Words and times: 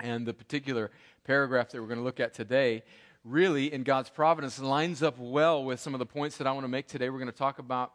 and 0.00 0.24
the 0.24 0.32
particular 0.32 0.90
paragraph 1.24 1.68
that 1.72 1.82
we're 1.82 1.88
going 1.88 1.98
to 1.98 2.04
look 2.04 2.18
at 2.18 2.32
today, 2.32 2.82
really 3.22 3.70
in 3.70 3.82
God's 3.82 4.08
providence, 4.08 4.58
lines 4.58 5.02
up 5.02 5.18
well 5.18 5.66
with 5.66 5.80
some 5.80 5.94
of 5.94 5.98
the 5.98 6.06
points 6.06 6.38
that 6.38 6.46
I 6.46 6.52
want 6.52 6.64
to 6.64 6.68
make 6.68 6.86
today. 6.86 7.10
We're 7.10 7.18
going 7.18 7.30
to 7.30 7.36
talk 7.36 7.58
about 7.58 7.92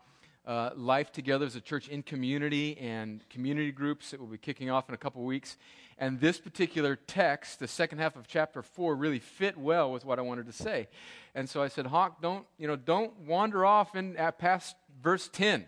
uh, 0.50 0.72
life 0.75 1.11
together 1.11 1.45
as 1.45 1.55
a 1.55 1.61
church 1.61 1.88
in 1.89 2.02
community 2.02 2.75
and 2.80 3.23
community 3.30 3.72
groups 3.72 4.09
that 4.09 4.19
will 4.19 4.25
be 4.25 4.38
kicking 4.38 4.72
off 4.72 4.89
in 4.89 4.95
a 4.95 4.97
couple 4.97 5.23
weeks. 5.23 5.58
And 6.00 6.19
this 6.19 6.39
particular 6.39 6.95
text, 6.95 7.59
the 7.59 7.67
second 7.67 8.00
half 8.00 8.16
of 8.16 8.25
chapter 8.25 8.64
4, 8.64 8.95
really 8.95 9.20
fit 9.20 9.59
well 9.59 9.92
with 9.92 10.05
what 10.05 10.17
I 10.17 10.23
wanted 10.23 10.47
to 10.47 10.52
say. 10.52 10.88
And 11.36 11.47
so 11.47 11.61
I 11.61 11.67
said, 11.67 11.86
Hawk, 11.86 12.20
don't, 12.20 12.47
you 12.58 12.67
know, 12.67 12.75
don't 12.75 13.16
wander 13.20 13.64
off 13.64 13.95
in, 13.95 14.17
at 14.17 14.39
past 14.39 14.75
verse 15.03 15.30
10. 15.31 15.67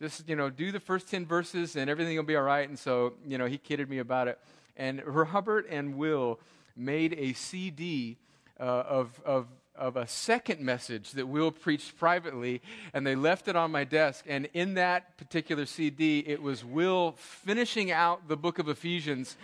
Just, 0.00 0.28
you 0.28 0.36
know, 0.36 0.50
do 0.50 0.70
the 0.70 0.78
first 0.78 1.10
10 1.10 1.26
verses 1.26 1.74
and 1.74 1.90
everything 1.90 2.16
will 2.16 2.22
be 2.22 2.36
all 2.36 2.44
right. 2.44 2.68
And 2.68 2.78
so, 2.78 3.14
you 3.26 3.38
know, 3.38 3.46
he 3.46 3.58
kidded 3.58 3.90
me 3.90 3.98
about 3.98 4.28
it. 4.28 4.38
And 4.76 5.02
Robert 5.04 5.66
and 5.68 5.96
Will 5.96 6.38
made 6.76 7.14
a 7.18 7.32
CD 7.32 8.18
uh, 8.60 8.62
of, 8.62 9.20
of 9.24 9.48
of 9.82 9.96
a 9.96 10.06
second 10.06 10.60
message 10.60 11.10
that 11.10 11.26
Will 11.26 11.50
preached 11.50 11.98
privately, 11.98 12.62
and 12.94 13.04
they 13.04 13.16
left 13.16 13.48
it 13.48 13.56
on 13.56 13.72
my 13.72 13.82
desk. 13.82 14.24
And 14.28 14.48
in 14.54 14.74
that 14.74 15.16
particular 15.18 15.66
CD, 15.66 16.20
it 16.20 16.40
was 16.40 16.64
Will 16.64 17.16
finishing 17.18 17.90
out 17.90 18.28
the 18.28 18.36
book 18.36 18.60
of 18.60 18.68
Ephesians 18.68 19.36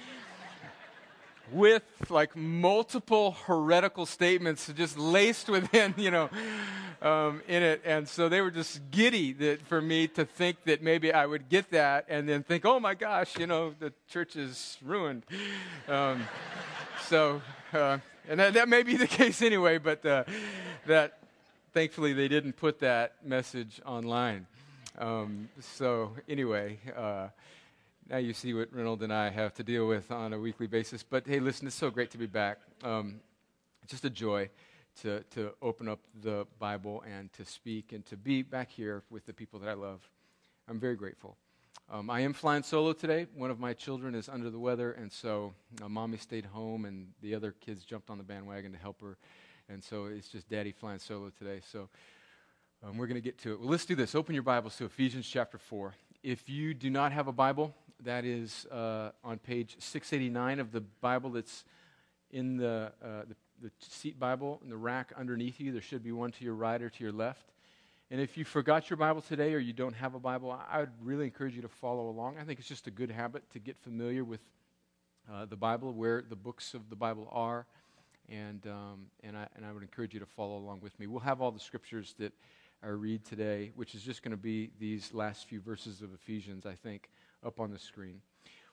with 1.51 1.83
like 2.09 2.37
multiple 2.37 3.33
heretical 3.47 4.07
statements 4.07 4.71
just 4.77 4.97
laced 4.97 5.49
within, 5.49 5.93
you 5.99 6.13
know, 6.13 6.31
um, 7.03 7.43
in 7.49 7.65
it. 7.65 7.83
And 7.85 8.07
so 8.07 8.29
they 8.29 8.41
were 8.41 8.53
just 8.53 8.81
giddy 8.93 9.33
that 9.33 9.63
for 9.67 9.83
me 9.83 10.07
to 10.09 10.25
think 10.25 10.63
that 10.65 10.85
maybe 10.85 11.13
I 11.13 11.27
would 11.27 11.49
get 11.49 11.73
that 11.73 12.05
and 12.09 12.29
then 12.29 12.45
think, 12.45 12.65
oh 12.65 12.79
my 12.79 12.95
gosh, 12.95 13.37
you 13.37 13.49
know, 13.49 13.75
the 13.77 13.93
church 14.09 14.37
is 14.37 14.79
ruined. 14.85 15.25
Um, 15.89 16.23
so. 17.09 17.43
Uh, 17.73 17.99
and 18.29 18.39
that, 18.39 18.55
that 18.55 18.69
may 18.69 18.83
be 18.83 18.97
the 18.97 19.07
case 19.21 19.43
anyway, 19.43 19.79
but 19.79 20.05
uh, 20.05 20.25
that 20.87 21.19
thankfully 21.73 22.13
they 22.13 22.29
didn't 22.29 22.55
put 22.55 22.81
that 22.81 23.15
message 23.25 23.81
online. 23.85 24.47
Um, 24.99 25.49
so, 25.61 26.13
anyway, 26.29 26.79
uh, 26.97 27.29
now 28.09 28.19
you 28.19 28.33
see 28.33 28.53
what 28.53 28.69
Reynolds 28.73 29.03
and 29.03 29.13
I 29.13 29.31
have 29.31 29.55
to 29.55 29.63
deal 29.63 29.87
with 29.87 30.11
on 30.11 30.33
a 30.33 30.39
weekly 30.39 30.67
basis. 30.67 31.03
But 31.03 31.27
hey, 31.27 31.41
listen, 31.41 31.67
it's 31.67 31.77
so 31.77 31.91
great 31.91 32.11
to 32.13 32.19
be 32.19 32.27
back. 32.27 32.59
Um, 32.83 33.21
just 33.87 34.05
a 34.05 34.11
joy 34.11 34.51
to, 35.03 35.23
to 35.31 35.53
open 35.63 35.89
up 35.89 36.01
the 36.21 36.47
Bible 36.59 37.03
and 37.11 37.33
to 37.35 37.45
speak 37.45 37.93
and 37.93 38.05
to 38.07 38.17
be 38.17 38.43
back 38.43 38.71
here 38.71 39.03
with 39.11 39.25
the 39.25 39.33
people 39.33 39.61
that 39.61 39.69
I 39.69 39.75
love. 39.75 40.01
I'm 40.69 40.79
very 40.79 40.97
grateful. 40.97 41.37
Um, 41.91 42.11
I 42.11 42.21
am 42.21 42.35
flying 42.35 42.63
solo 42.63 42.93
today. 42.93 43.27
One 43.35 43.51
of 43.51 43.59
my 43.59 43.73
children 43.73 44.15
is 44.15 44.29
under 44.29 44.51
the 44.51 44.59
weather, 44.59 44.93
and 44.93 45.11
so 45.11 45.55
uh, 45.83 45.89
mommy 45.89 46.19
stayed 46.19 46.45
home, 46.45 46.85
and 46.85 47.09
the 47.23 47.35
other 47.35 47.53
kids 47.53 47.85
jumped 47.85 48.11
on 48.11 48.19
the 48.19 48.25
bandwagon 48.25 48.73
to 48.73 48.79
help 48.79 49.01
her. 49.01 49.17
And 49.71 49.83
so 49.83 50.07
it's 50.07 50.29
just 50.29 50.49
daddy 50.49 50.73
flying 50.73 50.99
solo 50.99 51.31
today. 51.31 51.61
So 51.73 51.89
um, 52.85 52.97
we're 52.97 53.07
going 53.07 53.21
to 53.21 53.23
get 53.23 53.39
to 53.39 53.53
it. 53.53 53.61
Well, 53.61 53.71
let's 53.71 53.87
do 53.87 53.95
this. 53.95 54.15
Open 54.15 54.35
your 54.35 54.43
Bibles 54.43 54.77
to 54.77 54.85
Ephesians 54.85 55.27
chapter 55.27 55.59
4. 55.59 55.95
If 56.23 56.49
you 56.49 56.75
do 56.75 56.91
not 56.91 57.13
have 57.13 57.27
a 57.27 57.33
Bible, 57.33 57.75
that 58.05 58.25
is 58.25 58.67
uh, 58.67 59.11
on 59.25 59.39
page 59.39 59.77
689 59.79 60.61
of 60.61 60.73
the 60.73 60.81
Bible 60.81 61.31
that's 61.31 61.65
in 62.31 62.57
the, 62.57 62.93
uh, 63.03 63.23
the, 63.29 63.37
the 63.63 63.71
seat 63.81 64.19
Bible 64.19 64.61
in 64.63 64.71
the 64.71 64.77
rack 64.77 65.13
underneath 65.17 65.59
you. 65.59 65.73
There 65.73 65.83
should 65.83 66.03
be 66.05 66.13
one 66.13 66.33
to 66.33 66.45
your 66.45 66.55
right 66.55 66.81
or 66.81 66.91
to 66.91 67.03
your 67.03 67.13
left. 67.13 67.51
And 68.11 68.23
if 68.23 68.39
you 68.39 68.45
forgot 68.47 68.89
your 68.89 68.97
Bible 68.97 69.21
today 69.21 69.53
or 69.53 69.59
you 69.59 69.75
don't 69.75 69.95
have 69.95 70.15
a 70.15 70.19
Bible, 70.19 70.59
I 70.71 70.81
would 70.81 70.93
really 71.03 71.27
encourage 71.27 71.55
you 71.55 71.61
to 71.61 71.69
follow 71.69 72.09
along. 72.09 72.39
I 72.39 72.45
think 72.45 72.59
it's 72.59 72.69
just 72.69 72.87
a 72.87 72.91
good 72.91 73.11
habit 73.11 73.43
to 73.53 73.59
get 73.59 73.77
familiar 73.77 74.25
with 74.25 74.41
uh, 75.31 75.45
the 75.45 75.57
Bible, 75.57 75.93
where 75.93 76.25
the 76.27 76.35
books 76.35 76.73
of 76.73 76.89
the 76.89 76.97
Bible 76.97 77.29
are. 77.31 77.67
And, 78.31 78.67
um, 78.67 79.07
and, 79.23 79.37
I, 79.37 79.47
and 79.57 79.67
I 79.67 79.73
would 79.73 79.83
encourage 79.83 80.15
you 80.15 80.21
to 80.21 80.27
follow 80.27 80.57
along 80.57 80.81
with 80.81 80.99
me. 80.99 81.07
We'll 81.07 81.21
have 81.21 81.43
all 81.43 81.51
the 81.51 81.61
scriptures 81.61 82.15
that 82.19 82.33
I 82.83 82.89
read 82.89 83.27
today, 83.27 83.73
which 83.75 83.95
is 83.95 84.01
just 84.01 84.23
going 84.23 84.31
to 84.31 84.39
be 84.39 84.71
these 84.79 85.13
last 85.13 85.47
few 85.47 85.61
verses 85.61 86.01
of 86.01 86.15
Ephesians, 86.15 86.65
I 86.65 86.77
think, 86.77 87.11
up 87.45 87.61
on 87.61 87.71
the 87.71 87.79
screen. 87.79 88.23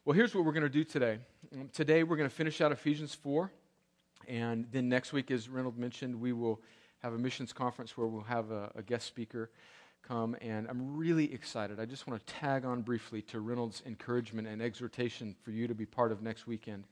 Well, 0.05 0.15
here's 0.15 0.33
what 0.33 0.45
we're 0.45 0.53
going 0.53 0.63
to 0.63 0.69
do 0.69 0.85
today. 0.85 1.19
Um, 1.53 1.69
today, 1.73 2.03
we're 2.03 2.15
going 2.15 2.29
to 2.29 2.35
finish 2.35 2.61
out 2.61 2.71
Ephesians 2.71 3.13
4. 3.13 3.51
And 4.29 4.65
then 4.71 4.87
next 4.87 5.11
week, 5.11 5.29
as 5.29 5.49
Reynolds 5.49 5.77
mentioned, 5.77 6.21
we 6.21 6.31
will 6.31 6.61
have 7.05 7.13
a 7.13 7.17
missions 7.19 7.53
conference 7.53 7.95
where 7.95 8.07
we'll 8.07 8.23
have 8.23 8.49
a, 8.49 8.71
a 8.73 8.81
guest 8.81 9.05
speaker 9.05 9.51
come, 10.01 10.35
and 10.41 10.67
I'm 10.67 10.97
really 10.97 11.31
excited. 11.31 11.79
I 11.79 11.85
just 11.85 12.07
want 12.07 12.25
to 12.25 12.33
tag 12.33 12.65
on 12.65 12.81
briefly 12.81 13.21
to 13.23 13.41
Reynolds' 13.41 13.83
encouragement 13.85 14.47
and 14.47 14.59
exhortation 14.59 15.35
for 15.43 15.51
you 15.51 15.67
to 15.67 15.75
be 15.75 15.85
part 15.85 16.11
of 16.11 16.23
next 16.23 16.47
weekend. 16.47 16.85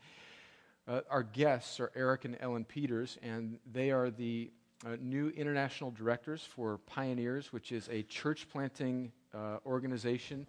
Uh, 0.88 1.02
our 1.09 1.23
guests 1.23 1.79
are 1.79 1.91
Eric 1.96 2.25
and 2.25 2.38
Ellen 2.40 2.63
Peters, 2.63 3.18
and 3.23 3.57
they 3.72 3.90
are 3.90 4.12
the 4.12 4.52
uh, 4.85 4.97
new 5.02 5.29
international 5.29 5.90
directors 5.90 6.44
for 6.44 6.78
Pioneers, 6.85 7.52
which 7.52 7.72
is 7.72 7.90
a 7.91 8.03
church 8.03 8.47
planting 8.52 9.12
uh, 9.34 9.58
organization. 9.66 10.46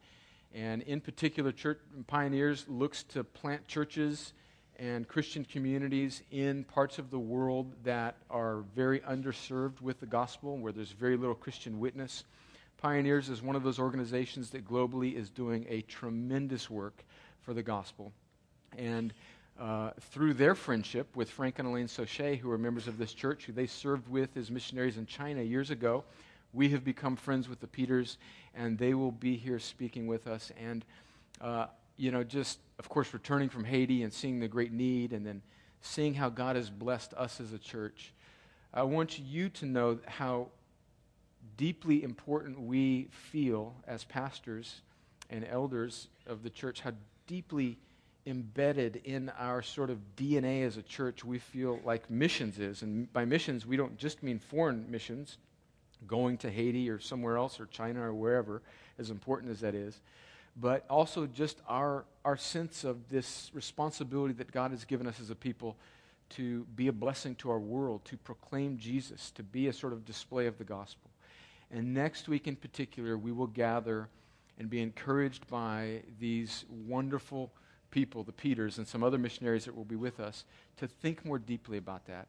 And 0.53 0.83
in 0.83 1.00
particular, 1.00 1.53
church, 1.53 1.79
Pioneers 2.06 2.67
looks 2.69 3.03
to 3.05 3.25
plant 3.25 3.67
churches 3.67 4.35
and 4.76 5.06
Christian 5.06 5.44
communities 5.44 6.23
in 6.31 6.65
parts 6.65 6.99
of 6.99 7.11
the 7.11 7.19
world 7.19 7.73
that 7.85 8.17
are 8.31 8.65
very 8.75 9.00
underserved 9.00 9.81
with 9.81 10.00
the 10.00 10.06
gospel, 10.06 10.59
where 10.59 10.73
there's 10.73 10.93
very 10.93 11.17
little 11.17 11.35
Christian 11.35 11.79
witness. 11.79 12.25
Pioneers 12.79 13.29
is 13.29 13.43
one 13.43 13.56
of 13.56 13.62
those 13.62 13.79
organizations 13.79 14.50
that 14.50 14.69
globally 14.69 15.15
is 15.15 15.31
doing 15.31 15.65
a 15.69 15.82
tremendous 15.82 16.69
work 16.69 17.05
for 17.41 17.55
the 17.55 17.62
gospel. 17.62 18.12
And 18.76 19.15
uh, 19.59 19.91
through 20.00 20.35
their 20.35 20.55
friendship 20.55 21.06
with 21.15 21.31
Frank 21.31 21.59
and 21.61 21.69
Elaine 21.69 21.87
Sochet, 21.87 22.37
who 22.37 22.50
are 22.50 22.59
members 22.59 22.88
of 22.88 22.99
this 22.99 23.15
church, 23.15 23.44
who 23.44 23.53
they 23.53 23.67
served 23.67 24.09
with 24.09 24.37
as 24.37 24.50
missionaries 24.50 24.99
in 24.99 25.06
China 25.06 25.43
years 25.43 25.71
ago, 25.71 26.05
we 26.53 26.69
have 26.71 26.85
become 26.85 27.17
friends 27.17 27.49
with 27.49 27.61
the 27.61 27.67
Peters, 27.67 28.19
and 28.55 28.76
they 28.79 28.94
will 28.94 29.12
be 29.12 29.37
here 29.37 29.59
speaking 29.59 30.06
with 30.06 30.26
us. 30.26 30.53
And 30.61 30.85
uh, 31.41 31.67
you 31.96 32.11
know, 32.11 32.25
just, 32.25 32.58
of 32.79 32.88
course, 32.88 33.12
returning 33.12 33.49
from 33.49 33.64
Haiti 33.64 34.02
and 34.02 34.12
seeing 34.12 34.41
the 34.41 34.49
great 34.49 34.73
need 34.73 35.12
and 35.12 35.25
then 35.25 35.43
seeing 35.81 36.14
how 36.14 36.29
God 36.29 36.56
has 36.56 36.70
blessed 36.70 37.14
us 37.14 37.41
as 37.41 37.52
a 37.52 37.58
church, 37.58 38.12
I 38.73 38.82
want 38.82 39.19
you 39.19 39.49
to 39.50 39.67
know 39.67 39.99
how 40.06 40.49
deeply 41.56 42.02
important 42.02 42.61
we 42.61 43.08
feel 43.11 43.75
as 43.87 44.05
pastors 44.05 44.81
and 45.31 45.46
elders 45.49 46.08
of 46.26 46.43
the 46.43 46.50
church, 46.50 46.81
how 46.81 46.93
deeply 47.26 47.79
embedded 48.26 49.00
in 49.05 49.31
our 49.38 49.62
sort 49.62 49.90
of 49.90 49.99
DNA 50.17 50.67
as 50.67 50.76
a 50.76 50.82
church, 50.82 51.25
we 51.25 51.38
feel 51.38 51.79
like 51.85 52.11
missions 52.11 52.58
is. 52.58 52.82
And 52.82 53.12
by 53.12 53.25
missions, 53.25 53.67
we 53.67 53.76
don't 53.76 53.97
just 53.99 54.23
mean 54.23 54.38
foreign 54.38 54.90
missions, 54.90 55.38
going 56.06 56.38
to 56.38 56.50
Haiti 56.50 56.88
or 56.88 56.99
somewhere 56.99 57.37
else 57.37 57.61
or 57.61 57.67
China 57.67 58.02
or 58.02 58.14
wherever, 58.14 58.62
as 58.99 59.11
important 59.11 59.52
as 59.52 59.61
that 59.61 59.75
is, 59.75 60.00
but 60.56 60.85
also 60.89 61.27
just 61.27 61.61
our, 61.69 62.05
our 62.25 62.37
sense 62.37 62.85
of 62.85 63.09
this 63.09 63.51
responsibility 63.55 64.35
that 64.35 64.53
God 64.53 64.71
has 64.71 64.85
given 64.85 65.06
us 65.06 65.21
as 65.21 65.31
a 65.31 65.35
people 65.35 65.77
to 66.31 66.65
be 66.77 66.89
a 66.89 66.93
blessing 66.93 67.35
to 67.37 67.51
our 67.51 67.59
world, 67.59 68.05
to 68.06 68.17
proclaim 68.17 68.79
Jesus, 68.79 69.31
to 69.33 69.43
be 69.43 69.69
a 69.69 69.73
sort 69.73 69.93
of 69.93 70.05
display 70.05 70.47
of 70.47 70.59
the 70.59 70.65
gospel. 70.65 71.11
And 71.71 71.93
next 71.93 72.29
week 72.29 72.47
in 72.47 72.56
particular, 72.56 73.19
we 73.19 73.33
will 73.33 73.47
gather 73.47 74.09
and 74.59 74.71
be 74.71 74.81
encouraged 74.81 75.47
by 75.49 76.03
these 76.21 76.65
wonderful 76.87 77.53
people, 77.91 78.23
the 78.23 78.33
Peters, 78.33 78.79
and 78.79 78.87
some 78.87 79.03
other 79.03 79.19
missionaries 79.19 79.65
that 79.65 79.75
will 79.75 79.85
be 79.85 79.97
with 79.97 80.21
us, 80.21 80.45
to 80.77 80.87
think 80.87 81.25
more 81.25 81.39
deeply 81.39 81.79
about 81.79 82.07
that. 82.07 82.27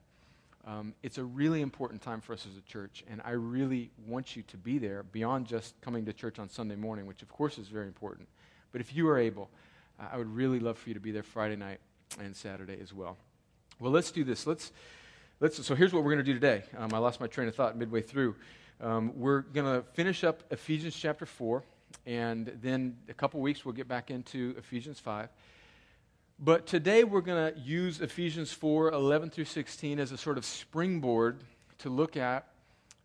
Um, 0.68 0.96
it's 1.04 1.20
a 1.20 1.24
really 1.24 1.62
important 1.62 2.02
time 2.02 2.22
for 2.22 2.34
us 2.34 2.48
as 2.50 2.58
a 2.58 2.62
church, 2.62 3.04
and 3.08 3.22
I 3.24 3.32
really 3.32 3.92
want 4.08 4.36
you 4.36 4.42
to 4.44 4.58
be 4.58 4.80
there 4.80 5.04
beyond 5.04 5.46
just 5.46 5.80
coming 5.82 6.06
to 6.06 6.14
church 6.14 6.40
on 6.40 6.50
Sunday 6.50 6.76
morning, 6.76 7.06
which 7.06 7.22
of 7.22 7.30
course 7.30 7.60
is 7.60 7.68
very 7.68 7.86
important. 7.86 8.28
But 8.72 8.82
if 8.82 8.96
you 8.96 9.08
are 9.10 9.18
able, 9.18 9.50
uh, 10.00 10.06
I 10.12 10.18
would 10.18 10.34
really 10.34 10.60
love 10.60 10.80
for 10.80 10.90
you 10.90 10.96
to 10.96 11.00
be 11.00 11.12
there 11.12 11.22
Friday 11.22 11.56
night 11.56 11.80
and 12.20 12.36
Saturday 12.36 12.80
as 12.82 12.94
well. 12.94 13.16
Well, 13.80 13.92
let's 13.92 14.10
do 14.10 14.24
this. 14.24 14.48
Let's, 14.48 14.72
let's, 15.40 15.64
so 15.64 15.76
here's 15.76 15.94
what 15.94 16.04
we're 16.04 16.14
going 16.14 16.26
to 16.26 16.32
do 16.32 16.34
today. 16.34 16.64
Um, 16.78 16.92
I 16.94 16.98
lost 16.98 17.22
my 17.22 17.28
train 17.28 17.48
of 17.48 17.54
thought 17.54 17.78
midway 17.78 18.02
through. 18.02 18.36
Um, 18.82 19.12
we're 19.16 19.42
going 19.42 19.68
to 19.68 19.88
finish 19.94 20.24
up 20.24 20.44
Ephesians 20.50 20.96
chapter 20.96 21.28
4, 21.28 21.64
and 22.08 22.58
then 22.64 22.98
a 23.08 23.14
couple 23.14 23.40
weeks 23.40 23.66
we'll 23.66 23.76
get 23.76 23.88
back 23.88 24.10
into 24.10 24.56
Ephesians 24.58 25.00
5. 25.00 25.30
But 26.38 26.68
today 26.68 27.06
we're 27.06 27.22
going 27.22 27.54
to 27.54 27.58
use 27.58 28.02
Ephesians 28.02 28.52
4 28.52 28.92
11 28.92 29.30
through 29.30 29.46
16 29.46 30.00
as 30.00 30.12
a 30.12 30.18
sort 30.18 30.38
of 30.38 30.44
springboard 30.44 31.40
to 31.78 31.90
look 31.90 32.18
at 32.18 32.50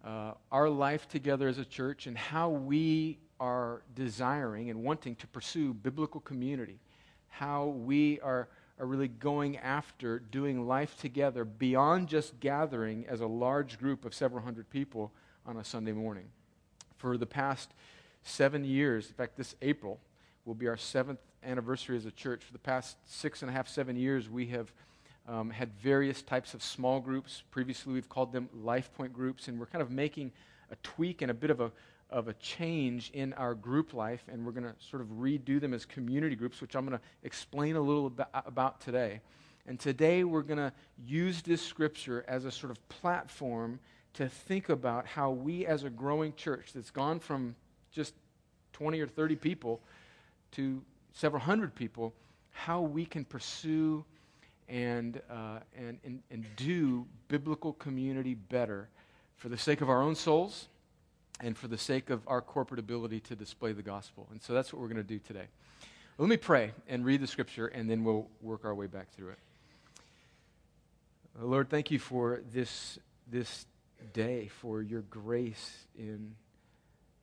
uh, 0.04 0.32
our 0.50 0.68
life 0.68 1.06
together 1.08 1.46
as 1.46 1.58
a 1.58 1.64
church 1.64 2.08
and 2.08 2.18
how 2.18 2.48
we 2.48 3.18
are 3.38 3.82
desiring 3.94 4.68
and 4.70 4.82
wanting 4.82 5.14
to 5.14 5.28
pursue 5.28 5.72
biblical 5.72 6.20
community, 6.20 6.80
how 7.28 7.66
we 7.66 8.18
are, 8.18 8.48
are 8.80 8.86
really 8.86 9.06
going 9.06 9.58
after 9.58 10.18
doing 10.18 10.66
life 10.66 10.98
together 10.98 11.44
beyond 11.44 12.08
just 12.08 12.40
gathering 12.40 13.06
as 13.06 13.20
a 13.20 13.26
large 13.28 13.78
group 13.78 14.04
of 14.04 14.12
several 14.12 14.42
hundred 14.42 14.68
people 14.70 15.12
on 15.46 15.56
a 15.56 15.62
Sunday 15.62 15.92
morning. 15.92 16.26
For 16.96 17.16
the 17.16 17.26
past 17.26 17.74
seven 18.24 18.64
years, 18.64 19.06
in 19.06 19.14
fact, 19.14 19.36
this 19.36 19.54
April 19.62 20.00
will 20.44 20.54
be 20.54 20.66
our 20.66 20.76
seventh 20.76 21.20
anniversary 21.44 21.96
as 21.96 22.06
a 22.06 22.10
church. 22.10 22.44
For 22.44 22.52
the 22.52 22.58
past 22.58 22.96
six 23.06 23.42
and 23.42 23.50
a 23.50 23.52
half, 23.52 23.68
seven 23.68 23.96
years, 23.96 24.28
we 24.28 24.46
have 24.46 24.72
um, 25.28 25.50
had 25.50 25.72
various 25.74 26.22
types 26.22 26.54
of 26.54 26.62
small 26.62 27.00
groups. 27.00 27.42
Previously, 27.50 27.92
we've 27.92 28.08
called 28.08 28.32
them 28.32 28.48
Life 28.52 28.92
Point 28.94 29.12
groups, 29.12 29.48
and 29.48 29.58
we're 29.58 29.66
kind 29.66 29.82
of 29.82 29.90
making 29.90 30.32
a 30.70 30.76
tweak 30.82 31.22
and 31.22 31.30
a 31.30 31.34
bit 31.34 31.50
of 31.50 31.60
a 31.60 31.72
of 32.10 32.28
a 32.28 32.34
change 32.34 33.10
in 33.12 33.32
our 33.34 33.54
group 33.54 33.94
life, 33.94 34.24
and 34.30 34.44
we're 34.44 34.52
going 34.52 34.64
to 34.64 34.74
sort 34.80 35.00
of 35.00 35.08
redo 35.08 35.60
them 35.60 35.72
as 35.72 35.84
community 35.84 36.34
groups, 36.34 36.60
which 36.60 36.74
I'm 36.74 36.84
going 36.84 36.98
to 36.98 37.04
explain 37.22 37.76
a 37.76 37.80
little 37.80 38.06
about, 38.06 38.28
about 38.32 38.80
today. 38.80 39.20
And 39.66 39.78
today 39.78 40.24
we're 40.24 40.42
going 40.42 40.58
to 40.58 40.72
use 41.06 41.42
this 41.42 41.62
scripture 41.62 42.24
as 42.26 42.44
a 42.44 42.50
sort 42.50 42.72
of 42.72 42.88
platform 42.88 43.78
to 44.14 44.28
think 44.28 44.68
about 44.68 45.06
how 45.06 45.30
we, 45.30 45.66
as 45.66 45.84
a 45.84 45.90
growing 45.90 46.34
church 46.34 46.72
that's 46.74 46.90
gone 46.90 47.20
from 47.20 47.54
just 47.92 48.14
20 48.72 49.00
or 49.00 49.06
30 49.06 49.36
people 49.36 49.80
to 50.52 50.82
several 51.12 51.42
hundred 51.42 51.74
people, 51.74 52.14
how 52.50 52.80
we 52.80 53.04
can 53.04 53.24
pursue 53.24 54.04
and, 54.68 55.20
uh, 55.30 55.58
and, 55.76 55.98
and, 56.04 56.22
and 56.30 56.46
do 56.56 57.06
biblical 57.28 57.72
community 57.72 58.34
better 58.34 58.88
for 59.36 59.48
the 59.48 59.58
sake 59.58 59.80
of 59.80 59.90
our 59.90 60.02
own 60.02 60.14
souls 60.14 60.68
and 61.40 61.56
for 61.56 61.68
the 61.68 61.78
sake 61.78 62.10
of 62.10 62.22
our 62.26 62.40
corporate 62.40 62.78
ability 62.78 63.20
to 63.20 63.34
display 63.34 63.72
the 63.72 63.82
gospel. 63.82 64.28
And 64.30 64.40
so 64.42 64.52
that's 64.52 64.72
what 64.72 64.80
we're 64.80 64.88
going 64.88 64.98
to 64.98 65.02
do 65.02 65.18
today. 65.18 65.46
Let 66.18 66.28
me 66.28 66.36
pray 66.36 66.72
and 66.86 67.04
read 67.04 67.22
the 67.22 67.26
scripture, 67.26 67.68
and 67.68 67.88
then 67.88 68.04
we'll 68.04 68.28
work 68.42 68.64
our 68.64 68.74
way 68.74 68.86
back 68.86 69.10
through 69.10 69.30
it. 69.30 69.38
Lord, 71.40 71.70
thank 71.70 71.90
you 71.90 71.98
for 71.98 72.42
this, 72.52 72.98
this 73.26 73.64
day, 74.12 74.48
for 74.48 74.82
your 74.82 75.00
grace 75.02 75.86
in 75.98 76.34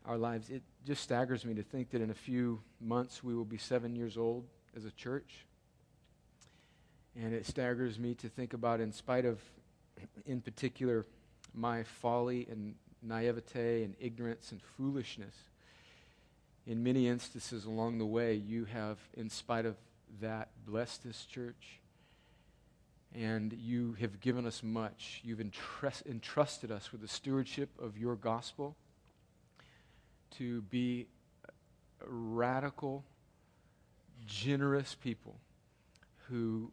our 0.07 0.17
lives. 0.17 0.49
It 0.49 0.63
just 0.85 1.03
staggers 1.03 1.45
me 1.45 1.53
to 1.55 1.63
think 1.63 1.91
that 1.91 2.01
in 2.01 2.09
a 2.09 2.15
few 2.15 2.61
months 2.79 3.23
we 3.23 3.35
will 3.35 3.45
be 3.45 3.57
seven 3.57 3.95
years 3.95 4.17
old 4.17 4.45
as 4.75 4.85
a 4.85 4.91
church. 4.91 5.45
And 7.15 7.33
it 7.33 7.45
staggers 7.45 7.99
me 7.99 8.15
to 8.15 8.29
think 8.29 8.53
about, 8.53 8.79
in 8.79 8.91
spite 8.91 9.25
of, 9.25 9.39
in 10.25 10.41
particular, 10.41 11.05
my 11.53 11.83
folly 11.83 12.47
and 12.49 12.75
naivete 13.01 13.83
and 13.83 13.95
ignorance 13.99 14.51
and 14.51 14.61
foolishness, 14.61 15.35
in 16.65 16.83
many 16.83 17.07
instances 17.07 17.65
along 17.65 17.97
the 17.97 18.05
way, 18.05 18.35
you 18.35 18.65
have, 18.65 18.97
in 19.15 19.29
spite 19.29 19.65
of 19.65 19.75
that, 20.21 20.49
blessed 20.65 21.03
this 21.03 21.25
church. 21.25 21.79
And 23.15 23.53
you 23.53 23.95
have 23.99 24.19
given 24.19 24.45
us 24.45 24.61
much. 24.61 25.21
You've 25.23 25.41
entrust, 25.41 26.05
entrusted 26.05 26.71
us 26.71 26.91
with 26.91 27.01
the 27.01 27.07
stewardship 27.07 27.69
of 27.81 27.97
your 27.97 28.15
gospel 28.15 28.75
to 30.31 30.61
be 30.63 31.07
radical, 32.05 33.03
generous 34.25 34.95
people 34.95 35.35
who, 36.29 36.71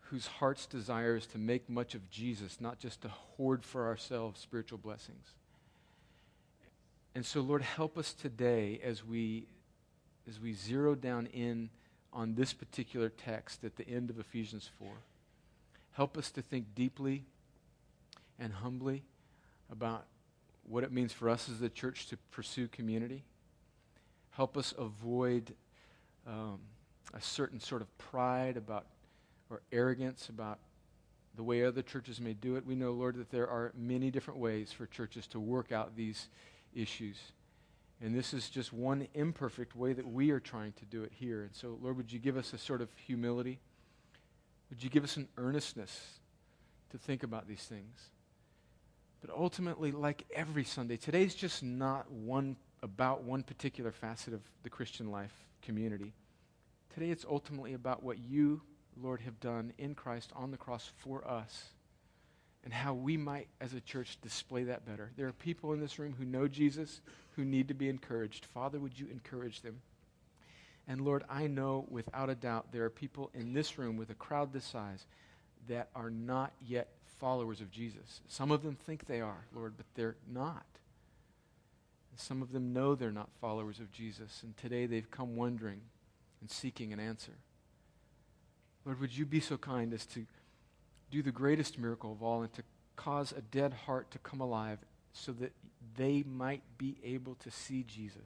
whose 0.00 0.26
heart's 0.26 0.66
desire 0.66 1.16
is 1.16 1.26
to 1.26 1.38
make 1.38 1.68
much 1.68 1.94
of 1.94 2.10
Jesus, 2.10 2.60
not 2.60 2.78
just 2.78 3.02
to 3.02 3.08
hoard 3.08 3.64
for 3.64 3.86
ourselves 3.86 4.40
spiritual 4.40 4.78
blessings. 4.78 5.34
And 7.14 7.26
so, 7.26 7.40
Lord, 7.40 7.62
help 7.62 7.98
us 7.98 8.12
today 8.12 8.80
as 8.82 9.04
we, 9.04 9.46
as 10.28 10.40
we 10.40 10.54
zero 10.54 10.94
down 10.94 11.26
in 11.26 11.70
on 12.12 12.34
this 12.34 12.52
particular 12.52 13.08
text 13.08 13.64
at 13.64 13.76
the 13.76 13.88
end 13.88 14.10
of 14.10 14.18
Ephesians 14.18 14.68
4. 14.78 14.88
Help 15.92 16.16
us 16.16 16.30
to 16.32 16.42
think 16.42 16.74
deeply 16.74 17.24
and 18.38 18.52
humbly 18.52 19.02
about 19.70 20.06
what 20.70 20.84
it 20.84 20.92
means 20.92 21.12
for 21.12 21.28
us 21.28 21.48
as 21.48 21.60
a 21.62 21.68
church 21.68 22.06
to 22.06 22.16
pursue 22.30 22.68
community. 22.68 23.24
Help 24.30 24.56
us 24.56 24.72
avoid 24.78 25.52
um, 26.26 26.60
a 27.12 27.20
certain 27.20 27.58
sort 27.58 27.82
of 27.82 27.98
pride 27.98 28.56
about 28.56 28.86
or 29.50 29.62
arrogance 29.72 30.28
about 30.28 30.60
the 31.34 31.42
way 31.42 31.64
other 31.64 31.82
churches 31.82 32.20
may 32.20 32.34
do 32.34 32.56
it. 32.56 32.64
We 32.64 32.76
know, 32.76 32.92
Lord, 32.92 33.16
that 33.16 33.30
there 33.30 33.48
are 33.48 33.72
many 33.76 34.10
different 34.10 34.38
ways 34.38 34.72
for 34.72 34.86
churches 34.86 35.26
to 35.28 35.40
work 35.40 35.72
out 35.72 35.96
these 35.96 36.28
issues. 36.74 37.18
And 38.00 38.14
this 38.14 38.32
is 38.32 38.48
just 38.48 38.72
one 38.72 39.08
imperfect 39.14 39.74
way 39.74 39.92
that 39.92 40.06
we 40.06 40.30
are 40.30 40.40
trying 40.40 40.72
to 40.74 40.84
do 40.84 41.02
it 41.02 41.12
here. 41.14 41.42
And 41.42 41.54
so, 41.54 41.78
Lord, 41.82 41.96
would 41.96 42.12
you 42.12 42.18
give 42.18 42.36
us 42.36 42.52
a 42.52 42.58
sort 42.58 42.80
of 42.80 42.88
humility? 43.06 43.58
Would 44.70 44.82
you 44.82 44.88
give 44.88 45.02
us 45.02 45.16
an 45.16 45.28
earnestness 45.36 46.18
to 46.90 46.98
think 46.98 47.22
about 47.24 47.48
these 47.48 47.62
things? 47.62 48.10
But 49.20 49.30
ultimately, 49.36 49.92
like 49.92 50.24
every 50.34 50.64
Sunday, 50.64 50.96
today's 50.96 51.34
just 51.34 51.62
not 51.62 52.10
one 52.10 52.56
about 52.82 53.22
one 53.24 53.42
particular 53.42 53.92
facet 53.92 54.32
of 54.32 54.40
the 54.62 54.70
Christian 54.70 55.10
life 55.10 55.34
community. 55.62 56.14
Today 56.94 57.10
it's 57.10 57.26
ultimately 57.28 57.74
about 57.74 58.02
what 58.02 58.18
you, 58.18 58.62
Lord, 59.00 59.20
have 59.20 59.38
done 59.40 59.72
in 59.78 59.94
Christ 59.94 60.32
on 60.34 60.50
the 60.50 60.56
cross 60.56 60.90
for 60.96 61.26
us 61.28 61.66
and 62.64 62.72
how 62.72 62.92
we 62.94 63.16
might, 63.16 63.48
as 63.60 63.72
a 63.72 63.80
church, 63.80 64.18
display 64.22 64.64
that 64.64 64.84
better. 64.84 65.10
There 65.16 65.26
are 65.28 65.32
people 65.32 65.72
in 65.72 65.80
this 65.80 65.98
room 65.98 66.14
who 66.18 66.24
know 66.24 66.46
Jesus 66.46 67.00
who 67.36 67.44
need 67.44 67.68
to 67.68 67.74
be 67.74 67.88
encouraged. 67.88 68.44
Father, 68.46 68.78
would 68.78 68.98
you 68.98 69.06
encourage 69.10 69.62
them? 69.62 69.80
And 70.86 71.02
Lord, 71.02 71.24
I 71.28 71.46
know 71.46 71.86
without 71.88 72.28
a 72.28 72.34
doubt 72.34 72.72
there 72.72 72.84
are 72.84 72.90
people 72.90 73.30
in 73.32 73.52
this 73.52 73.78
room 73.78 73.96
with 73.96 74.10
a 74.10 74.14
crowd 74.14 74.52
this 74.52 74.64
size 74.64 75.06
that 75.68 75.88
are 75.94 76.10
not 76.10 76.52
yet 76.60 76.88
followers 77.20 77.60
of 77.60 77.70
Jesus. 77.70 78.22
Some 78.26 78.50
of 78.50 78.62
them 78.62 78.74
think 78.74 79.06
they 79.06 79.20
are, 79.20 79.44
Lord, 79.54 79.74
but 79.76 79.86
they're 79.94 80.16
not. 80.26 80.64
some 82.16 82.42
of 82.42 82.52
them 82.52 82.72
know 82.72 82.94
they're 82.94 83.12
not 83.12 83.30
followers 83.40 83.78
of 83.78 83.92
Jesus, 83.92 84.40
and 84.42 84.56
today 84.56 84.84
they've 84.84 85.10
come 85.10 85.36
wondering 85.36 85.80
and 86.40 86.50
seeking 86.50 86.92
an 86.92 87.00
answer. 87.00 87.32
Lord, 88.84 89.00
would 89.00 89.16
you 89.16 89.24
be 89.24 89.40
so 89.40 89.56
kind 89.56 89.94
as 89.94 90.04
to 90.06 90.26
do 91.10 91.22
the 91.22 91.32
greatest 91.32 91.78
miracle 91.78 92.12
of 92.12 92.22
all 92.22 92.42
and 92.42 92.52
to 92.54 92.62
cause 92.96 93.32
a 93.32 93.40
dead 93.40 93.72
heart 93.72 94.10
to 94.10 94.18
come 94.18 94.40
alive 94.40 94.78
so 95.12 95.32
that 95.32 95.52
they 95.96 96.24
might 96.26 96.62
be 96.78 96.96
able 97.04 97.36
to 97.36 97.50
see 97.50 97.84
Jesus? 97.84 98.16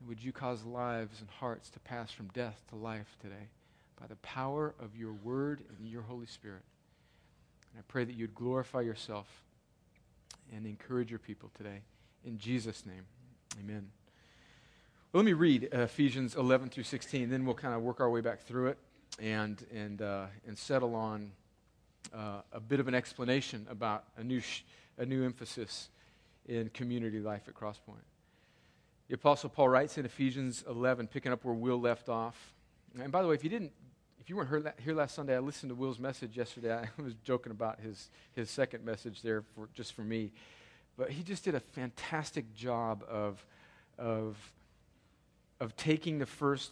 And 0.00 0.08
would 0.08 0.22
you 0.22 0.32
cause 0.32 0.64
lives 0.64 1.20
and 1.20 1.30
hearts 1.30 1.70
to 1.70 1.80
pass 1.80 2.10
from 2.10 2.28
death 2.28 2.62
to 2.70 2.76
life 2.76 3.16
today 3.20 3.48
by 4.00 4.06
the 4.06 4.16
power 4.16 4.74
of 4.80 4.96
your 4.96 5.12
word 5.12 5.62
and 5.78 5.88
your 5.88 6.02
Holy 6.02 6.26
Spirit? 6.26 6.62
And 7.74 7.80
I 7.80 7.82
pray 7.88 8.04
that 8.04 8.14
you'd 8.14 8.34
glorify 8.34 8.82
yourself 8.82 9.26
and 10.54 10.64
encourage 10.64 11.10
your 11.10 11.18
people 11.18 11.50
today. 11.56 11.80
In 12.24 12.38
Jesus' 12.38 12.86
name, 12.86 13.02
amen. 13.58 13.90
Well, 15.12 15.22
let 15.22 15.26
me 15.26 15.32
read 15.32 15.68
Ephesians 15.72 16.36
11 16.36 16.70
through 16.70 16.84
16, 16.84 17.28
then 17.30 17.44
we'll 17.44 17.56
kind 17.56 17.74
of 17.74 17.82
work 17.82 18.00
our 18.00 18.08
way 18.08 18.20
back 18.20 18.42
through 18.42 18.68
it 18.68 18.78
and, 19.20 19.64
and, 19.74 20.02
uh, 20.02 20.26
and 20.46 20.56
settle 20.56 20.94
on 20.94 21.32
uh, 22.14 22.42
a 22.52 22.60
bit 22.60 22.78
of 22.78 22.86
an 22.86 22.94
explanation 22.94 23.66
about 23.68 24.04
a 24.16 24.22
new, 24.22 24.40
sh- 24.40 24.62
a 24.98 25.04
new 25.04 25.24
emphasis 25.24 25.88
in 26.46 26.68
community 26.68 27.18
life 27.18 27.42
at 27.48 27.54
Crosspoint. 27.54 28.04
The 29.08 29.14
Apostle 29.14 29.50
Paul 29.50 29.68
writes 29.68 29.98
in 29.98 30.04
Ephesians 30.04 30.64
11, 30.68 31.08
picking 31.08 31.32
up 31.32 31.44
where 31.44 31.54
Will 31.54 31.80
left 31.80 32.08
off. 32.08 32.54
And 32.98 33.10
by 33.10 33.22
the 33.22 33.28
way, 33.28 33.34
if 33.34 33.42
you 33.42 33.50
didn't, 33.50 33.72
if 34.24 34.30
you 34.30 34.36
weren't 34.36 34.66
here 34.80 34.94
last 34.94 35.14
Sunday, 35.14 35.36
I 35.36 35.40
listened 35.40 35.68
to 35.68 35.74
Will's 35.74 35.98
message 35.98 36.34
yesterday. 36.34 36.72
I 36.72 36.88
was 37.02 37.12
joking 37.24 37.52
about 37.52 37.78
his, 37.80 38.08
his 38.32 38.48
second 38.48 38.82
message 38.82 39.20
there 39.20 39.42
for, 39.54 39.68
just 39.74 39.92
for 39.92 40.00
me. 40.00 40.32
But 40.96 41.10
he 41.10 41.22
just 41.22 41.44
did 41.44 41.54
a 41.54 41.60
fantastic 41.60 42.54
job 42.54 43.04
of, 43.06 43.44
of, 43.98 44.38
of 45.60 45.76
taking 45.76 46.18
the 46.18 46.24
first 46.24 46.70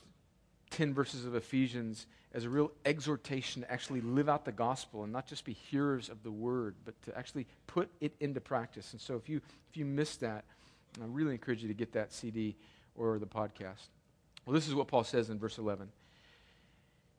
10 0.70 0.94
verses 0.94 1.26
of 1.26 1.34
Ephesians 1.34 2.06
as 2.32 2.44
a 2.44 2.48
real 2.48 2.72
exhortation 2.86 3.60
to 3.60 3.70
actually 3.70 4.00
live 4.00 4.30
out 4.30 4.46
the 4.46 4.52
gospel 4.52 5.04
and 5.04 5.12
not 5.12 5.26
just 5.26 5.44
be 5.44 5.52
hearers 5.52 6.08
of 6.08 6.22
the 6.22 6.30
word, 6.30 6.74
but 6.86 6.94
to 7.02 7.18
actually 7.18 7.46
put 7.66 7.90
it 8.00 8.14
into 8.20 8.40
practice. 8.40 8.92
And 8.92 9.00
so 9.00 9.14
if 9.16 9.28
you, 9.28 9.42
if 9.68 9.76
you 9.76 9.84
missed 9.84 10.20
that, 10.20 10.44
I 10.98 11.04
really 11.04 11.32
encourage 11.32 11.60
you 11.60 11.68
to 11.68 11.74
get 11.74 11.92
that 11.92 12.14
CD 12.14 12.56
or 12.96 13.18
the 13.18 13.26
podcast. 13.26 13.88
Well, 14.46 14.54
this 14.54 14.68
is 14.68 14.74
what 14.74 14.88
Paul 14.88 15.04
says 15.04 15.28
in 15.28 15.38
verse 15.38 15.58
11. 15.58 15.90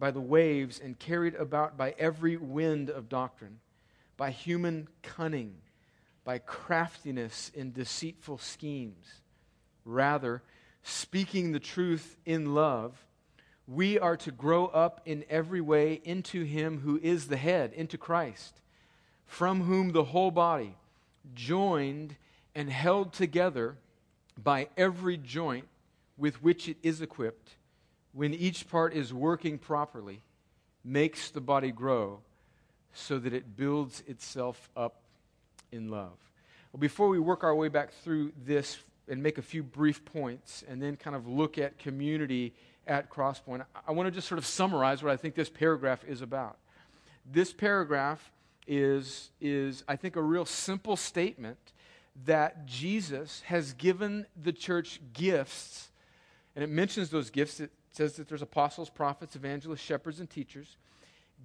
by 0.00 0.10
the 0.10 0.20
waves 0.20 0.80
and 0.82 0.98
carried 0.98 1.34
about 1.34 1.76
by 1.76 1.94
every 1.98 2.36
wind 2.36 2.88
of 2.88 3.08
doctrine, 3.10 3.60
by 4.16 4.30
human 4.30 4.88
cunning, 5.02 5.54
by 6.24 6.38
craftiness 6.38 7.52
in 7.54 7.70
deceitful 7.70 8.38
schemes. 8.38 9.20
Rather, 9.84 10.42
speaking 10.82 11.52
the 11.52 11.60
truth 11.60 12.16
in 12.24 12.54
love, 12.54 13.04
we 13.68 13.98
are 13.98 14.16
to 14.16 14.32
grow 14.32 14.66
up 14.66 15.02
in 15.04 15.24
every 15.28 15.60
way 15.60 16.00
into 16.02 16.44
Him 16.44 16.80
who 16.80 16.98
is 17.02 17.28
the 17.28 17.36
head, 17.36 17.72
into 17.74 17.98
Christ, 17.98 18.60
from 19.26 19.62
whom 19.62 19.92
the 19.92 20.04
whole 20.04 20.30
body, 20.30 20.74
joined 21.34 22.16
and 22.54 22.70
held 22.70 23.12
together 23.12 23.76
by 24.42 24.68
every 24.76 25.18
joint 25.18 25.68
with 26.16 26.42
which 26.42 26.68
it 26.68 26.78
is 26.82 27.00
equipped, 27.00 27.56
when 28.12 28.34
each 28.34 28.68
part 28.68 28.94
is 28.94 29.12
working 29.14 29.58
properly, 29.58 30.20
makes 30.84 31.30
the 31.30 31.40
body 31.40 31.70
grow 31.70 32.20
so 32.92 33.18
that 33.18 33.32
it 33.32 33.56
builds 33.56 34.02
itself 34.06 34.68
up 34.76 35.02
in 35.70 35.88
love. 35.88 36.16
Well, 36.72 36.80
before 36.80 37.08
we 37.08 37.18
work 37.18 37.44
our 37.44 37.54
way 37.54 37.68
back 37.68 37.92
through 37.92 38.32
this 38.44 38.78
and 39.08 39.22
make 39.22 39.38
a 39.38 39.42
few 39.42 39.62
brief 39.62 40.04
points 40.04 40.64
and 40.68 40.80
then 40.80 40.96
kind 40.96 41.16
of 41.16 41.26
look 41.26 41.58
at 41.58 41.78
community 41.78 42.54
at 42.86 43.10
Crosspoint. 43.10 43.64
I 43.86 43.92
want 43.92 44.06
to 44.06 44.10
just 44.10 44.28
sort 44.28 44.38
of 44.38 44.46
summarize 44.46 45.02
what 45.02 45.12
I 45.12 45.16
think 45.16 45.34
this 45.34 45.48
paragraph 45.48 46.04
is 46.06 46.22
about. 46.22 46.58
This 47.30 47.52
paragraph 47.52 48.32
is, 48.66 49.30
is 49.40 49.84
I 49.86 49.96
think, 49.96 50.16
a 50.16 50.22
real 50.22 50.44
simple 50.44 50.96
statement 50.96 51.58
that 52.24 52.66
Jesus 52.66 53.42
has 53.46 53.72
given 53.74 54.26
the 54.40 54.52
church 54.52 55.00
gifts, 55.12 55.90
and 56.54 56.64
it 56.64 56.68
mentions 56.68 57.10
those 57.10 57.30
gifts. 57.30 57.60
It 57.90 57.96
says 57.96 58.14
that 58.14 58.28
there's 58.28 58.42
apostles, 58.42 58.88
prophets, 58.90 59.36
evangelists, 59.36 59.80
shepherds, 59.80 60.20
and 60.20 60.30
teachers. 60.30 60.76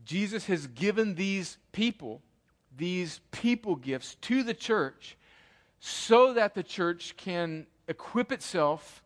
Jesus 0.04 0.46
has 0.46 0.68
given 0.68 1.16
these 1.16 1.58
people, 1.72 2.22
these 2.76 3.22
people 3.32 3.76
gifts 3.76 4.16
to 4.22 4.44
the 4.44 4.54
church 4.54 5.18
so 5.80 6.34
that 6.34 6.54
the 6.54 6.64
church 6.64 7.16
can 7.18 7.66
equip 7.88 8.32
itself 8.32 9.04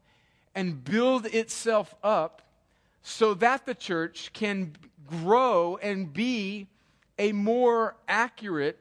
and 0.56 0.84
build 0.84 1.26
itself 1.28 1.96
up 2.04 2.42
so 3.02 3.34
that 3.36 3.66
the 3.66 3.76
church 3.76 4.32
can 4.34 4.74
grow 5.08 5.78
and 5.78 6.14
be 6.14 6.68
a 7.18 7.32
more 7.32 7.96
accurate, 8.08 8.80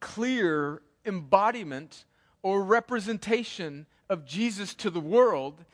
clear 0.00 0.82
embodiment 1.04 2.04
or 2.42 2.62
representation 2.62 3.86
of 4.08 4.24
Jesus 4.24 4.74
to 4.74 4.90
the 4.90 5.00
world 5.00 5.64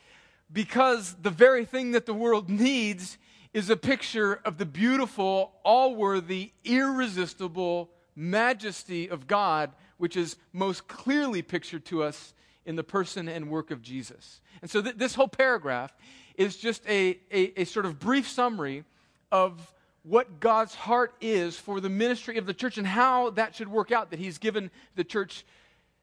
because 0.51 1.15
the 1.21 1.29
very 1.29 1.65
thing 1.65 1.91
that 1.91 2.05
the 2.05 2.13
world 2.13 2.49
needs 2.49 3.17
is 3.53 3.69
a 3.69 3.77
picture 3.77 4.41
of 4.45 4.57
the 4.57 4.65
beautiful, 4.65 5.53
all 5.63 5.95
worthy, 5.95 6.51
irresistible 6.63 7.89
majesty 8.15 9.09
of 9.09 9.27
God 9.27 9.71
which 9.99 10.15
is 10.17 10.37
most 10.53 10.87
clearly 10.87 11.41
pictured 11.41 11.85
to 11.85 12.01
us 12.01 12.33
in 12.65 12.75
the 12.75 12.83
person 12.83 13.27
and 13.27 13.49
work 13.49 13.69
of 13.69 13.81
Jesus. 13.81 14.41
And 14.61 14.71
so 14.71 14.81
th- 14.81 14.95
this 14.95 15.13
whole 15.13 15.27
paragraph 15.27 15.93
is 16.35 16.57
just 16.57 16.87
a, 16.87 17.19
a, 17.31 17.61
a 17.61 17.65
sort 17.65 17.85
of 17.85 17.99
brief 17.99 18.27
summary 18.27 18.85
of 19.31 19.73
what 20.03 20.39
God's 20.39 20.73
heart 20.73 21.13
is 21.19 21.57
for 21.57 21.81
the 21.81 21.89
ministry 21.89 22.37
of 22.37 22.45
the 22.45 22.53
church 22.53 22.77
and 22.77 22.87
how 22.87 23.31
that 23.31 23.55
should 23.55 23.67
work 23.67 23.91
out. 23.91 24.09
That 24.09 24.19
He's 24.19 24.37
given 24.37 24.71
the 24.95 25.03
church 25.03 25.45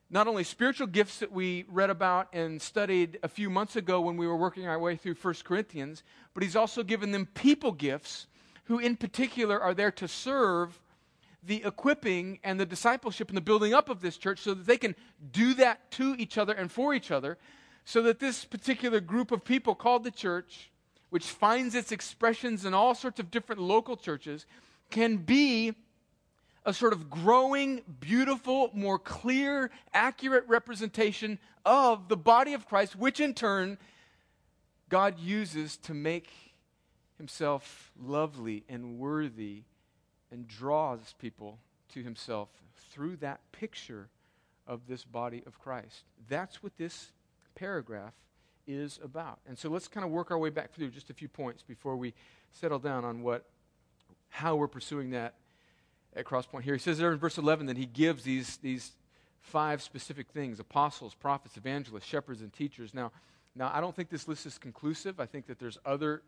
not 0.08 0.28
only 0.28 0.44
spiritual 0.44 0.86
gifts 0.86 1.18
that 1.18 1.32
we 1.32 1.64
read 1.68 1.90
about 1.90 2.28
and 2.32 2.62
studied 2.62 3.18
a 3.22 3.28
few 3.28 3.50
months 3.50 3.76
ago 3.76 4.00
when 4.00 4.16
we 4.16 4.26
were 4.26 4.36
working 4.36 4.66
our 4.66 4.78
way 4.78 4.96
through 4.96 5.14
1 5.14 5.34
Corinthians, 5.44 6.02
but 6.32 6.42
He's 6.42 6.56
also 6.56 6.82
given 6.82 7.10
them 7.10 7.26
people 7.26 7.72
gifts 7.72 8.26
who, 8.64 8.78
in 8.78 8.96
particular, 8.96 9.60
are 9.60 9.74
there 9.74 9.90
to 9.92 10.08
serve 10.08 10.80
the 11.42 11.62
equipping 11.64 12.38
and 12.42 12.58
the 12.58 12.66
discipleship 12.66 13.28
and 13.28 13.36
the 13.36 13.42
building 13.42 13.72
up 13.72 13.88
of 13.88 14.00
this 14.00 14.16
church 14.16 14.40
so 14.40 14.54
that 14.54 14.66
they 14.66 14.78
can 14.78 14.94
do 15.32 15.54
that 15.54 15.90
to 15.92 16.14
each 16.18 16.38
other 16.38 16.52
and 16.52 16.70
for 16.70 16.92
each 16.92 17.10
other, 17.10 17.38
so 17.84 18.02
that 18.02 18.18
this 18.18 18.44
particular 18.44 19.00
group 19.00 19.30
of 19.30 19.44
people 19.44 19.74
called 19.74 20.02
the 20.02 20.10
church, 20.10 20.70
which 21.10 21.26
finds 21.26 21.74
its 21.74 21.92
expressions 21.92 22.64
in 22.64 22.74
all 22.74 22.94
sorts 22.94 23.20
of 23.20 23.30
different 23.30 23.60
local 23.60 23.96
churches, 23.96 24.46
can 24.90 25.16
be 25.16 25.74
a 26.66 26.74
sort 26.74 26.92
of 26.92 27.08
growing, 27.08 27.80
beautiful, 28.00 28.70
more 28.74 28.98
clear, 28.98 29.70
accurate 29.94 30.44
representation 30.48 31.38
of 31.64 32.08
the 32.08 32.16
body 32.16 32.52
of 32.52 32.66
Christ, 32.66 32.96
which 32.96 33.20
in 33.20 33.32
turn 33.34 33.78
God 34.88 35.18
uses 35.18 35.76
to 35.78 35.94
make 35.94 36.28
himself 37.16 37.92
lovely 37.98 38.64
and 38.68 38.98
worthy 38.98 39.62
and 40.30 40.46
draws 40.46 41.14
people 41.18 41.58
to 41.94 42.02
himself 42.02 42.48
through 42.90 43.16
that 43.16 43.40
picture 43.52 44.08
of 44.66 44.88
this 44.88 45.04
body 45.04 45.44
of 45.46 45.60
Christ. 45.60 46.02
That's 46.28 46.62
what 46.64 46.76
this 46.76 47.12
paragraph 47.54 48.12
is 48.66 48.98
about. 49.02 49.38
And 49.46 49.56
so 49.56 49.70
let's 49.70 49.86
kind 49.86 50.04
of 50.04 50.10
work 50.10 50.32
our 50.32 50.38
way 50.38 50.50
back 50.50 50.72
through 50.72 50.90
just 50.90 51.10
a 51.10 51.14
few 51.14 51.28
points 51.28 51.62
before 51.62 51.96
we 51.96 52.12
settle 52.50 52.80
down 52.80 53.04
on 53.04 53.22
what 53.22 53.44
how 54.28 54.56
we're 54.56 54.66
pursuing 54.66 55.10
that 55.10 55.34
at 56.16 56.24
Crosspoint 56.24 56.62
here. 56.62 56.74
He 56.74 56.80
says 56.80 56.98
there 56.98 57.12
in 57.12 57.18
verse 57.18 57.38
11 57.38 57.66
that 57.66 57.76
he 57.76 57.86
gives 57.86 58.24
these, 58.24 58.56
these 58.58 58.92
five 59.40 59.82
specific 59.82 60.28
things 60.30 60.58
apostles, 60.58 61.14
prophets, 61.14 61.56
evangelists, 61.56 62.06
shepherds, 62.06 62.40
and 62.40 62.52
teachers. 62.52 62.94
Now, 62.94 63.12
now, 63.54 63.70
I 63.72 63.80
don't 63.80 63.96
think 63.96 64.10
this 64.10 64.28
list 64.28 64.44
is 64.44 64.58
conclusive. 64.58 65.18
I 65.18 65.24
think 65.26 65.46
that 65.46 65.58
there's 65.58 65.78
other 65.86 66.22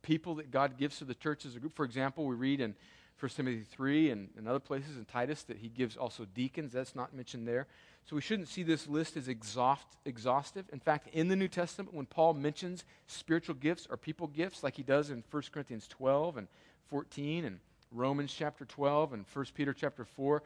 people 0.00 0.36
that 0.36 0.50
God 0.50 0.78
gives 0.78 0.98
to 0.98 1.04
the 1.04 1.14
church 1.14 1.44
as 1.44 1.56
a 1.56 1.60
group. 1.60 1.74
For 1.74 1.84
example, 1.84 2.24
we 2.24 2.34
read 2.34 2.60
in 2.60 2.74
1 3.20 3.30
Timothy 3.30 3.64
3 3.70 4.10
and, 4.10 4.30
and 4.36 4.48
other 4.48 4.58
places 4.58 4.96
in 4.96 5.04
Titus 5.04 5.42
that 5.44 5.58
he 5.58 5.68
gives 5.68 5.96
also 5.96 6.24
deacons. 6.34 6.72
That's 6.72 6.96
not 6.96 7.14
mentioned 7.14 7.46
there. 7.46 7.66
So 8.08 8.16
we 8.16 8.22
shouldn't 8.22 8.48
see 8.48 8.62
this 8.62 8.88
list 8.88 9.16
as 9.16 9.28
exhaust, 9.28 9.86
exhaustive. 10.06 10.64
In 10.72 10.80
fact, 10.80 11.08
in 11.12 11.28
the 11.28 11.36
New 11.36 11.48
Testament, 11.48 11.94
when 11.94 12.06
Paul 12.06 12.34
mentions 12.34 12.84
spiritual 13.06 13.54
gifts 13.54 13.86
or 13.90 13.96
people 13.96 14.26
gifts, 14.26 14.62
like 14.62 14.74
he 14.74 14.82
does 14.82 15.10
in 15.10 15.22
1 15.30 15.42
Corinthians 15.52 15.86
12 15.86 16.38
and 16.38 16.48
14 16.88 17.44
and 17.44 17.60
Romans 17.92 18.32
chapter 18.32 18.64
12 18.64 19.12
and 19.12 19.24
1 19.32 19.46
Peter 19.54 19.72
chapter 19.72 20.04
4, 20.04 20.42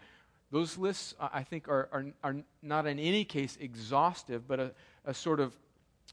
those 0.50 0.78
lists, 0.78 1.14
I 1.20 1.42
think, 1.42 1.68
are, 1.68 1.88
are, 1.92 2.06
are 2.22 2.36
not 2.62 2.86
in 2.86 2.98
any 2.98 3.24
case 3.24 3.58
exhaustive, 3.60 4.46
but 4.46 4.60
a, 4.60 4.72
a 5.04 5.14
sort 5.14 5.40
of 5.40 5.56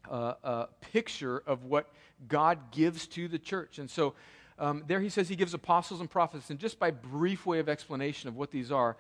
uh, 0.09 0.33
a 0.43 0.67
picture 0.91 1.43
of 1.45 1.65
what 1.65 1.91
God 2.27 2.71
gives 2.71 3.07
to 3.07 3.27
the 3.27 3.39
church. 3.39 3.79
And 3.79 3.89
so 3.89 4.13
um, 4.59 4.83
there 4.87 4.99
he 4.99 5.09
says 5.09 5.29
he 5.29 5.35
gives 5.35 5.53
apostles 5.53 5.99
and 5.99 6.09
prophets. 6.09 6.49
And 6.49 6.59
just 6.59 6.79
by 6.79 6.91
brief 6.91 7.45
way 7.45 7.59
of 7.59 7.69
explanation 7.69 8.29
of 8.29 8.35
what 8.35 8.51
these 8.51 8.71
are, 8.71 8.97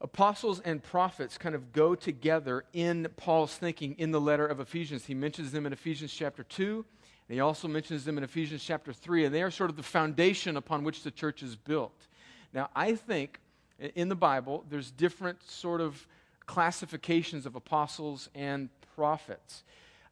apostles 0.00 0.60
and 0.60 0.82
prophets 0.82 1.38
kind 1.38 1.54
of 1.54 1.72
go 1.72 1.94
together 1.94 2.64
in 2.72 3.08
Paul's 3.16 3.56
thinking 3.56 3.94
in 3.98 4.10
the 4.10 4.20
letter 4.20 4.46
of 4.46 4.60
Ephesians. 4.60 5.06
He 5.06 5.14
mentions 5.14 5.52
them 5.52 5.66
in 5.66 5.72
Ephesians 5.72 6.12
chapter 6.12 6.42
2, 6.42 6.84
and 7.28 7.34
he 7.34 7.40
also 7.40 7.68
mentions 7.68 8.04
them 8.04 8.18
in 8.18 8.24
Ephesians 8.24 8.62
chapter 8.62 8.92
3, 8.92 9.24
and 9.24 9.34
they 9.34 9.42
are 9.42 9.50
sort 9.50 9.70
of 9.70 9.76
the 9.76 9.82
foundation 9.82 10.56
upon 10.56 10.84
which 10.84 11.02
the 11.02 11.10
church 11.10 11.42
is 11.42 11.56
built. 11.56 12.06
Now, 12.52 12.68
I 12.74 12.94
think 12.94 13.40
in 13.94 14.08
the 14.08 14.14
Bible, 14.14 14.64
there's 14.68 14.90
different 14.90 15.42
sort 15.48 15.80
of 15.80 16.06
classifications 16.46 17.46
of 17.46 17.54
apostles 17.56 18.28
and 18.34 18.68
prophets. 18.94 19.64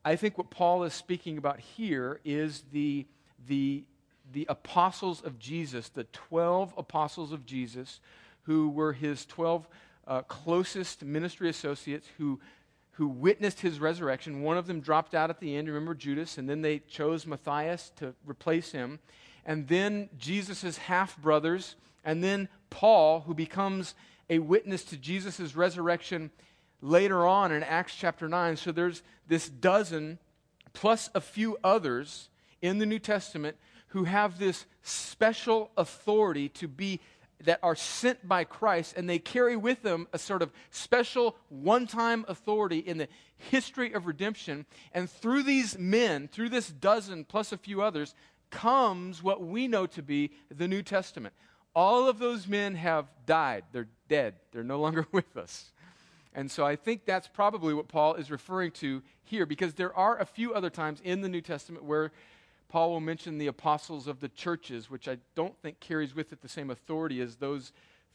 I 0.04 0.16
think 0.16 0.37
what 0.37 0.50
Paul 0.50 0.83
is 0.85 0.95
speaking 0.95 1.38
about 1.38 1.61
here 1.61 2.19
is 2.25 2.64
the, 2.73 3.07
the, 3.47 3.85
the 4.33 4.47
apostles 4.49 5.23
of 5.23 5.38
Jesus, 5.38 5.90
the 5.90 6.04
12 6.04 6.75
apostles 6.76 7.33
of 7.33 7.47
Jesus, 7.47 8.00
who 8.45 8.71
were 8.71 8.92
his 8.92 9.25
12 9.26 9.69
uh, 10.07 10.23
closest 10.23 11.04
ministry 11.04 11.49
associates 11.49 12.09
who, 12.19 12.40
who 12.92 13.08
witnessed 13.08 13.61
his 13.61 13.80
resurrection. 13.80 14.42
One 14.42 14.58
of 14.58 14.66
them 14.66 14.80
dropped 14.80 15.14
out 15.14 15.30
at 15.30 15.40
the 15.40 15.56
end. 15.56 15.68
Remember 15.68 15.94
Judas? 15.94 16.38
And 16.38 16.49
then 16.49 16.62
they 16.62 16.80
chose 16.80 17.26
Matthias 17.26 17.90
to 17.96 18.14
replace 18.26 18.72
him. 18.72 18.99
And 19.46 19.66
then 19.68 20.11
Jesus' 20.18 20.76
half 20.76 21.16
brothers. 21.20 21.76
And 22.04 22.22
then 22.22 22.49
Paul, 22.70 23.20
who 23.20 23.34
becomes 23.34 23.94
a 24.28 24.38
witness 24.38 24.84
to 24.84 24.96
Jesus' 24.96 25.56
resurrection 25.56 26.30
later 26.80 27.26
on 27.26 27.52
in 27.52 27.62
Acts 27.62 27.94
chapter 27.94 28.28
9. 28.28 28.56
So 28.56 28.72
there's 28.72 29.02
this 29.26 29.49
dozen 29.49 30.18
plus 30.75 31.08
a 31.14 31.20
few 31.20 31.56
others 31.64 32.28
in 32.61 32.78
the 32.78 32.87
New 32.87 32.99
Testament 32.99 33.56
who 33.88 34.04
have 34.04 34.38
this 34.38 34.64
special 34.82 35.70
authority 35.76 36.49
to 36.49 36.66
be 36.66 37.00
that 37.44 37.61
are 37.62 37.76
sent 37.76 38.26
by 38.26 38.44
Christ, 38.44 38.94
and 38.96 39.08
they 39.08 39.18
carry 39.18 39.56
with 39.56 39.82
them 39.82 40.08
a 40.12 40.18
sort 40.18 40.42
of 40.42 40.52
special 40.70 41.37
one 41.49 41.87
time 41.87 42.25
authority 42.28 42.78
in 42.78 42.99
the 42.99 43.08
history 43.37 43.92
of 43.92 44.06
redemption. 44.06 44.66
And 44.92 45.11
through 45.11 45.42
these 45.42 45.78
men, 45.78 46.28
through 46.28 46.50
this 46.50 46.68
dozen 46.68 47.25
plus 47.25 47.52
a 47.52 47.58
few 47.58 47.82
others, 47.82 48.14
comes 48.50 49.22
what 49.22 49.42
we 49.42 49.66
know 49.66 49.87
to 49.87 50.02
be 50.02 50.30
the 50.54 50.68
New 50.68 50.82
Testament. 50.82 51.34
All 51.75 52.08
of 52.08 52.18
those 52.18 52.46
men 52.46 52.75
have 52.75 53.06
died, 53.26 53.64
they're 53.72 53.88
dead, 54.08 54.34
they're 54.52 54.62
no 54.62 54.78
longer 54.78 55.06
with 55.12 55.37
us. 55.37 55.72
And 56.34 56.50
so 56.50 56.64
I 56.64 56.76
think 56.76 57.04
that's 57.04 57.28
probably 57.28 57.75
what 57.75 57.88
Paul 57.88 58.14
is 58.14 58.30
referring 58.30 58.70
to 58.72 59.02
here, 59.25 59.46
because 59.46 59.75
there 59.75 59.94
are 59.96 60.18
a 60.18 60.25
few 60.25 60.54
other 60.54 60.70
times 60.70 61.00
in 61.04 61.20
the 61.20 61.28
New 61.28 61.40
Testament 61.40 61.84
where 61.84 62.12
Paul 62.73 62.88
will 62.93 63.00
mention 63.00 63.37
the 63.37 63.49
apostles 63.49 64.07
of 64.07 64.21
the 64.21 64.31
churches, 64.31 64.88
which 64.88 65.07
I 65.07 65.19
don't 65.35 65.55
think 65.61 65.79
carries 65.79 66.14
with 66.14 66.33
it 66.33 66.41
the 66.41 66.49
same 66.49 66.71
authority 66.71 67.21
as 67.21 67.37
those 67.37 67.71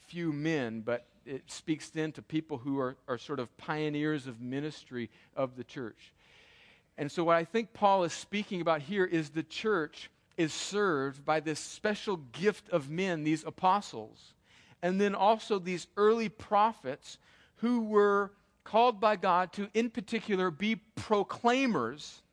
few 0.07 0.33
men, 0.33 0.81
but 0.81 1.05
it 1.27 1.43
speaks 1.51 1.89
then 1.91 2.11
to 2.13 2.23
people 2.23 2.57
who 2.57 2.79
are, 2.79 2.97
are 3.07 3.19
sort 3.19 3.39
of 3.39 3.55
pioneers 3.57 4.25
of 4.25 4.41
ministry 4.41 5.11
of 5.35 5.57
the 5.57 5.63
church. 5.63 6.11
And 6.97 7.11
so, 7.11 7.23
what 7.23 7.35
I 7.35 7.43
think 7.43 7.71
Paul 7.71 8.03
is 8.03 8.13
speaking 8.13 8.59
about 8.59 8.81
here 8.81 9.05
is 9.05 9.29
the 9.29 9.43
church 9.43 10.09
is 10.37 10.53
served 10.53 11.23
by 11.23 11.39
this 11.39 11.59
special 11.59 12.17
gift 12.31 12.67
of 12.69 12.89
men, 12.89 13.23
these 13.23 13.43
apostles, 13.43 14.33
and 14.81 14.99
then 14.99 15.13
also 15.13 15.59
these 15.59 15.85
early 15.97 16.29
prophets 16.29 17.19
who 17.57 17.81
were 17.81 18.31
called 18.63 18.99
by 18.99 19.17
God 19.17 19.53
to, 19.53 19.69
in 19.75 19.91
particular, 19.91 20.49
be 20.49 20.77
proclaimers 20.95 22.23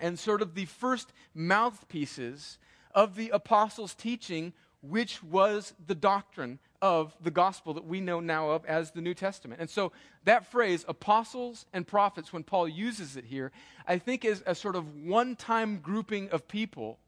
and 0.00 0.18
sort 0.18 0.42
of 0.42 0.54
the 0.54 0.66
first 0.66 1.12
mouthpieces 1.34 2.58
of 2.94 3.16
the 3.16 3.30
apostles' 3.30 3.94
teaching, 3.94 4.52
which 4.82 5.22
was 5.22 5.74
the 5.86 5.94
doctrine 5.94 6.58
of 6.82 7.16
the 7.22 7.30
gospel 7.30 7.72
that 7.74 7.86
we 7.86 8.00
know 8.00 8.20
now 8.20 8.50
of 8.50 8.64
as 8.66 8.90
the 8.90 9.00
New 9.00 9.14
Testament. 9.14 9.60
And 9.60 9.70
so 9.70 9.92
that 10.24 10.50
phrase, 10.50 10.84
apostles 10.86 11.64
and 11.72 11.86
prophets, 11.86 12.32
when 12.32 12.42
Paul 12.42 12.68
uses 12.68 13.16
it 13.16 13.24
here, 13.24 13.52
I 13.86 13.98
think 13.98 14.24
is 14.24 14.42
a 14.46 14.54
sort 14.54 14.76
of 14.76 14.94
one 14.94 15.34
time 15.34 15.78
grouping 15.78 16.28
of 16.28 16.46
people 16.46 16.98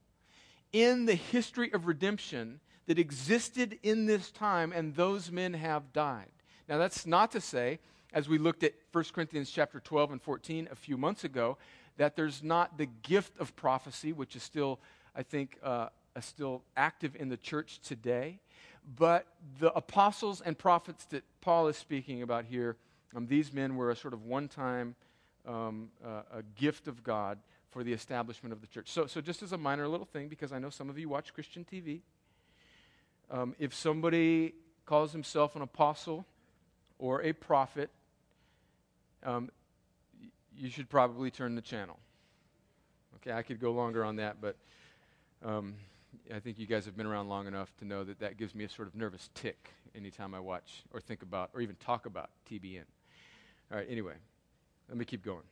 in 0.73 1.05
the 1.05 1.15
history 1.15 1.71
of 1.73 1.85
redemption 1.85 2.59
that 2.87 2.97
existed 2.97 3.77
in 3.83 4.05
this 4.05 4.31
time, 4.31 4.71
and 4.71 4.95
those 4.95 5.31
men 5.31 5.53
have 5.53 5.93
died. 5.93 6.31
Now, 6.67 6.77
that's 6.77 7.05
not 7.05 7.31
to 7.33 7.41
say, 7.41 7.79
as 8.13 8.27
we 8.27 8.37
looked 8.37 8.63
at 8.63 8.73
1 8.91 9.03
Corinthians 9.13 9.51
chapter 9.51 9.79
12 9.79 10.13
and 10.13 10.21
14 10.21 10.69
a 10.71 10.75
few 10.75 10.97
months 10.97 11.23
ago, 11.23 11.57
that 11.97 12.15
there's 12.15 12.43
not 12.43 12.77
the 12.77 12.85
gift 12.85 13.37
of 13.39 13.55
prophecy, 13.55 14.13
which 14.13 14.35
is 14.35 14.43
still, 14.43 14.79
I 15.15 15.23
think, 15.23 15.57
uh, 15.63 15.89
still 16.21 16.63
active 16.75 17.15
in 17.15 17.29
the 17.29 17.37
church 17.37 17.79
today. 17.81 18.39
But 18.95 19.27
the 19.59 19.73
apostles 19.73 20.41
and 20.41 20.57
prophets 20.57 21.05
that 21.05 21.23
Paul 21.41 21.67
is 21.67 21.77
speaking 21.77 22.21
about 22.21 22.45
here, 22.45 22.77
um, 23.15 23.27
these 23.27 23.51
men 23.51 23.75
were 23.75 23.91
a 23.91 23.95
sort 23.95 24.13
of 24.13 24.23
one 24.23 24.47
time 24.47 24.95
um, 25.45 25.89
uh, 26.05 26.21
a 26.31 26.43
gift 26.55 26.87
of 26.87 27.03
God 27.03 27.39
for 27.71 27.83
the 27.83 27.93
establishment 27.93 28.53
of 28.53 28.61
the 28.61 28.67
church. 28.67 28.89
So, 28.89 29.07
so 29.07 29.21
just 29.21 29.43
as 29.43 29.51
a 29.53 29.57
minor 29.57 29.87
little 29.87 30.05
thing, 30.05 30.27
because 30.27 30.51
I 30.51 30.59
know 30.59 30.69
some 30.69 30.89
of 30.89 30.97
you 30.97 31.09
watch 31.09 31.33
Christian 31.33 31.65
TV, 31.69 32.01
um, 33.29 33.55
if 33.59 33.73
somebody 33.73 34.53
calls 34.85 35.11
himself 35.11 35.55
an 35.55 35.61
apostle 35.61 36.25
or 36.97 37.21
a 37.21 37.33
prophet, 37.33 37.89
um, 39.23 39.49
you 40.57 40.69
should 40.69 40.89
probably 40.89 41.31
turn 41.31 41.55
the 41.55 41.61
channel. 41.61 41.99
Okay, 43.17 43.31
I 43.31 43.41
could 43.41 43.59
go 43.59 43.71
longer 43.71 44.03
on 44.03 44.17
that, 44.17 44.37
but 44.41 44.55
um, 45.45 45.75
I 46.33 46.39
think 46.39 46.59
you 46.59 46.65
guys 46.65 46.85
have 46.85 46.97
been 46.97 47.05
around 47.05 47.29
long 47.29 47.47
enough 47.47 47.75
to 47.77 47.85
know 47.85 48.03
that 48.03 48.19
that 48.19 48.37
gives 48.37 48.55
me 48.55 48.63
a 48.63 48.69
sort 48.69 48.87
of 48.87 48.95
nervous 48.95 49.29
tic 49.33 49.73
anytime 49.95 50.33
I 50.33 50.39
watch 50.39 50.83
or 50.91 50.99
think 50.99 51.21
about 51.21 51.51
or 51.53 51.61
even 51.61 51.75
talk 51.75 52.05
about 52.05 52.29
TBN. 52.49 52.83
All 53.71 53.77
right, 53.77 53.87
anyway, 53.89 54.13
let 54.89 54.97
me 54.97 55.05
keep 55.05 55.23
going. 55.23 55.43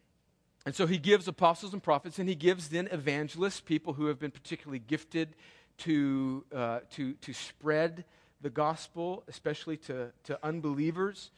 And 0.65 0.75
so 0.75 0.87
he 0.87 0.97
gives 0.97 1.27
apostles 1.27 1.73
and 1.73 1.83
prophets, 1.83 2.17
and 2.17 2.27
he 2.27 2.35
gives 2.35 2.69
then 2.69 2.87
evangelists, 2.91 3.61
people 3.61 3.93
who 3.93 4.07
have 4.07 4.19
been 4.19 4.31
particularly 4.31 4.79
gifted 4.79 5.35
to, 5.79 6.43
uh, 6.53 6.79
to, 6.93 7.13
to 7.13 7.33
spread 7.33 8.05
the 8.41 8.49
gospel, 8.49 9.23
especially 9.27 9.77
to, 9.77 10.11
to 10.23 10.39
unbelievers 10.43 11.29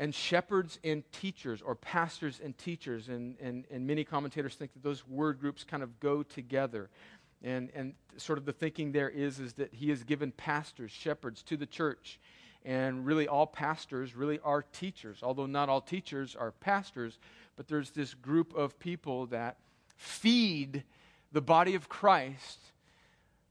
and 0.00 0.14
shepherds 0.14 0.78
and 0.82 1.04
teachers, 1.12 1.60
or 1.60 1.74
pastors 1.74 2.40
and 2.42 2.56
teachers. 2.56 3.10
And, 3.10 3.36
and, 3.38 3.66
and 3.70 3.86
many 3.86 4.02
commentators 4.02 4.54
think 4.54 4.72
that 4.72 4.82
those 4.82 5.06
word 5.06 5.38
groups 5.38 5.62
kind 5.62 5.82
of 5.82 6.00
go 6.00 6.22
together. 6.22 6.88
And, 7.44 7.68
and 7.74 7.92
sort 8.16 8.38
of 8.38 8.46
the 8.46 8.52
thinking 8.52 8.92
there 8.92 9.10
is, 9.10 9.38
is 9.38 9.52
that 9.54 9.74
he 9.74 9.90
has 9.90 10.02
given 10.02 10.32
pastors, 10.32 10.90
shepherds 10.90 11.42
to 11.44 11.56
the 11.58 11.66
church. 11.66 12.18
And 12.64 13.04
really, 13.04 13.28
all 13.28 13.46
pastors 13.46 14.16
really 14.16 14.40
are 14.42 14.62
teachers, 14.72 15.18
although 15.22 15.46
not 15.46 15.68
all 15.68 15.82
teachers 15.82 16.34
are 16.34 16.50
pastors. 16.50 17.18
But 17.56 17.68
there's 17.68 17.90
this 17.90 18.14
group 18.14 18.54
of 18.56 18.78
people 18.80 19.26
that 19.26 19.58
feed 19.98 20.82
the 21.30 21.42
body 21.42 21.74
of 21.74 21.90
Christ 21.90 22.58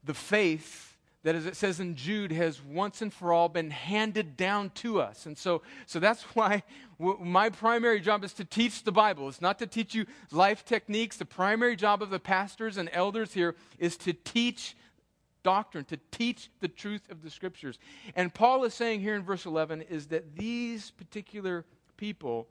the 0.02 0.14
faith 0.14 0.89
that, 1.22 1.34
as 1.34 1.44
it 1.44 1.54
says 1.54 1.80
in 1.80 1.96
Jude, 1.96 2.32
has 2.32 2.62
once 2.62 3.02
and 3.02 3.12
for 3.12 3.32
all 3.32 3.48
been 3.48 3.70
handed 3.70 4.36
down 4.36 4.70
to 4.70 5.00
us. 5.00 5.26
And 5.26 5.36
so, 5.36 5.62
so 5.86 6.00
that's 6.00 6.22
why 6.34 6.62
w- 6.98 7.18
my 7.22 7.50
primary 7.50 8.00
job 8.00 8.24
is 8.24 8.32
to 8.34 8.44
teach 8.44 8.84
the 8.84 8.92
Bible. 8.92 9.28
It's 9.28 9.42
not 9.42 9.58
to 9.58 9.66
teach 9.66 9.94
you 9.94 10.06
life 10.30 10.64
techniques. 10.64 11.18
The 11.18 11.26
primary 11.26 11.76
job 11.76 12.02
of 12.02 12.10
the 12.10 12.18
pastors 12.18 12.78
and 12.78 12.88
elders 12.92 13.34
here 13.34 13.54
is 13.78 13.96
to 13.98 14.14
teach 14.14 14.76
doctrine, 15.42 15.84
to 15.86 15.98
teach 16.10 16.50
the 16.60 16.68
truth 16.68 17.02
of 17.10 17.22
the 17.22 17.30
scriptures. 17.30 17.78
And 18.16 18.32
Paul 18.32 18.64
is 18.64 18.72
saying 18.72 19.00
here 19.00 19.14
in 19.14 19.22
verse 19.22 19.44
11 19.44 19.82
is 19.82 20.06
that 20.08 20.36
these 20.36 20.90
particular 20.90 21.66
people, 21.98 22.48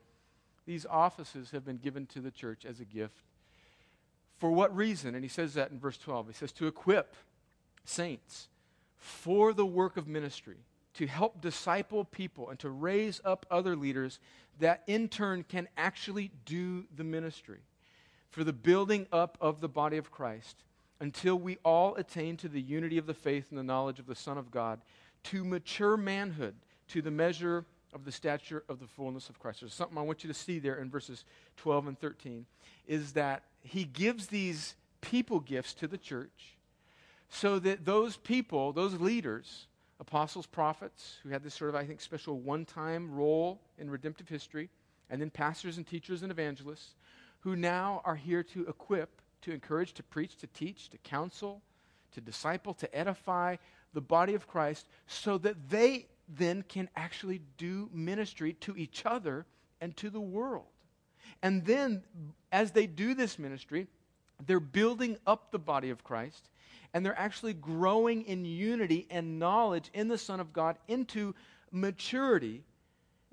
these 0.67 0.85
offices, 0.85 1.51
have 1.51 1.65
been 1.65 1.77
given 1.77 2.05
to 2.07 2.19
the 2.19 2.31
church 2.31 2.65
as 2.65 2.79
a 2.79 2.85
gift. 2.85 3.23
For 4.37 4.51
what 4.51 4.75
reason? 4.75 5.15
And 5.15 5.23
he 5.23 5.29
says 5.29 5.55
that 5.55 5.71
in 5.71 5.79
verse 5.79 5.97
12. 5.97 6.27
He 6.27 6.33
says, 6.33 6.51
to 6.53 6.67
equip 6.67 7.15
saints 7.83 8.47
for 8.99 9.53
the 9.53 9.65
work 9.65 9.97
of 9.97 10.07
ministry, 10.07 10.57
to 10.95 11.07
help 11.07 11.41
disciple 11.41 12.03
people 12.03 12.49
and 12.49 12.59
to 12.59 12.69
raise 12.69 13.21
up 13.23 13.45
other 13.49 13.75
leaders 13.75 14.19
that 14.59 14.83
in 14.87 15.07
turn 15.07 15.43
can 15.43 15.67
actually 15.77 16.31
do 16.45 16.85
the 16.95 17.03
ministry, 17.03 17.59
for 18.29 18.43
the 18.43 18.53
building 18.53 19.07
up 19.11 19.37
of 19.39 19.61
the 19.61 19.69
body 19.69 19.97
of 19.97 20.11
Christ 20.11 20.63
until 20.99 21.37
we 21.37 21.57
all 21.63 21.95
attain 21.95 22.35
to 22.37 22.49
the 22.49 22.61
unity 22.61 22.97
of 22.97 23.05
the 23.05 23.13
faith 23.13 23.47
and 23.49 23.57
the 23.57 23.63
knowledge 23.63 23.99
of 23.99 24.05
the 24.05 24.15
Son 24.15 24.37
of 24.37 24.51
God, 24.51 24.81
to 25.23 25.45
mature 25.45 25.95
manhood, 25.95 26.55
to 26.89 27.01
the 27.01 27.11
measure 27.11 27.65
of 27.93 28.05
the 28.05 28.11
stature 28.11 28.63
of 28.69 28.79
the 28.79 28.87
fullness 28.87 29.29
of 29.29 29.39
Christ. 29.39 29.61
There's 29.61 29.73
something 29.73 29.97
I 29.97 30.01
want 30.01 30.23
you 30.23 30.27
to 30.27 30.33
see 30.33 30.59
there 30.59 30.75
in 30.75 30.89
verses 30.89 31.25
12 31.57 31.87
and 31.87 31.99
13 31.99 32.45
is 32.87 33.13
that 33.13 33.43
he 33.61 33.83
gives 33.83 34.27
these 34.27 34.75
people 35.01 35.39
gifts 35.39 35.73
to 35.75 35.87
the 35.87 35.97
church 35.97 36.57
so 37.29 37.59
that 37.59 37.85
those 37.85 38.17
people, 38.17 38.73
those 38.73 38.95
leaders, 38.95 39.67
apostles, 39.99 40.45
prophets, 40.45 41.17
who 41.23 41.29
had 41.29 41.43
this 41.43 41.53
sort 41.53 41.69
of, 41.69 41.75
I 41.75 41.85
think, 41.85 42.01
special 42.01 42.39
one 42.39 42.65
time 42.65 43.11
role 43.13 43.61
in 43.77 43.89
redemptive 43.89 44.27
history, 44.27 44.69
and 45.09 45.21
then 45.21 45.29
pastors 45.29 45.77
and 45.77 45.85
teachers 45.85 46.23
and 46.23 46.31
evangelists, 46.31 46.95
who 47.41 47.55
now 47.55 48.01
are 48.03 48.15
here 48.15 48.43
to 48.43 48.67
equip, 48.67 49.21
to 49.41 49.51
encourage, 49.51 49.93
to 49.93 50.03
preach, 50.03 50.37
to 50.37 50.47
teach, 50.47 50.89
to 50.89 50.97
counsel, 50.99 51.61
to 52.13 52.21
disciple, 52.21 52.73
to 52.73 52.95
edify 52.95 53.55
the 53.93 54.01
body 54.01 54.33
of 54.33 54.47
Christ, 54.47 54.87
so 55.07 55.37
that 55.39 55.69
they 55.69 56.07
then 56.27 56.63
can 56.67 56.89
actually 56.95 57.41
do 57.57 57.89
ministry 57.93 58.53
to 58.53 58.75
each 58.75 59.05
other 59.05 59.45
and 59.81 59.95
to 59.97 60.09
the 60.09 60.19
world. 60.19 60.65
And 61.41 61.65
then, 61.65 62.03
as 62.51 62.71
they 62.71 62.87
do 62.87 63.13
this 63.13 63.39
ministry, 63.39 63.87
they're 64.45 64.59
building 64.59 65.17
up 65.25 65.51
the 65.51 65.59
body 65.59 65.89
of 65.89 66.03
Christ 66.03 66.49
and 66.93 67.05
they're 67.05 67.19
actually 67.19 67.53
growing 67.53 68.23
in 68.23 68.45
unity 68.45 69.07
and 69.09 69.39
knowledge 69.39 69.89
in 69.93 70.07
the 70.07 70.17
Son 70.17 70.39
of 70.39 70.53
God 70.53 70.77
into 70.87 71.35
maturity, 71.71 72.63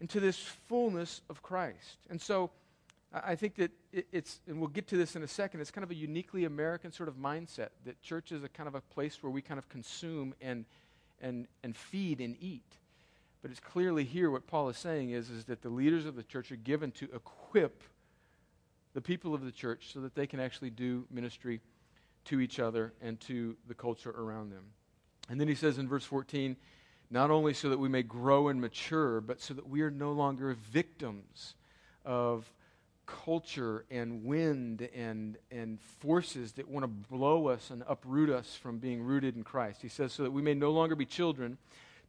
into 0.00 0.20
this 0.20 0.38
fullness 0.68 1.22
of 1.30 1.42
Christ. 1.42 1.98
And 2.10 2.20
so, 2.20 2.50
I 3.24 3.34
think 3.34 3.54
that 3.56 3.70
it's, 3.92 4.40
and 4.46 4.58
we'll 4.58 4.68
get 4.68 4.88
to 4.88 4.96
this 4.96 5.16
in 5.16 5.22
a 5.22 5.28
second, 5.28 5.60
it's 5.60 5.70
kind 5.70 5.84
of 5.84 5.90
a 5.90 5.94
uniquely 5.94 6.44
American 6.44 6.92
sort 6.92 7.08
of 7.08 7.16
mindset 7.16 7.68
that 7.84 8.00
church 8.02 8.32
is 8.32 8.44
a 8.44 8.48
kind 8.48 8.68
of 8.68 8.74
a 8.74 8.80
place 8.80 9.22
where 9.22 9.30
we 9.30 9.40
kind 9.40 9.58
of 9.58 9.68
consume 9.68 10.34
and, 10.40 10.64
and, 11.20 11.46
and 11.62 11.76
feed 11.76 12.20
and 12.20 12.36
eat. 12.40 12.76
But 13.40 13.50
it's 13.50 13.60
clearly 13.60 14.04
here 14.04 14.30
what 14.30 14.46
Paul 14.46 14.68
is 14.68 14.76
saying 14.76 15.10
is, 15.10 15.30
is 15.30 15.44
that 15.44 15.62
the 15.62 15.68
leaders 15.68 16.04
of 16.04 16.16
the 16.16 16.24
church 16.24 16.50
are 16.52 16.56
given 16.56 16.90
to 16.92 17.04
equip 17.14 17.84
the 18.92 19.00
people 19.00 19.34
of 19.34 19.44
the 19.44 19.52
church 19.52 19.92
so 19.92 20.00
that 20.00 20.14
they 20.14 20.26
can 20.26 20.40
actually 20.40 20.70
do 20.70 21.06
ministry 21.10 21.60
to 22.26 22.40
each 22.40 22.60
other 22.60 22.92
and 23.00 23.18
to 23.20 23.56
the 23.66 23.74
culture 23.74 24.10
around 24.10 24.50
them. 24.50 24.64
And 25.28 25.40
then 25.40 25.48
he 25.48 25.54
says 25.54 25.78
in 25.78 25.88
verse 25.88 26.04
14, 26.04 26.56
not 27.10 27.30
only 27.30 27.54
so 27.54 27.68
that 27.70 27.78
we 27.78 27.88
may 27.88 28.02
grow 28.02 28.48
and 28.48 28.60
mature, 28.60 29.20
but 29.20 29.40
so 29.40 29.54
that 29.54 29.68
we 29.68 29.82
are 29.82 29.90
no 29.90 30.12
longer 30.12 30.56
victims 30.70 31.54
of 32.04 32.50
culture 33.06 33.84
and 33.90 34.24
wind 34.24 34.88
and, 34.94 35.38
and 35.50 35.80
forces 35.80 36.52
that 36.52 36.68
want 36.68 36.82
to 36.82 36.88
blow 36.88 37.46
us 37.46 37.70
and 37.70 37.84
uproot 37.88 38.30
us 38.30 38.56
from 38.56 38.78
being 38.78 39.02
rooted 39.02 39.36
in 39.36 39.44
Christ. 39.44 39.80
He 39.80 39.88
says, 39.88 40.12
so 40.12 40.24
that 40.24 40.32
we 40.32 40.42
may 40.42 40.54
no 40.54 40.72
longer 40.72 40.96
be 40.96 41.06
children, 41.06 41.58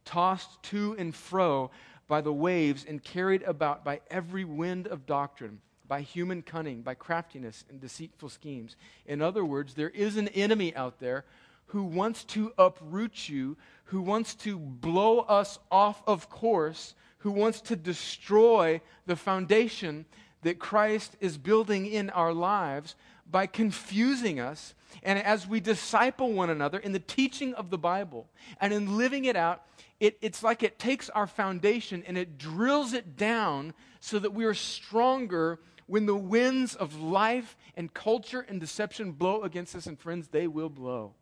tossed 0.04 0.60
to 0.64 0.96
and 0.98 1.14
fro 1.14 1.70
by 2.08 2.20
the 2.20 2.32
waves 2.32 2.84
and 2.88 3.02
carried 3.02 3.42
about 3.42 3.84
by 3.84 4.00
every 4.10 4.44
wind 4.44 4.88
of 4.88 5.06
doctrine 5.06 5.60
by 5.88 6.02
human 6.02 6.42
cunning, 6.42 6.82
by 6.82 6.94
craftiness 6.94 7.64
and 7.68 7.80
deceitful 7.80 8.28
schemes. 8.28 8.76
In 9.06 9.22
other 9.22 9.44
words, 9.44 9.74
there 9.74 9.90
is 9.90 10.16
an 10.16 10.28
enemy 10.28 10.76
out 10.76 11.00
there 11.00 11.24
who 11.68 11.82
wants 11.82 12.24
to 12.24 12.52
uproot 12.58 13.28
you, 13.28 13.56
who 13.84 14.00
wants 14.00 14.34
to 14.34 14.58
blow 14.58 15.20
us 15.20 15.58
off 15.70 16.02
of 16.06 16.28
course, 16.30 16.94
who 17.18 17.30
wants 17.30 17.60
to 17.62 17.76
destroy 17.76 18.80
the 19.06 19.16
foundation 19.16 20.04
that 20.42 20.58
Christ 20.58 21.16
is 21.20 21.36
building 21.36 21.86
in 21.86 22.10
our 22.10 22.32
lives 22.32 22.94
by 23.30 23.46
confusing 23.46 24.40
us. 24.40 24.74
And 25.02 25.18
as 25.18 25.46
we 25.46 25.60
disciple 25.60 26.32
one 26.32 26.50
another 26.50 26.78
in 26.78 26.92
the 26.92 26.98
teaching 26.98 27.54
of 27.54 27.70
the 27.70 27.78
Bible 27.78 28.28
and 28.60 28.72
in 28.72 28.96
living 28.96 29.24
it 29.24 29.36
out, 29.36 29.64
it, 30.00 30.16
it's 30.20 30.42
like 30.42 30.62
it 30.62 30.78
takes 30.78 31.10
our 31.10 31.26
foundation 31.26 32.04
and 32.06 32.16
it 32.16 32.38
drills 32.38 32.92
it 32.92 33.16
down 33.16 33.74
so 34.00 34.18
that 34.18 34.32
we 34.32 34.44
are 34.44 34.54
stronger 34.54 35.58
when 35.88 36.06
the 36.06 36.14
winds 36.14 36.74
of 36.74 37.00
life 37.00 37.56
and 37.74 37.92
culture 37.92 38.44
and 38.46 38.60
deception 38.60 39.12
blow 39.12 39.42
against 39.42 39.74
us, 39.74 39.86
and 39.86 39.98
friends, 39.98 40.28
they 40.28 40.46
will 40.46 40.68
blow. 40.68 41.14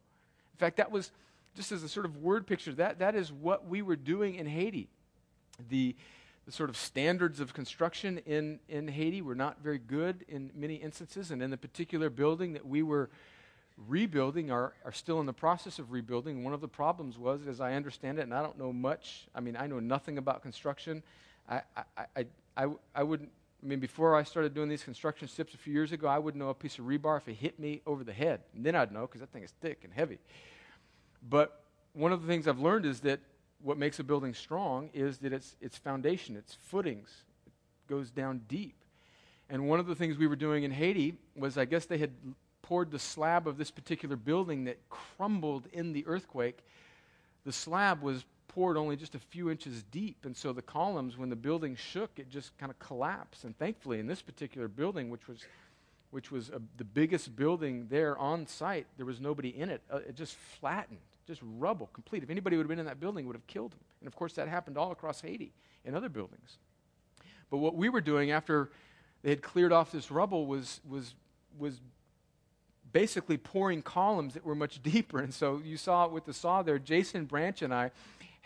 In 0.55 0.59
fact, 0.59 0.77
that 0.77 0.91
was 0.91 1.13
just 1.55 1.73
as 1.73 1.83
a 1.83 1.89
sort 1.89 2.05
of 2.05 2.19
word 2.19 2.47
picture, 2.47 2.75
that, 2.75 2.99
that 2.99 3.15
is 3.15 3.33
what 3.33 3.67
we 3.67 3.81
were 3.81 3.97
doing 3.97 4.35
in 4.35 4.47
Haiti. 4.47 4.89
The, 5.71 5.95
the 6.45 6.53
sort 6.53 6.69
of 6.69 6.77
standards 6.77 7.41
of 7.41 7.55
construction 7.55 8.19
in, 8.27 8.59
in 8.69 8.89
Haiti 8.89 9.23
were 9.23 9.37
not 9.37 9.63
very 9.63 9.79
good 9.79 10.25
in 10.29 10.51
many 10.55 10.75
instances, 10.75 11.31
and 11.31 11.43
in 11.43 11.51
the 11.51 11.57
particular 11.57 12.11
building 12.11 12.53
that 12.53 12.67
we 12.67 12.83
were 12.83 13.09
rebuilding 13.89 14.51
are, 14.51 14.73
are 14.85 14.93
still 14.93 15.21
in 15.21 15.27
the 15.27 15.33
process 15.33 15.79
of 15.79 15.93
rebuilding. 15.93 16.43
One 16.43 16.53
of 16.53 16.61
the 16.61 16.69
problems 16.69 17.17
was, 17.17 17.47
as 17.47 17.61
I 17.61 17.75
understand 17.75 18.19
it, 18.19 18.23
and 18.23 18.35
I 18.35 18.43
don't 18.43 18.59
know 18.59 18.73
much, 18.73 19.29
I 19.35 19.41
mean, 19.41 19.57
I 19.57 19.67
know 19.69 19.79
nothing 19.79 20.19
about 20.19 20.43
construction. 20.43 21.03
I, 21.49 21.61
I, 21.77 21.83
I, 22.17 22.27
I, 22.57 22.67
I 22.97 23.03
wouldn't 23.05 23.31
I 23.67 23.69
mean, 23.69 23.81
before 23.81 24.15
I 24.15 24.23
started 24.23 24.55
doing 24.55 24.69
these 24.69 24.85
construction 24.85 25.27
steps 25.27 25.53
a 25.53 25.57
few 25.57 25.73
years 25.73 25.91
ago, 25.91 26.07
I 26.07 26.21
wouldn't 26.21 26.41
know 26.41 26.51
a 26.51 26.55
piece 26.55 26.79
of 26.79 26.85
rebar 26.85 27.17
if 27.17 27.27
it 27.27 27.35
hit 27.35 27.59
me 27.59 27.83
over 27.85 28.05
the 28.05 28.13
head. 28.13 28.43
And 28.55 28.65
then 28.65 28.77
I'd 28.77 28.93
know 28.93 29.01
because 29.09 29.23
that 29.23 29.33
thing 29.33 29.43
is 29.43 29.51
thick 29.61 29.81
and 29.83 29.93
heavy. 29.93 30.21
But 31.29 31.65
one 31.93 32.13
of 32.13 32.23
the 32.23 32.29
things 32.29 32.47
I've 32.47 32.61
learned 32.61 32.87
is 32.87 33.01
that 33.01 33.19
what 33.61 33.77
makes 33.77 33.99
a 33.99 34.05
building 34.05 34.35
strong 34.35 34.89
is 34.95 35.19
that 35.19 35.33
its, 35.33 35.57
its 35.61 35.77
foundation, 35.77 36.37
its 36.37 36.55
footings, 36.55 37.25
it 37.45 37.53
goes 37.89 38.13
down 38.13 38.43
deep. 38.47 38.77
And 39.51 39.69
one 39.69 39.81
of 39.81 39.89
the 39.89 39.97
things 39.97 40.17
we 40.17 40.29
were 40.29 40.37
doing 40.37 40.63
in 40.63 40.71
Haiti 40.71 41.15
was 41.35 41.59
I 41.59 41.65
guess 41.65 41.87
they 41.87 41.99
had 41.99 42.13
poured 42.63 42.93
the 42.93 43.01
slab 43.01 43.49
of 43.49 43.59
this 43.59 43.73
particular 43.73 44.15
building 44.15 44.67
that 44.67 44.79
crumbled 44.91 45.67
in 45.73 45.93
the 45.93 46.07
earthquake. 46.07 46.61
The 47.45 47.53
slab 47.53 48.01
was 48.01 48.25
only 48.57 48.97
just 48.97 49.15
a 49.15 49.19
few 49.19 49.51
inches 49.51 49.83
deep. 49.91 50.25
And 50.25 50.37
so 50.37 50.53
the 50.53 50.63
columns, 50.63 51.19
when 51.19 51.29
the 51.29 51.37
building 51.37 51.77
shook, 51.77 52.11
it 52.17 52.31
just 52.31 52.57
kind 52.59 52.71
of 52.71 52.79
collapsed. 52.79 53.45
And 53.45 53.57
thankfully, 53.59 54.01
in 54.01 54.07
this 54.07 54.23
particular 54.23 54.67
building, 54.67 55.11
which 55.11 55.29
was, 55.29 55.45
which 56.11 56.33
was 56.33 56.49
a, 56.49 56.61
the 56.79 56.85
biggest 56.85 57.37
building 57.37 57.87
there 57.91 58.17
on 58.17 58.47
site, 58.47 58.87
there 58.97 59.05
was 59.05 59.21
nobody 59.21 59.51
in 59.51 59.69
it. 59.69 59.83
Uh, 59.91 59.99
it 59.99 60.17
just 60.17 60.37
flattened, 60.59 61.01
just 61.27 61.43
rubble, 61.59 61.91
complete. 61.93 62.23
If 62.23 62.31
anybody 62.31 62.57
would 62.57 62.65
have 62.65 62.69
been 62.69 62.79
in 62.79 62.87
that 62.87 62.99
building, 62.99 63.27
would 63.27 63.37
have 63.37 63.47
killed 63.47 63.73
them. 63.73 63.81
And 64.01 64.09
of 64.09 64.17
course, 64.17 64.33
that 64.35 64.49
happened 64.49 64.79
all 64.79 64.91
across 64.91 65.21
Haiti 65.21 65.53
in 65.85 65.95
other 65.95 66.09
buildings. 66.09 66.57
But 67.51 67.59
what 67.59 67.77
we 67.77 67.91
were 67.91 68.01
doing 68.01 68.31
after 68.31 68.71
they 69.23 69.31
had 69.31 69.43
cleared 69.43 69.73
off 69.73 69.93
this 69.93 70.11
rubble 70.11 70.47
was, 70.47 70.81
was, 70.89 71.15
was 71.59 71.81
basically 72.93 73.37
pouring 73.37 73.83
columns 73.83 74.33
that 74.33 74.45
were 74.45 74.55
much 74.55 74.83
deeper. 74.83 75.19
And 75.19 75.35
so 75.35 75.61
you 75.63 75.77
saw 75.77 76.07
it 76.07 76.13
with 76.13 76.25
the 76.25 76.33
saw 76.33 76.63
there. 76.63 76.79
Jason 76.79 77.27
Branch 77.27 77.61
and 77.61 77.75
I 77.75 77.91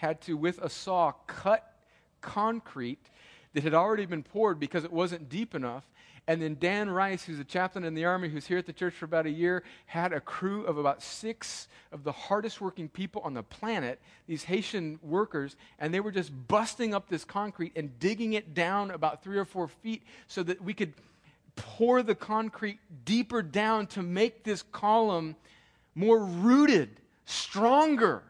had 0.00 0.22
to, 0.22 0.34
with 0.34 0.58
a 0.62 0.70
saw, 0.70 1.12
cut 1.26 1.74
concrete 2.22 3.10
that 3.52 3.62
had 3.62 3.74
already 3.74 4.06
been 4.06 4.22
poured 4.22 4.58
because 4.58 4.82
it 4.82 4.92
wasn't 4.92 5.28
deep 5.28 5.54
enough. 5.54 5.84
And 6.26 6.40
then 6.40 6.56
Dan 6.58 6.88
Rice, 6.88 7.24
who's 7.24 7.38
a 7.38 7.44
chaplain 7.44 7.84
in 7.84 7.92
the 7.92 8.06
Army, 8.06 8.30
who's 8.30 8.46
here 8.46 8.56
at 8.56 8.64
the 8.64 8.72
church 8.72 8.94
for 8.94 9.04
about 9.04 9.26
a 9.26 9.30
year, 9.30 9.62
had 9.84 10.14
a 10.14 10.20
crew 10.20 10.64
of 10.64 10.78
about 10.78 11.02
six 11.02 11.68
of 11.92 12.02
the 12.02 12.12
hardest 12.12 12.62
working 12.62 12.88
people 12.88 13.20
on 13.26 13.34
the 13.34 13.42
planet, 13.42 14.00
these 14.26 14.44
Haitian 14.44 14.98
workers, 15.02 15.56
and 15.78 15.92
they 15.92 16.00
were 16.00 16.12
just 16.12 16.32
busting 16.48 16.94
up 16.94 17.10
this 17.10 17.24
concrete 17.24 17.72
and 17.76 17.98
digging 17.98 18.32
it 18.32 18.54
down 18.54 18.92
about 18.92 19.22
three 19.22 19.36
or 19.36 19.44
four 19.44 19.68
feet 19.68 20.02
so 20.28 20.42
that 20.42 20.62
we 20.62 20.72
could 20.72 20.94
pour 21.56 22.02
the 22.02 22.14
concrete 22.14 22.78
deeper 23.04 23.42
down 23.42 23.86
to 23.88 24.02
make 24.02 24.44
this 24.44 24.62
column 24.72 25.36
more 25.94 26.24
rooted, 26.24 26.88
stronger. 27.26 28.22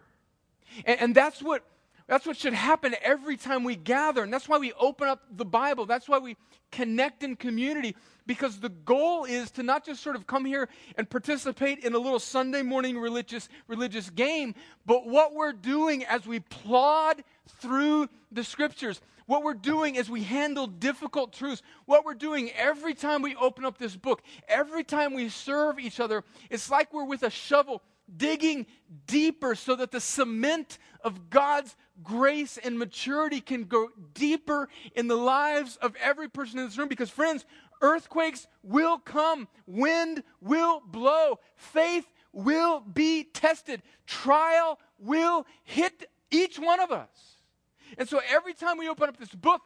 And, 0.84 1.00
and 1.00 1.14
that's 1.14 1.42
what 1.42 1.64
that's 2.10 2.26
what 2.26 2.36
should 2.36 2.54
happen 2.54 2.96
every 3.02 3.36
time 3.36 3.62
we 3.62 3.76
gather. 3.76 4.24
And 4.24 4.32
that's 4.32 4.48
why 4.48 4.58
we 4.58 4.72
open 4.72 5.06
up 5.06 5.22
the 5.30 5.44
Bible. 5.44 5.86
That's 5.86 6.08
why 6.08 6.18
we 6.18 6.36
connect 6.72 7.22
in 7.22 7.36
community. 7.36 7.94
Because 8.26 8.58
the 8.58 8.68
goal 8.68 9.26
is 9.26 9.52
to 9.52 9.62
not 9.62 9.86
just 9.86 10.02
sort 10.02 10.16
of 10.16 10.26
come 10.26 10.44
here 10.44 10.68
and 10.96 11.08
participate 11.08 11.84
in 11.84 11.94
a 11.94 11.98
little 11.98 12.18
Sunday 12.18 12.62
morning 12.62 12.98
religious, 12.98 13.48
religious 13.68 14.10
game, 14.10 14.56
but 14.86 15.06
what 15.06 15.34
we're 15.34 15.52
doing 15.52 16.04
as 16.04 16.26
we 16.26 16.40
plod 16.40 17.22
through 17.60 18.08
the 18.32 18.42
scriptures, 18.42 19.00
what 19.26 19.44
we're 19.44 19.54
doing 19.54 19.96
as 19.96 20.10
we 20.10 20.24
handle 20.24 20.66
difficult 20.66 21.32
truths, 21.32 21.62
what 21.84 22.04
we're 22.04 22.14
doing 22.14 22.50
every 22.56 22.94
time 22.94 23.22
we 23.22 23.36
open 23.36 23.64
up 23.64 23.78
this 23.78 23.94
book, 23.94 24.20
every 24.48 24.82
time 24.82 25.14
we 25.14 25.28
serve 25.28 25.78
each 25.78 26.00
other, 26.00 26.24
it's 26.50 26.72
like 26.72 26.92
we're 26.92 27.04
with 27.04 27.22
a 27.22 27.30
shovel 27.30 27.82
digging 28.16 28.66
deeper 29.06 29.54
so 29.54 29.76
that 29.76 29.90
the 29.90 30.00
cement 30.00 30.78
of 31.02 31.30
God's 31.30 31.76
grace 32.02 32.58
and 32.58 32.78
maturity 32.78 33.40
can 33.40 33.64
go 33.64 33.90
deeper 34.14 34.68
in 34.94 35.08
the 35.08 35.16
lives 35.16 35.76
of 35.76 35.94
every 35.96 36.28
person 36.28 36.58
in 36.58 36.66
this 36.66 36.78
room. 36.78 36.88
Because, 36.88 37.10
friends, 37.10 37.44
earthquakes 37.82 38.46
will 38.62 38.98
come, 38.98 39.48
wind 39.66 40.22
will 40.40 40.82
blow, 40.84 41.38
faith 41.56 42.06
will 42.32 42.80
be 42.80 43.24
tested, 43.24 43.82
trial 44.06 44.78
will 44.98 45.46
hit 45.64 46.08
each 46.30 46.58
one 46.58 46.80
of 46.80 46.92
us. 46.92 47.08
And 47.98 48.08
so, 48.08 48.20
every 48.30 48.54
time 48.54 48.78
we 48.78 48.88
open 48.88 49.08
up 49.08 49.16
this 49.16 49.34
book, 49.34 49.62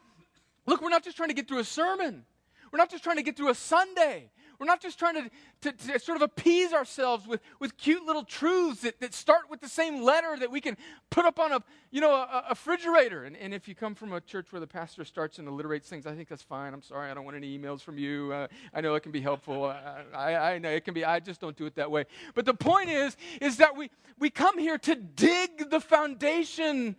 look, 0.67 0.81
we're 0.81 0.89
not 0.89 1.05
just 1.05 1.17
trying 1.17 1.29
to 1.29 1.35
get 1.35 1.47
through 1.47 1.59
a 1.59 1.65
sermon. 1.65 2.25
We're 2.73 2.79
not 2.79 2.91
just 2.91 3.05
trying 3.05 3.17
to 3.17 3.23
get 3.23 3.37
through 3.37 3.51
a 3.51 3.55
Sunday. 3.55 4.31
We're 4.59 4.67
not 4.67 4.81
just 4.81 4.99
trying 4.99 5.15
to, 5.15 5.31
to, 5.63 5.73
to, 5.73 5.99
sort 5.99 6.17
of 6.17 6.23
appease 6.23 6.73
ourselves 6.73 7.27
with, 7.27 7.41
with 7.61 7.77
cute 7.77 8.05
little 8.05 8.25
truths 8.25 8.83
that, 8.83 9.01
that 9.01 9.15
start 9.15 9.51
with 9.51 9.61
the 9.61 9.69
same 9.69 10.03
letter 10.03 10.37
that 10.39 10.51
we 10.51 10.61
can 10.61 10.77
put 11.11 11.25
up 11.25 11.39
on 11.39 11.53
a, 11.53 11.63
you 11.91 12.01
know, 12.01 12.13
a, 12.13 12.45
a 12.47 12.51
refrigerator. 12.51 13.25
And, 13.25 13.37
and 13.37 13.53
if 13.53 13.69
you 13.69 13.75
come 13.75 13.95
from 13.95 14.13
a 14.13 14.21
church 14.21 14.47
where 14.51 14.61
the 14.61 14.67
pastor 14.67 15.05
starts 15.05 15.39
and 15.39 15.49
alliterates 15.49 15.89
things, 15.89 16.07
I 16.07 16.15
think 16.15 16.29
that's 16.29 16.43
fine. 16.43 16.75
I'm 16.75 16.83
sorry. 16.83 17.11
I 17.11 17.15
don't 17.15 17.25
want 17.25 17.37
any 17.37 17.59
emails 17.59 17.81
from 17.81 17.99
you. 17.99 18.33
Uh, 18.33 18.49
I 18.73 18.81
know 18.81 18.95
it 18.95 19.01
can 19.01 19.13
be 19.13 19.21
helpful. 19.21 19.65
I, 19.65 20.03
I, 20.15 20.53
I 20.55 20.59
know 20.59 20.71
it 20.71 20.85
can 20.85 20.95
be. 20.95 21.05
I 21.05 21.21
just 21.21 21.41
don't 21.41 21.57
do 21.57 21.67
it 21.67 21.75
that 21.77 21.91
way. 21.91 22.05
But 22.35 22.45
the 22.45 22.55
point 22.55 22.91
is, 22.91 23.17
is 23.41 23.59
that 23.59 23.77
we, 23.77 23.91
we 24.19 24.31
come 24.31 24.59
here 24.59 24.79
to 24.79 24.95
dig 24.95 25.71
the 25.71 25.81
foundation 25.81 26.97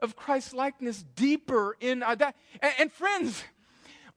of 0.00 0.16
Christ 0.16 0.54
likeness 0.54 1.04
deeper 1.14 1.76
in 1.80 2.02
uh, 2.02 2.14
that. 2.16 2.36
And, 2.60 2.72
and 2.78 2.92
friends, 2.92 3.42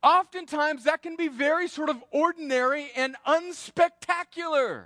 oftentimes 0.04 0.84
that 0.86 1.02
can 1.02 1.16
be 1.16 1.28
very 1.28 1.68
sort 1.68 1.90
of 1.90 2.04
ordinary 2.12 2.92
and 2.96 3.16
unspectacular. 3.26 4.86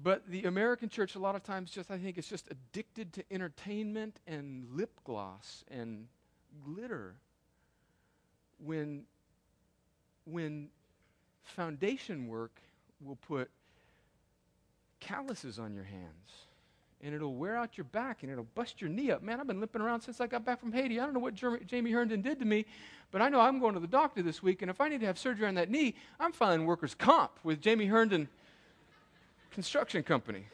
But 0.00 0.28
the 0.28 0.44
American 0.44 0.88
church, 0.88 1.16
a 1.16 1.18
lot 1.18 1.34
of 1.34 1.42
times, 1.42 1.70
just 1.70 1.90
I 1.90 1.98
think, 1.98 2.18
is 2.18 2.28
just 2.28 2.48
addicted 2.50 3.12
to 3.14 3.24
entertainment 3.32 4.20
and 4.26 4.64
lip 4.72 4.92
gloss 5.04 5.64
and 5.70 6.06
glitter. 6.64 7.14
When, 8.64 9.04
when 10.24 10.68
foundation 11.42 12.28
work 12.28 12.60
will 13.00 13.16
put 13.16 13.50
calluses 15.00 15.58
on 15.58 15.74
your 15.74 15.84
hands 15.84 16.47
and 17.02 17.14
it'll 17.14 17.34
wear 17.34 17.56
out 17.56 17.78
your 17.78 17.84
back 17.84 18.22
and 18.22 18.32
it'll 18.32 18.46
bust 18.54 18.80
your 18.80 18.90
knee 18.90 19.10
up. 19.10 19.22
Man, 19.22 19.40
I've 19.40 19.46
been 19.46 19.60
limping 19.60 19.82
around 19.82 20.00
since 20.00 20.20
I 20.20 20.26
got 20.26 20.44
back 20.44 20.60
from 20.60 20.72
Haiti. 20.72 20.98
I 20.98 21.04
don't 21.04 21.14
know 21.14 21.20
what 21.20 21.34
Jeremy, 21.34 21.64
Jamie 21.64 21.92
Herndon 21.92 22.22
did 22.22 22.38
to 22.40 22.44
me, 22.44 22.66
but 23.10 23.22
I 23.22 23.28
know 23.28 23.40
I'm 23.40 23.60
going 23.60 23.74
to 23.74 23.80
the 23.80 23.86
doctor 23.86 24.22
this 24.22 24.42
week, 24.42 24.62
and 24.62 24.70
if 24.70 24.80
I 24.80 24.88
need 24.88 25.00
to 25.00 25.06
have 25.06 25.18
surgery 25.18 25.46
on 25.46 25.54
that 25.54 25.70
knee, 25.70 25.94
I'm 26.18 26.32
filing 26.32 26.66
workers' 26.66 26.94
comp 26.94 27.32
with 27.44 27.60
Jamie 27.60 27.86
Herndon 27.86 28.28
Construction 29.52 30.02
Company. 30.02 30.46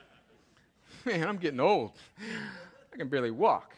Man, 1.04 1.26
I'm 1.26 1.38
getting 1.38 1.60
old. 1.60 1.92
I 2.92 2.96
can 2.96 3.08
barely 3.08 3.30
walk. 3.30 3.74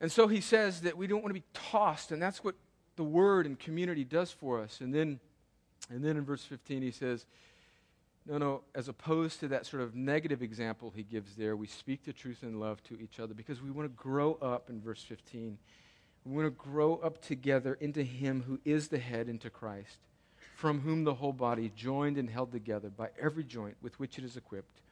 And 0.00 0.10
so 0.10 0.28
he 0.28 0.40
says 0.40 0.82
that 0.82 0.96
we 0.96 1.06
don't 1.06 1.22
want 1.22 1.30
to 1.30 1.40
be 1.40 1.46
tossed, 1.52 2.12
and 2.12 2.20
that's 2.20 2.42
what 2.42 2.54
the 2.96 3.04
word 3.04 3.46
and 3.46 3.58
community 3.58 4.04
does 4.04 4.30
for 4.30 4.60
us. 4.60 4.80
And 4.80 4.94
then, 4.94 5.20
and 5.90 6.04
then 6.04 6.16
in 6.16 6.24
verse 6.24 6.44
15, 6.44 6.82
he 6.82 6.90
says, 6.90 7.26
no, 8.26 8.38
no, 8.38 8.62
as 8.74 8.88
opposed 8.88 9.40
to 9.40 9.48
that 9.48 9.66
sort 9.66 9.82
of 9.82 9.94
negative 9.94 10.42
example 10.42 10.92
he 10.94 11.02
gives 11.02 11.34
there, 11.36 11.56
we 11.56 11.66
speak 11.66 12.04
the 12.04 12.12
truth 12.12 12.42
in 12.42 12.60
love 12.60 12.82
to 12.84 13.00
each 13.00 13.18
other 13.18 13.34
because 13.34 13.62
we 13.62 13.70
want 13.70 13.88
to 13.88 14.02
grow 14.02 14.34
up 14.42 14.68
in 14.68 14.80
verse 14.80 15.02
15. 15.02 15.58
We 16.24 16.34
want 16.34 16.46
to 16.46 16.50
grow 16.50 16.96
up 16.96 17.22
together 17.22 17.74
into 17.80 18.02
him 18.02 18.42
who 18.46 18.60
is 18.64 18.88
the 18.88 18.98
head, 18.98 19.28
into 19.28 19.48
Christ, 19.48 19.98
from 20.54 20.80
whom 20.80 21.04
the 21.04 21.14
whole 21.14 21.32
body, 21.32 21.72
joined 21.74 22.18
and 22.18 22.28
held 22.28 22.52
together 22.52 22.90
by 22.90 23.08
every 23.18 23.44
joint 23.44 23.76
with 23.80 23.98
which 23.98 24.18
it 24.18 24.24
is 24.24 24.36
equipped, 24.36 24.82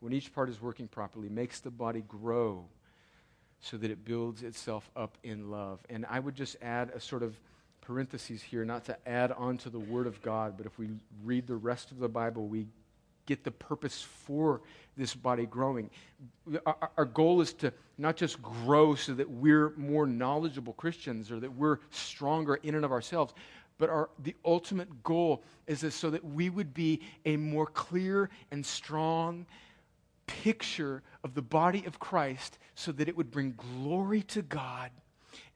when 0.00 0.12
each 0.12 0.32
part 0.32 0.48
is 0.48 0.62
working 0.62 0.86
properly, 0.86 1.28
makes 1.28 1.58
the 1.58 1.70
body 1.70 2.04
grow 2.06 2.64
so 3.60 3.76
that 3.76 3.90
it 3.90 4.04
builds 4.04 4.44
itself 4.44 4.88
up 4.94 5.18
in 5.24 5.50
love. 5.50 5.80
And 5.90 6.06
I 6.08 6.20
would 6.20 6.36
just 6.36 6.56
add 6.62 6.90
a 6.94 7.00
sort 7.00 7.24
of 7.24 7.36
parentheses 7.88 8.42
here, 8.42 8.66
not 8.66 8.84
to 8.84 9.08
add 9.08 9.32
on 9.32 9.56
to 9.56 9.70
the 9.70 9.78
Word 9.78 10.06
of 10.06 10.20
God, 10.20 10.58
but 10.58 10.66
if 10.66 10.78
we 10.78 10.90
read 11.24 11.46
the 11.46 11.56
rest 11.56 11.90
of 11.90 11.98
the 11.98 12.08
Bible, 12.08 12.46
we 12.46 12.66
get 13.24 13.44
the 13.44 13.50
purpose 13.50 14.02
for 14.02 14.60
this 14.98 15.14
body 15.14 15.46
growing. 15.46 15.88
Our, 16.66 16.90
our, 16.98 17.04
goal 17.06 17.40
is 17.40 17.54
to 17.54 17.72
not 17.96 18.16
just 18.16 18.42
grow 18.42 18.94
so 18.94 19.14
that 19.14 19.30
we're 19.30 19.70
more 19.78 20.06
knowledgeable 20.06 20.74
Christians 20.74 21.32
or 21.32 21.40
that 21.40 21.50
we're 21.50 21.78
stronger 21.90 22.56
in 22.56 22.74
and 22.74 22.84
of 22.84 22.92
ourselves, 22.92 23.32
but 23.78 23.88
our, 23.88 24.10
the 24.22 24.36
ultimate 24.44 25.02
goal 25.02 25.42
is 25.66 25.80
this, 25.80 25.94
so 25.94 26.10
that 26.10 26.22
we 26.22 26.50
would 26.50 26.74
be 26.74 27.00
a 27.24 27.38
more 27.38 27.66
clear 27.66 28.28
and 28.50 28.64
strong 28.64 29.46
picture 30.26 31.02
of 31.24 31.32
the 31.32 31.42
body 31.42 31.84
of 31.86 31.98
Christ 31.98 32.58
so 32.74 32.92
that 32.92 33.08
it 33.08 33.16
would 33.16 33.30
bring 33.30 33.54
glory 33.56 34.22
to 34.24 34.42
God 34.42 34.90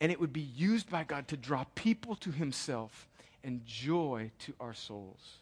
and 0.01 0.13
it 0.13 0.21
would 0.21 0.33
be 0.33 0.41
used 0.41 0.91
by 0.91 1.05
God 1.05 1.29
to 1.29 1.37
draw 1.37 1.65
people 1.75 2.17
to 2.17 2.31
Himself 2.31 3.09
and 3.45 3.65
joy 3.65 4.31
to 4.41 4.55
our 4.61 4.75
souls. 4.75 5.39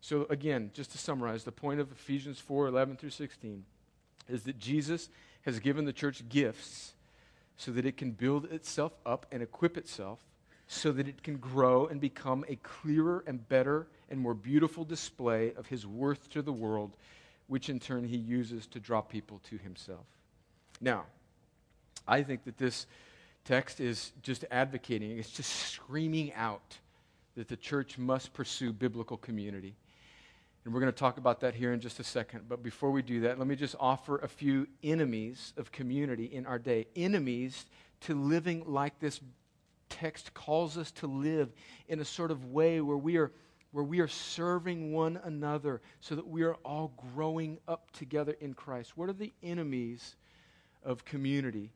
So, 0.00 0.26
again, 0.28 0.70
just 0.74 0.92
to 0.92 0.98
summarize, 0.98 1.44
the 1.44 1.52
point 1.52 1.80
of 1.80 1.90
Ephesians 1.90 2.38
4 2.38 2.66
11 2.66 2.96
through 2.96 3.10
16 3.10 3.64
is 4.28 4.42
that 4.44 4.58
Jesus 4.58 5.08
has 5.42 5.60
given 5.60 5.84
the 5.84 5.92
church 5.92 6.28
gifts 6.28 6.94
so 7.56 7.70
that 7.72 7.86
it 7.86 7.96
can 7.96 8.10
build 8.10 8.46
itself 8.46 8.92
up 9.06 9.26
and 9.30 9.42
equip 9.42 9.76
itself 9.76 10.18
so 10.66 10.92
that 10.92 11.06
it 11.06 11.22
can 11.22 11.36
grow 11.36 11.86
and 11.86 12.00
become 12.00 12.44
a 12.48 12.56
clearer 12.56 13.22
and 13.26 13.48
better 13.48 13.86
and 14.10 14.18
more 14.18 14.34
beautiful 14.34 14.84
display 14.84 15.52
of 15.54 15.66
his 15.66 15.86
worth 15.86 16.28
to 16.30 16.42
the 16.42 16.52
world, 16.52 16.92
which 17.48 17.68
in 17.68 17.78
turn 17.78 18.04
he 18.04 18.16
uses 18.16 18.66
to 18.66 18.80
draw 18.80 19.00
people 19.00 19.40
to 19.50 19.58
himself. 19.58 20.06
Now, 20.80 21.04
I 22.08 22.22
think 22.22 22.44
that 22.44 22.58
this 22.58 22.86
text 23.44 23.80
is 23.80 24.12
just 24.22 24.44
advocating, 24.50 25.18
it's 25.18 25.30
just 25.30 25.50
screaming 25.50 26.32
out 26.34 26.78
that 27.36 27.48
the 27.48 27.56
church 27.56 27.98
must 27.98 28.32
pursue 28.32 28.72
biblical 28.72 29.16
community. 29.16 29.74
And 30.64 30.72
we're 30.72 30.80
going 30.80 30.92
to 30.92 30.98
talk 30.98 31.18
about 31.18 31.40
that 31.40 31.54
here 31.54 31.72
in 31.72 31.80
just 31.80 32.00
a 32.00 32.04
second. 32.04 32.48
But 32.48 32.62
before 32.62 32.90
we 32.90 33.02
do 33.02 33.20
that, 33.20 33.38
let 33.38 33.46
me 33.46 33.54
just 33.54 33.76
offer 33.78 34.16
a 34.18 34.28
few 34.28 34.66
enemies 34.82 35.52
of 35.58 35.70
community 35.70 36.24
in 36.24 36.46
our 36.46 36.58
day. 36.58 36.86
Enemies 36.96 37.66
to 38.02 38.14
living 38.14 38.64
like 38.66 38.98
this 38.98 39.20
text 39.90 40.32
calls 40.32 40.78
us 40.78 40.90
to 40.92 41.06
live 41.06 41.52
in 41.88 42.00
a 42.00 42.04
sort 42.04 42.30
of 42.30 42.46
way 42.46 42.80
where 42.80 42.96
we 42.96 43.16
are 43.16 43.30
where 43.72 43.84
we 43.84 43.98
are 43.98 44.06
serving 44.06 44.92
one 44.92 45.18
another 45.24 45.82
so 45.98 46.14
that 46.14 46.24
we 46.24 46.44
are 46.44 46.54
all 46.64 46.92
growing 47.12 47.58
up 47.66 47.90
together 47.90 48.36
in 48.40 48.54
Christ. 48.54 48.96
What 48.96 49.08
are 49.08 49.14
the 49.14 49.32
enemies 49.42 50.14
of 50.84 51.04
community? 51.04 51.72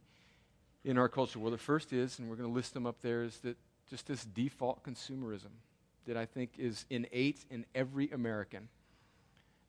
In 0.84 0.98
our 0.98 1.08
culture? 1.08 1.38
Well, 1.38 1.50
the 1.50 1.58
first 1.58 1.92
is, 1.92 2.18
and 2.18 2.28
we're 2.28 2.36
going 2.36 2.48
to 2.48 2.54
list 2.54 2.74
them 2.74 2.86
up 2.86 3.00
there, 3.02 3.22
is 3.22 3.38
that 3.38 3.56
just 3.88 4.06
this 4.06 4.24
default 4.24 4.82
consumerism 4.82 5.50
that 6.06 6.16
I 6.16 6.26
think 6.26 6.52
is 6.58 6.84
innate 6.90 7.44
in 7.50 7.64
every 7.74 8.10
American. 8.10 8.68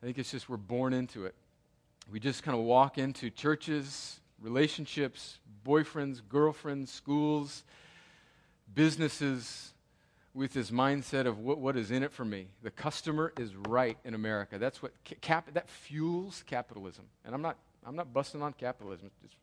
I 0.02 0.06
think 0.06 0.18
it's 0.18 0.32
just 0.32 0.50
we're 0.50 0.58
born 0.58 0.94
into 0.94 1.26
it. 1.26 1.36
We 2.12 2.20
just 2.20 2.44
kind 2.44 2.58
of 2.58 2.64
walk 2.64 2.98
into 2.98 3.30
churches, 3.30 4.20
relationships, 4.42 5.40
boyfriends, 5.66 6.22
girlfriends, 6.28 6.92
schools, 6.92 7.64
businesses 8.74 9.74
with 10.34 10.54
this 10.54 10.72
mindset 10.72 11.26
of 11.26 11.40
what, 11.40 11.58
what 11.58 11.76
is 11.76 11.92
in 11.92 12.04
it 12.04 12.12
for 12.12 12.24
me. 12.24 12.48
The 12.64 12.72
customer 12.72 13.34
is 13.38 13.56
right 13.68 13.98
in 14.06 14.14
America. 14.14 14.58
That's 14.58 14.82
what 14.82 14.94
cap, 15.22 15.54
that 15.54 15.70
fuels 15.70 16.44
capitalism. 16.48 17.06
And 17.26 17.36
I'm 17.36 17.42
not 17.42 17.58
I'm 17.86 17.96
not 17.96 18.14
busting 18.14 18.42
on 18.42 18.54
capitalism. 18.54 19.10
It's 19.24 19.36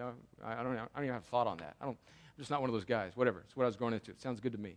know, 0.00 0.12
I, 0.44 0.62
don't, 0.62 0.76
I 0.76 0.86
don't 0.96 1.04
even 1.04 1.14
have 1.14 1.22
a 1.22 1.26
thought 1.26 1.46
on 1.46 1.58
that. 1.58 1.76
I 1.80 1.84
don't, 1.84 1.96
I'm 1.96 2.38
just 2.38 2.50
not 2.50 2.60
one 2.60 2.70
of 2.70 2.74
those 2.74 2.84
guys. 2.84 3.12
Whatever. 3.14 3.40
It's 3.40 3.56
what 3.56 3.64
I 3.64 3.66
was 3.66 3.76
going 3.76 3.94
into. 3.94 4.10
It 4.10 4.20
sounds 4.20 4.40
good 4.40 4.52
to 4.52 4.58
me. 4.58 4.76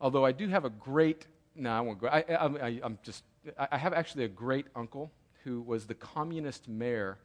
Although 0.00 0.24
I 0.24 0.32
do 0.32 0.48
have 0.48 0.64
a 0.64 0.70
great, 0.70 1.26
no, 1.54 1.70
I 1.70 1.80
won't 1.80 2.00
go. 2.00 2.08
I, 2.08 2.24
I, 2.28 2.80
I'm 2.82 2.98
just, 3.02 3.24
I 3.58 3.78
have 3.78 3.92
actually 3.92 4.24
a 4.24 4.28
great 4.28 4.66
uncle 4.74 5.12
who 5.44 5.60
was 5.60 5.86
the 5.86 5.94
communist 5.94 6.68
mayor 6.68 7.18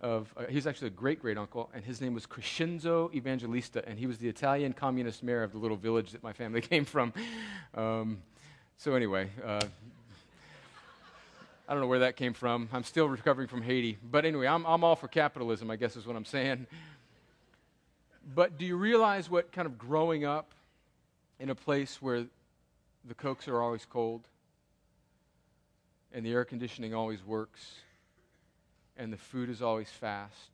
of, 0.00 0.32
uh, 0.36 0.44
he's 0.48 0.66
actually 0.66 0.88
a 0.88 0.90
great 0.90 1.20
great 1.20 1.38
uncle, 1.38 1.70
and 1.74 1.84
his 1.84 2.00
name 2.00 2.14
was 2.14 2.26
Crescenzo 2.26 3.10
Evangelista, 3.14 3.86
and 3.88 3.98
he 3.98 4.06
was 4.06 4.18
the 4.18 4.28
Italian 4.28 4.72
communist 4.72 5.22
mayor 5.22 5.42
of 5.42 5.52
the 5.52 5.58
little 5.58 5.76
village 5.76 6.12
that 6.12 6.22
my 6.22 6.32
family 6.32 6.60
came 6.72 6.84
from. 6.84 7.12
Um, 7.74 8.18
so, 8.76 8.94
anyway, 8.94 9.30
uh, 9.44 9.60
I 11.68 11.72
don't 11.72 11.80
know 11.80 11.88
where 11.88 12.00
that 12.00 12.16
came 12.16 12.32
from. 12.32 12.68
I'm 12.72 12.84
still 12.84 13.08
recovering 13.08 13.48
from 13.48 13.62
Haiti. 13.62 13.98
But 14.10 14.24
anyway, 14.24 14.46
I'm, 14.46 14.64
I'm 14.66 14.84
all 14.84 14.94
for 14.94 15.08
capitalism, 15.08 15.70
I 15.70 15.76
guess 15.76 15.96
is 15.96 16.06
what 16.06 16.14
I'm 16.14 16.24
saying. 16.24 16.66
But 18.34 18.56
do 18.56 18.64
you 18.64 18.76
realize 18.76 19.28
what 19.28 19.50
kind 19.52 19.66
of 19.66 19.76
growing 19.76 20.24
up 20.24 20.52
in 21.40 21.50
a 21.50 21.54
place 21.54 22.00
where 22.00 22.26
the 23.04 23.14
cokes 23.14 23.48
are 23.48 23.60
always 23.60 23.84
cold 23.84 24.28
and 26.12 26.24
the 26.24 26.32
air 26.32 26.44
conditioning 26.44 26.94
always 26.94 27.24
works 27.24 27.74
and 28.96 29.12
the 29.12 29.16
food 29.16 29.50
is 29.50 29.60
always 29.60 29.88
fast 29.88 30.50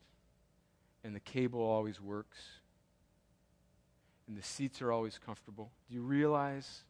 and 1.05 1.15
the 1.15 1.21
cable 1.21 1.61
always 1.61 2.01
works 2.01 2.39
and 4.27 4.37
the 4.37 4.43
seats 4.43 4.81
are 4.81 4.93
always 4.93 5.19
comfortable? 5.19 5.71
Do 5.89 5.95
you 5.95 6.03
realize 6.03 6.85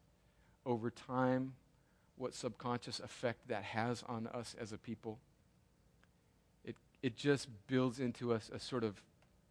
over 0.65 0.91
time 0.91 1.55
what 2.23 2.35
subconscious 2.35 3.01
effect 3.01 3.49
that 3.49 3.65
has 3.65 4.05
on 4.09 4.29
us 4.29 4.55
as 4.61 4.73
a 4.73 4.79
people. 4.79 5.19
It, 6.65 6.77
it 7.03 7.17
just 7.17 7.49
builds 7.67 7.99
into 7.99 8.33
us 8.33 8.49
a 8.55 8.61
sort 8.61 8.85
of 8.85 9.03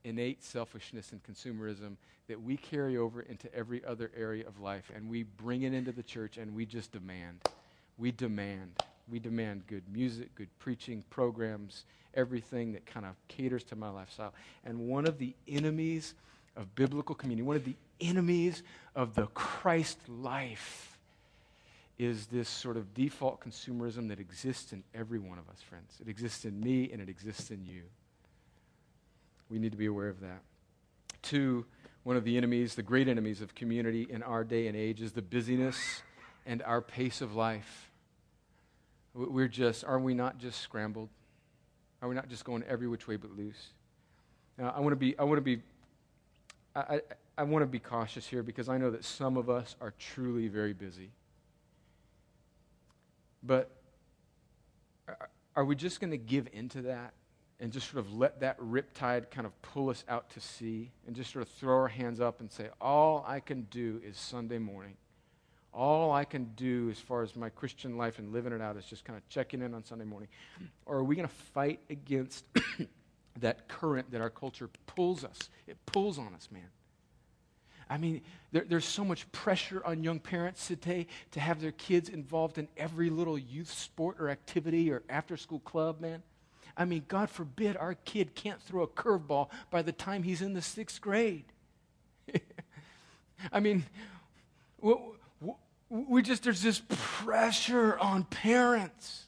innate 0.06 0.42
selfishness 0.42 1.12
and 1.12 1.22
consumerism 1.22 1.98
that 2.30 2.42
we 2.42 2.56
carry 2.56 2.98
over 2.98 3.22
into 3.22 3.54
every 3.54 3.84
other 3.84 4.10
area 4.18 4.48
of 4.48 4.62
life. 4.62 4.90
And 4.96 5.10
we 5.10 5.24
bring 5.24 5.64
it 5.64 5.74
into 5.74 5.92
the 5.92 6.02
church 6.02 6.38
and 6.38 6.56
we 6.56 6.66
just 6.66 6.94
demand. 6.94 7.42
We 7.98 8.12
demand. 8.12 8.82
We 9.12 9.20
demand 9.20 9.68
good 9.68 9.84
music, 9.92 10.34
good 10.36 10.50
preaching, 10.58 11.04
programs, 11.10 11.84
everything 12.14 12.72
that 12.72 12.86
kind 12.86 13.06
of 13.06 13.16
caters 13.28 13.66
to 13.66 13.76
my 13.76 13.90
lifestyle. 13.90 14.34
And 14.64 14.88
one 14.88 15.06
of 15.06 15.18
the 15.18 15.34
enemies 15.46 16.14
of 16.56 16.74
biblical 16.76 17.16
community, 17.16 17.44
one 17.44 17.58
of 17.58 17.66
the 17.66 17.76
enemies 18.00 18.64
of 18.96 19.14
the 19.14 19.28
Christ 19.28 20.00
life, 20.08 20.91
is 22.02 22.26
this 22.26 22.50
sort 22.50 22.78
of 22.78 22.96
default 22.96 23.40
consumerism 23.40 24.10
that 24.10 24.20
exists 24.20 24.74
in 24.74 24.84
every 24.96 25.20
one 25.20 25.38
of 25.38 25.48
us, 25.50 25.62
friends. 25.62 26.00
It 26.02 26.08
exists 26.08 26.46
in 26.46 26.60
me 26.60 26.90
and 26.92 27.00
it 27.00 27.10
exists 27.10 27.52
in 27.52 27.64
you. 27.64 27.84
We 29.52 29.60
need 29.60 29.72
to 29.72 29.78
be 29.78 29.86
aware 29.86 30.10
of 30.10 30.20
that. 30.22 30.42
Two, 31.22 31.64
one 32.02 32.18
of 32.18 32.24
the 32.24 32.38
enemies, 32.38 32.74
the 32.74 32.82
great 32.82 33.08
enemies 33.08 33.40
of 33.40 33.54
community 33.54 34.08
in 34.10 34.24
our 34.24 34.44
day 34.44 34.66
and 34.66 34.76
age, 34.76 35.00
is 35.00 35.12
the 35.12 35.22
busyness 35.22 36.02
and 36.48 36.64
our 36.64 36.82
pace 36.82 37.22
of 37.22 37.36
life. 37.36 37.92
We're 39.14 39.48
just, 39.48 39.84
are 39.84 40.00
we 40.00 40.16
not 40.16 40.40
just 40.40 40.60
scrambled? 40.60 41.10
Are 42.02 42.10
we 42.10 42.16
not 42.16 42.30
just 42.30 42.46
going 42.46 42.64
every 42.68 42.88
which 42.88 43.08
way 43.08 43.18
but 43.18 43.38
loose? 43.38 43.74
Now, 44.58 44.74
I 44.76 44.80
want 44.80 44.94
to 44.94 44.96
be, 44.96 45.18
I 45.20 45.24
want 45.24 45.38
to 45.38 45.42
be, 45.44 45.62
I, 46.76 46.80
I, 46.80 47.02
I 47.38 47.44
want 47.44 47.62
to 47.62 47.68
be 47.68 47.78
cautious 47.78 48.26
here 48.26 48.42
because 48.42 48.70
I 48.70 48.80
know 48.80 48.90
that 48.90 49.06
some 49.06 49.38
of 49.38 49.52
us 49.52 49.76
are 49.80 49.94
truly 50.00 50.48
very 50.48 50.74
busy 50.74 51.12
But 53.44 53.72
are 55.56 55.66
we 55.66 55.76
just 55.76 56.00
going 56.00 56.12
to 56.12 56.18
give 56.18 56.48
into 56.54 56.84
that 56.84 57.14
and 57.60 57.72
just 57.72 57.92
sort 57.92 58.04
of 58.06 58.14
let 58.14 58.40
that 58.40 58.60
riptide 58.60 59.30
kind 59.30 59.46
of 59.46 59.62
pull 59.62 59.90
us 59.90 60.04
out 60.08 60.30
to 60.32 60.40
sea 60.40 60.92
and 61.06 61.16
just 61.16 61.32
sort 61.32 61.44
of 61.46 61.50
throw 61.54 61.76
our 61.76 61.88
hands 61.88 62.20
up 62.20 62.40
and 62.40 62.52
say, 62.52 62.70
all 62.80 63.24
I 63.28 63.40
can 63.40 63.64
do 63.64 64.02
is 64.04 64.18
Sunday 64.18 64.58
morning. 64.58 64.96
All 65.74 66.12
I 66.12 66.26
can 66.26 66.46
do 66.56 66.90
as 66.90 67.00
far 67.00 67.22
as 67.22 67.36
my 67.36 67.50
Christian 67.50 67.98
life 67.98 68.20
and 68.20 68.34
living 68.34 68.52
it 68.52 68.62
out 68.62 68.78
is 68.78 68.86
just 68.86 69.06
kind 69.06 69.16
of 69.16 69.28
checking 69.30 69.62
in 69.62 69.74
on 69.74 69.86
Sunday 69.86 70.06
morning. 70.06 70.28
Or 70.86 70.98
are 70.98 71.04
we 71.04 71.16
going 71.16 71.28
to 71.28 71.34
fight 71.34 71.80
against 71.90 72.46
that 73.40 73.68
current 73.70 74.12
that 74.12 74.22
our 74.22 74.30
culture 74.30 74.70
pulls 74.88 75.24
us? 75.24 75.50
It 75.68 75.78
pulls 75.86 76.18
on 76.18 76.34
us, 76.34 76.50
man. 76.52 76.68
I 77.92 77.98
mean, 77.98 78.22
there, 78.54 78.64
there's 78.66 78.86
so 78.86 79.04
much 79.04 79.30
pressure 79.34 79.82
on 79.86 80.02
young 80.02 80.20
parents 80.20 80.66
today 80.66 81.08
to 81.32 81.42
have 81.42 81.60
their 81.60 81.74
kids 81.74 82.08
involved 82.08 82.58
in 82.58 82.70
every 82.78 83.10
little 83.10 83.38
youth 83.38 83.70
sport 83.70 84.16
or 84.18 84.30
activity 84.30 84.90
or 84.90 85.04
after 85.10 85.36
school 85.36 85.60
club, 85.60 86.00
man. 86.00 86.24
I 86.78 86.86
mean, 86.86 87.04
God 87.10 87.30
forbid 87.30 87.76
our 87.76 87.96
kid 87.96 88.34
can't 88.34 88.62
throw 88.62 88.84
a 88.84 88.88
curveball 88.88 89.50
by 89.72 89.82
the 89.82 89.92
time 89.92 90.24
he's 90.24 90.42
in 90.42 90.54
the 90.54 90.62
sixth 90.62 91.02
grade. 91.02 91.44
I 93.52 93.60
mean, 93.60 93.84
we 95.90 96.22
just, 96.22 96.44
there's 96.44 96.62
this 96.62 96.82
pressure 96.88 98.00
on 98.00 98.24
parents. 98.24 99.26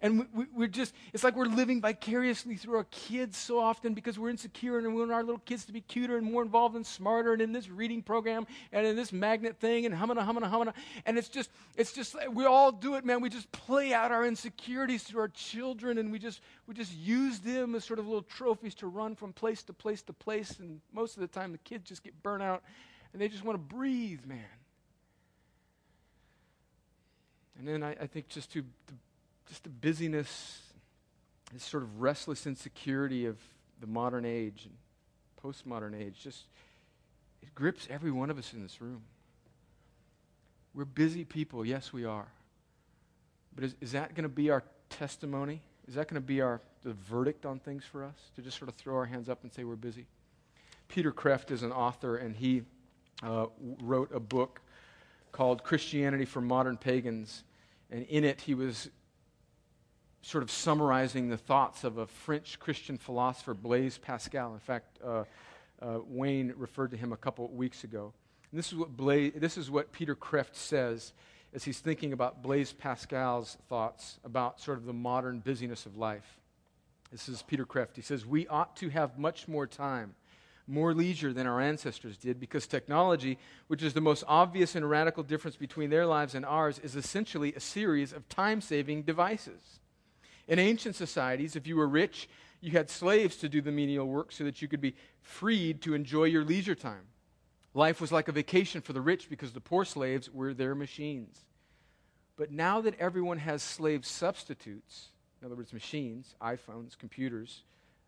And 0.00 0.26
we, 0.34 0.46
we, 0.54 0.64
are 0.66 0.68
just, 0.68 0.94
it's 1.12 1.24
like 1.24 1.36
we're 1.36 1.46
living 1.46 1.80
vicariously 1.80 2.56
through 2.56 2.76
our 2.76 2.86
kids 2.90 3.36
so 3.36 3.58
often 3.58 3.94
because 3.94 4.18
we're 4.18 4.30
insecure 4.30 4.78
and 4.78 4.94
we 4.94 5.00
want 5.00 5.12
our 5.12 5.22
little 5.22 5.40
kids 5.40 5.64
to 5.66 5.72
be 5.72 5.80
cuter 5.80 6.16
and 6.16 6.30
more 6.30 6.42
involved 6.42 6.76
and 6.76 6.86
smarter 6.86 7.32
and 7.32 7.40
in 7.40 7.52
this 7.52 7.68
reading 7.68 8.02
program 8.02 8.46
and 8.72 8.86
in 8.86 8.96
this 8.96 9.12
magnet 9.12 9.56
thing 9.58 9.86
and 9.86 9.94
humming, 9.94 10.16
humming, 10.16 10.42
humming. 10.42 10.72
And 11.06 11.16
it's 11.16 11.28
just, 11.28 11.50
it's 11.76 11.92
just, 11.92 12.14
we 12.32 12.44
all 12.44 12.72
do 12.72 12.94
it, 12.96 13.04
man. 13.04 13.20
We 13.20 13.30
just 13.30 13.50
play 13.52 13.94
out 13.94 14.12
our 14.12 14.26
insecurities 14.26 15.02
through 15.02 15.20
our 15.20 15.28
children 15.28 15.98
and 15.98 16.12
we 16.12 16.18
just, 16.18 16.40
we 16.66 16.74
just 16.74 16.94
use 16.94 17.38
them 17.38 17.74
as 17.74 17.84
sort 17.84 17.98
of 17.98 18.06
little 18.06 18.22
trophies 18.22 18.74
to 18.76 18.86
run 18.86 19.14
from 19.14 19.32
place 19.32 19.62
to 19.64 19.72
place 19.72 20.02
to 20.02 20.12
place. 20.12 20.58
And 20.58 20.80
most 20.92 21.16
of 21.16 21.20
the 21.20 21.28
time 21.28 21.52
the 21.52 21.58
kids 21.58 21.88
just 21.88 22.02
get 22.02 22.22
burnt 22.22 22.42
out 22.42 22.62
and 23.12 23.22
they 23.22 23.28
just 23.28 23.44
want 23.44 23.56
to 23.56 23.74
breathe, 23.74 24.26
man. 24.26 24.44
And 27.58 27.66
then 27.66 27.82
I, 27.82 27.92
I 27.92 28.06
think 28.06 28.28
just 28.28 28.52
to, 28.52 28.60
to 28.60 28.94
just 29.48 29.64
the 29.64 29.70
busyness, 29.70 30.60
this 31.52 31.62
sort 31.62 31.82
of 31.82 32.00
restless 32.00 32.46
insecurity 32.46 33.26
of 33.26 33.38
the 33.80 33.86
modern 33.86 34.24
age 34.24 34.66
and 34.66 34.74
postmodern 35.42 35.98
age, 35.98 36.20
just 36.22 36.44
it 37.42 37.54
grips 37.54 37.86
every 37.90 38.10
one 38.10 38.30
of 38.30 38.38
us 38.38 38.52
in 38.52 38.62
this 38.62 38.80
room. 38.80 39.02
We're 40.74 40.84
busy 40.84 41.24
people, 41.24 41.64
yes, 41.64 41.92
we 41.92 42.04
are. 42.04 42.26
But 43.54 43.64
is, 43.64 43.74
is 43.80 43.92
that 43.92 44.14
going 44.14 44.24
to 44.24 44.28
be 44.28 44.50
our 44.50 44.62
testimony? 44.90 45.62
Is 45.88 45.94
that 45.94 46.08
going 46.08 46.20
to 46.20 46.26
be 46.26 46.40
our 46.40 46.60
the 46.82 46.92
verdict 46.92 47.46
on 47.46 47.58
things 47.58 47.84
for 47.84 48.04
us? 48.04 48.14
To 48.36 48.42
just 48.42 48.58
sort 48.58 48.68
of 48.68 48.74
throw 48.74 48.94
our 48.96 49.06
hands 49.06 49.28
up 49.28 49.42
and 49.42 49.52
say 49.52 49.64
we're 49.64 49.76
busy? 49.76 50.06
Peter 50.88 51.10
Kreeft 51.10 51.50
is 51.50 51.62
an 51.62 51.72
author, 51.72 52.16
and 52.16 52.36
he 52.36 52.62
uh, 53.22 53.46
wrote 53.80 54.14
a 54.14 54.20
book 54.20 54.60
called 55.32 55.64
Christianity 55.64 56.24
for 56.24 56.40
Modern 56.40 56.76
Pagans. 56.76 57.42
And 57.90 58.04
in 58.04 58.24
it, 58.24 58.40
he 58.40 58.54
was 58.54 58.88
sort 60.26 60.42
of 60.42 60.50
summarizing 60.50 61.28
the 61.28 61.36
thoughts 61.36 61.84
of 61.84 61.98
a 61.98 62.06
French 62.08 62.58
Christian 62.58 62.98
philosopher, 62.98 63.54
Blaise 63.54 63.96
Pascal. 63.96 64.54
In 64.54 64.58
fact, 64.58 64.98
uh, 65.04 65.22
uh, 65.80 66.00
Wayne 66.04 66.52
referred 66.56 66.90
to 66.90 66.96
him 66.96 67.12
a 67.12 67.16
couple 67.16 67.46
weeks 67.46 67.84
ago. 67.84 68.12
And 68.50 68.58
this 68.58 68.72
is 68.72 68.74
what, 68.74 68.96
Blaise, 68.96 69.34
this 69.36 69.56
is 69.56 69.70
what 69.70 69.92
Peter 69.92 70.16
Kreeft 70.16 70.56
says 70.56 71.12
as 71.54 71.62
he's 71.62 71.78
thinking 71.78 72.12
about 72.12 72.42
Blaise 72.42 72.72
Pascal's 72.72 73.56
thoughts 73.68 74.18
about 74.24 74.60
sort 74.60 74.78
of 74.78 74.84
the 74.84 74.92
modern 74.92 75.38
busyness 75.38 75.86
of 75.86 75.96
life. 75.96 76.40
This 77.12 77.28
is 77.28 77.42
Peter 77.42 77.64
Kreeft. 77.64 77.94
He 77.94 78.02
says, 78.02 78.26
We 78.26 78.48
ought 78.48 78.74
to 78.78 78.88
have 78.88 79.20
much 79.20 79.46
more 79.46 79.68
time, 79.68 80.16
more 80.66 80.92
leisure 80.92 81.32
than 81.32 81.46
our 81.46 81.60
ancestors 81.60 82.16
did, 82.16 82.40
because 82.40 82.66
technology, 82.66 83.38
which 83.68 83.84
is 83.84 83.94
the 83.94 84.00
most 84.00 84.24
obvious 84.26 84.74
and 84.74 84.90
radical 84.90 85.22
difference 85.22 85.56
between 85.56 85.88
their 85.88 86.04
lives 86.04 86.34
and 86.34 86.44
ours, 86.44 86.80
is 86.80 86.96
essentially 86.96 87.54
a 87.54 87.60
series 87.60 88.12
of 88.12 88.28
time 88.28 88.60
saving 88.60 89.02
devices. 89.02 89.78
In 90.48 90.58
ancient 90.58 90.94
societies, 90.94 91.56
if 91.56 91.66
you 91.66 91.76
were 91.76 91.88
rich, 91.88 92.28
you 92.60 92.72
had 92.72 92.88
slaves 92.88 93.36
to 93.36 93.48
do 93.48 93.60
the 93.60 93.72
menial 93.72 94.06
work 94.06 94.32
so 94.32 94.44
that 94.44 94.62
you 94.62 94.68
could 94.68 94.80
be 94.80 94.94
freed 95.22 95.82
to 95.82 95.94
enjoy 95.94 96.24
your 96.24 96.44
leisure 96.44 96.74
time. 96.74 97.06
Life 97.74 98.00
was 98.00 98.12
like 98.12 98.28
a 98.28 98.32
vacation 98.32 98.80
for 98.80 98.92
the 98.92 99.00
rich 99.00 99.28
because 99.28 99.52
the 99.52 99.60
poor 99.60 99.84
slaves 99.84 100.30
were 100.30 100.54
their 100.54 100.74
machines. 100.74 101.44
But 102.36 102.50
now 102.50 102.80
that 102.82 102.98
everyone 102.98 103.38
has 103.38 103.62
slave 103.62 104.06
substitutes, 104.06 105.08
in 105.40 105.46
other 105.46 105.56
words, 105.56 105.72
machines, 105.72 106.34
iPhones, 106.40 106.96
computers, 106.96 107.62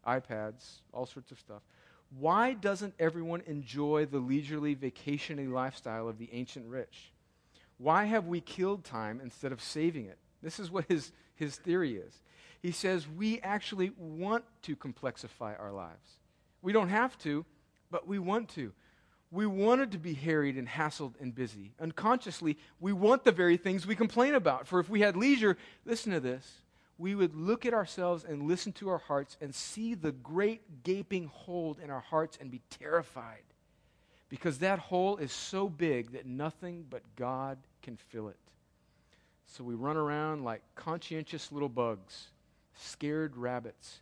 iPads, 0.06 0.80
all 0.92 1.06
sorts 1.06 1.32
of 1.32 1.38
stuff, 1.38 1.62
why 2.18 2.54
doesn't 2.54 2.94
everyone 2.98 3.42
enjoy 3.46 4.06
the 4.06 4.18
leisurely, 4.18 4.74
vacationing 4.74 5.52
lifestyle 5.52 6.08
of 6.08 6.18
the 6.18 6.30
ancient 6.32 6.66
rich? 6.66 7.12
Why 7.76 8.04
have 8.04 8.26
we 8.26 8.40
killed 8.40 8.84
time 8.84 9.20
instead 9.22 9.52
of 9.52 9.60
saving 9.60 10.06
it? 10.06 10.18
This 10.42 10.58
is 10.58 10.70
what 10.70 10.86
his, 10.88 11.12
his 11.34 11.56
theory 11.56 11.96
is. 11.96 12.22
He 12.60 12.72
says 12.72 13.06
we 13.08 13.40
actually 13.40 13.92
want 13.96 14.44
to 14.62 14.76
complexify 14.76 15.58
our 15.58 15.72
lives. 15.72 16.18
We 16.62 16.72
don't 16.72 16.88
have 16.88 17.16
to, 17.18 17.44
but 17.90 18.06
we 18.06 18.18
want 18.18 18.48
to. 18.50 18.72
We 19.30 19.46
wanted 19.46 19.92
to 19.92 19.98
be 19.98 20.14
harried 20.14 20.56
and 20.56 20.66
hassled 20.66 21.14
and 21.20 21.34
busy. 21.34 21.72
Unconsciously, 21.80 22.56
we 22.80 22.92
want 22.92 23.24
the 23.24 23.32
very 23.32 23.56
things 23.56 23.86
we 23.86 23.94
complain 23.94 24.34
about. 24.34 24.66
For 24.66 24.80
if 24.80 24.88
we 24.88 25.00
had 25.00 25.16
leisure, 25.16 25.56
listen 25.84 26.12
to 26.12 26.20
this, 26.20 26.62
we 26.96 27.14
would 27.14 27.36
look 27.36 27.64
at 27.64 27.74
ourselves 27.74 28.24
and 28.24 28.48
listen 28.48 28.72
to 28.72 28.88
our 28.88 28.98
hearts 28.98 29.36
and 29.40 29.54
see 29.54 29.94
the 29.94 30.12
great 30.12 30.82
gaping 30.82 31.26
hole 31.26 31.76
in 31.82 31.90
our 31.90 32.00
hearts 32.00 32.38
and 32.40 32.50
be 32.50 32.62
terrified. 32.70 33.42
Because 34.28 34.58
that 34.58 34.78
hole 34.78 35.16
is 35.18 35.30
so 35.30 35.68
big 35.68 36.12
that 36.12 36.26
nothing 36.26 36.86
but 36.88 37.02
God 37.14 37.58
can 37.82 37.96
fill 37.96 38.28
it. 38.28 38.36
So 39.46 39.62
we 39.62 39.74
run 39.74 39.96
around 39.96 40.44
like 40.44 40.62
conscientious 40.74 41.52
little 41.52 41.68
bugs, 41.68 42.28
scared 42.78 43.36
rabbits, 43.36 44.00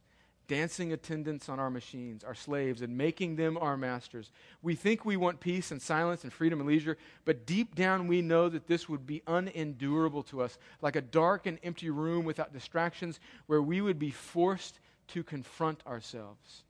dancing 0.49 0.93
attendance 0.93 1.49
on 1.49 1.59
our 1.59 1.71
machines, 1.71 2.23
our 2.23 2.35
slaves, 2.35 2.83
and 2.83 2.97
making 2.97 3.37
them 3.37 3.59
our 3.59 3.77
masters. 3.77 4.31
We 4.63 4.75
think 4.75 5.05
we 5.05 5.17
want 5.17 5.41
peace 5.41 5.71
and 5.71 5.83
silence 5.83 6.23
and 6.25 6.33
freedom 6.33 6.61
and 6.61 6.69
leisure, 6.69 6.97
but 7.25 7.47
deep 7.47 7.75
down 7.75 8.07
we 8.07 8.23
know 8.23 8.49
that 8.49 8.67
this 8.67 8.89
would 8.89 9.07
be 9.07 9.23
unendurable 9.27 10.23
to 10.25 10.43
us, 10.43 10.59
like 10.83 10.97
a 10.97 11.01
dark 11.01 11.47
and 11.47 11.59
empty 11.63 11.91
room 11.91 12.25
without 12.25 12.53
distractions 12.53 13.19
where 13.47 13.63
we 13.63 13.81
would 13.81 13.99
be 13.99 14.11
forced 14.11 14.79
to 15.09 15.23
confront 15.23 15.85
ourselves. 15.87 16.63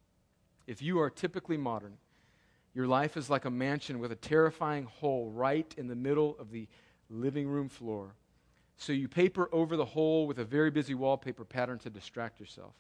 If 0.67 0.83
you 0.83 1.01
are 1.01 1.11
typically 1.11 1.57
modern, 1.57 1.99
your 2.75 2.87
life 2.87 3.17
is 3.17 3.31
like 3.31 3.45
a 3.45 3.51
mansion 3.51 3.99
with 3.99 4.13
a 4.13 4.17
terrifying 4.17 4.85
hole 4.85 5.31
right 5.31 5.73
in 5.79 5.89
the 5.89 5.95
middle 5.95 6.37
of 6.39 6.51
the 6.51 6.67
living 7.09 7.49
room 7.49 7.69
floor 7.69 8.15
so 8.77 8.93
you 8.93 9.09
paper 9.09 9.49
over 9.53 9.77
the 9.77 9.85
hole 9.85 10.27
with 10.27 10.39
a 10.39 10.45
very 10.45 10.71
busy 10.71 10.95
wallpaper 10.95 11.45
pattern 11.45 11.79
to 11.81 11.91
distract 11.91 12.39
yourself. 12.39 12.75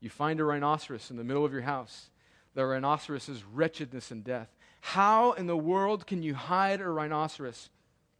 You 0.00 0.10
find 0.10 0.40
a 0.40 0.44
rhinoceros 0.44 1.10
in 1.10 1.16
the 1.16 1.24
middle 1.24 1.44
of 1.44 1.52
your 1.52 1.62
house. 1.62 2.10
The 2.54 2.64
rhinoceros 2.66 3.28
is 3.28 3.44
wretchedness 3.44 4.10
and 4.10 4.24
death. 4.24 4.48
How 4.80 5.32
in 5.32 5.46
the 5.46 5.56
world 5.56 6.06
can 6.06 6.22
you 6.22 6.34
hide 6.34 6.80
a 6.80 6.88
rhinoceros? 6.88 7.70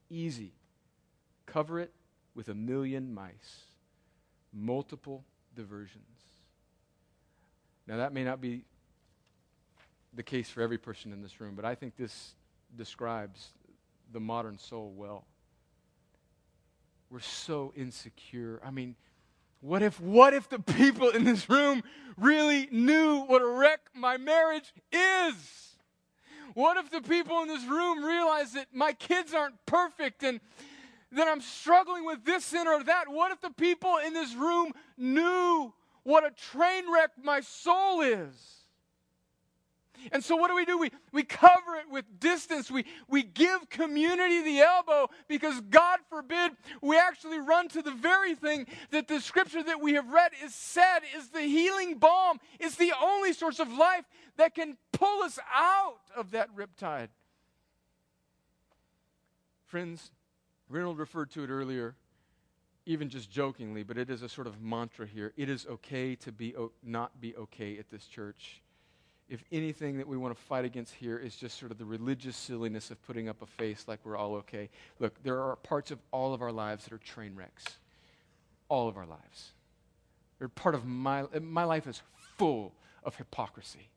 Easy. 0.08 0.52
Cover 1.46 1.80
it 1.80 1.92
with 2.34 2.48
a 2.48 2.54
million 2.54 3.12
mice. 3.12 3.64
Multiple 4.52 5.24
diversions. 5.54 6.04
Now, 7.86 7.96
that 7.98 8.12
may 8.12 8.24
not 8.24 8.40
be 8.40 8.64
the 10.14 10.22
case 10.22 10.48
for 10.48 10.60
every 10.60 10.78
person 10.78 11.12
in 11.12 11.22
this 11.22 11.40
room, 11.40 11.54
but 11.54 11.64
I 11.64 11.74
think 11.74 11.96
this 11.96 12.34
describes 12.76 13.48
the 14.12 14.20
modern 14.20 14.58
soul 14.58 14.92
well. 14.96 15.24
We're 17.10 17.20
so 17.20 17.72
insecure. 17.76 18.60
I 18.64 18.70
mean, 18.70 18.94
what 19.60 19.82
if 19.82 20.00
what 20.00 20.32
if 20.32 20.48
the 20.48 20.60
people 20.60 21.10
in 21.10 21.24
this 21.24 21.50
room 21.50 21.82
really 22.16 22.68
knew 22.70 23.22
what 23.22 23.42
a 23.42 23.46
wreck 23.46 23.80
my 23.94 24.16
marriage 24.16 24.72
is? 24.92 25.76
What 26.54 26.76
if 26.76 26.90
the 26.90 27.00
people 27.00 27.42
in 27.42 27.48
this 27.48 27.64
room 27.64 28.04
realize 28.04 28.52
that 28.52 28.68
my 28.72 28.92
kids 28.92 29.34
aren't 29.34 29.54
perfect 29.66 30.22
and 30.22 30.40
that 31.12 31.26
I'm 31.26 31.40
struggling 31.40 32.04
with 32.04 32.24
this 32.24 32.44
sin 32.44 32.68
or 32.68 32.82
that? 32.84 33.08
What 33.08 33.32
if 33.32 33.40
the 33.40 33.50
people 33.50 33.96
in 34.04 34.14
this 34.14 34.34
room 34.34 34.72
knew 34.96 35.72
what 36.04 36.24
a 36.24 36.30
train 36.30 36.84
wreck 36.92 37.10
my 37.22 37.40
soul 37.40 38.02
is? 38.02 38.59
And 40.12 40.22
so, 40.24 40.36
what 40.36 40.48
do 40.48 40.54
we 40.56 40.64
do? 40.64 40.78
We, 40.78 40.90
we 41.12 41.22
cover 41.22 41.76
it 41.76 41.90
with 41.90 42.04
distance. 42.20 42.70
We, 42.70 42.84
we 43.08 43.22
give 43.22 43.68
community 43.70 44.42
the 44.42 44.60
elbow 44.60 45.08
because, 45.28 45.60
God 45.70 46.00
forbid, 46.08 46.52
we 46.82 46.98
actually 46.98 47.38
run 47.38 47.68
to 47.68 47.82
the 47.82 47.90
very 47.92 48.34
thing 48.34 48.66
that 48.90 49.08
the 49.08 49.20
scripture 49.20 49.62
that 49.62 49.80
we 49.80 49.94
have 49.94 50.08
read 50.08 50.32
is 50.44 50.54
said 50.54 51.00
is 51.16 51.28
the 51.30 51.42
healing 51.42 51.98
balm. 51.98 52.38
It's 52.58 52.76
the 52.76 52.92
only 53.02 53.32
source 53.32 53.58
of 53.60 53.72
life 53.72 54.04
that 54.36 54.54
can 54.54 54.76
pull 54.92 55.22
us 55.22 55.38
out 55.54 56.00
of 56.16 56.30
that 56.32 56.48
riptide. 56.56 57.08
Friends, 59.66 60.10
Reynold 60.68 60.98
referred 60.98 61.30
to 61.32 61.44
it 61.44 61.50
earlier. 61.50 61.94
even 62.86 63.08
just 63.08 63.30
jokingly, 63.30 63.82
but 63.84 63.96
it 63.98 64.10
is 64.10 64.22
a 64.22 64.28
sort 64.28 64.46
of 64.46 64.60
mantra 64.60 65.06
here. 65.06 65.32
It 65.36 65.48
is 65.48 65.66
okay 65.66 66.16
to 66.16 66.32
be 66.32 66.56
o- 66.56 66.72
not 66.82 67.20
be 67.20 67.36
okay 67.36 67.78
at 67.78 67.88
this 67.90 68.06
church. 68.06 68.62
If 69.30 69.44
anything 69.52 69.98
that 69.98 70.08
we 70.08 70.16
want 70.16 70.36
to 70.36 70.42
fight 70.42 70.64
against 70.64 70.92
here 70.92 71.16
is 71.16 71.36
just 71.36 71.56
sort 71.56 71.70
of 71.70 71.78
the 71.78 71.84
religious 71.84 72.36
silliness 72.36 72.90
of 72.90 73.00
putting 73.06 73.28
up 73.28 73.40
a 73.42 73.46
face 73.46 73.84
like 73.86 74.00
we're 74.04 74.16
all 74.16 74.34
okay. 74.36 74.68
Look, 74.98 75.22
there 75.22 75.40
are 75.40 75.54
parts 75.54 75.92
of 75.92 76.00
all 76.10 76.34
of 76.34 76.42
our 76.42 76.50
lives 76.50 76.84
that 76.84 76.92
are 76.92 76.98
train 76.98 77.36
wrecks. 77.36 77.64
All 78.68 78.88
of 78.88 78.96
our 78.96 79.06
lives. 79.06 79.52
They're 80.40 80.48
part 80.48 80.74
of 80.74 80.84
my 80.84 81.26
my 81.40 81.64
life 81.64 81.86
is 81.86 82.02
full 82.38 82.72
of 83.04 83.14
hypocrisy. 83.16 83.88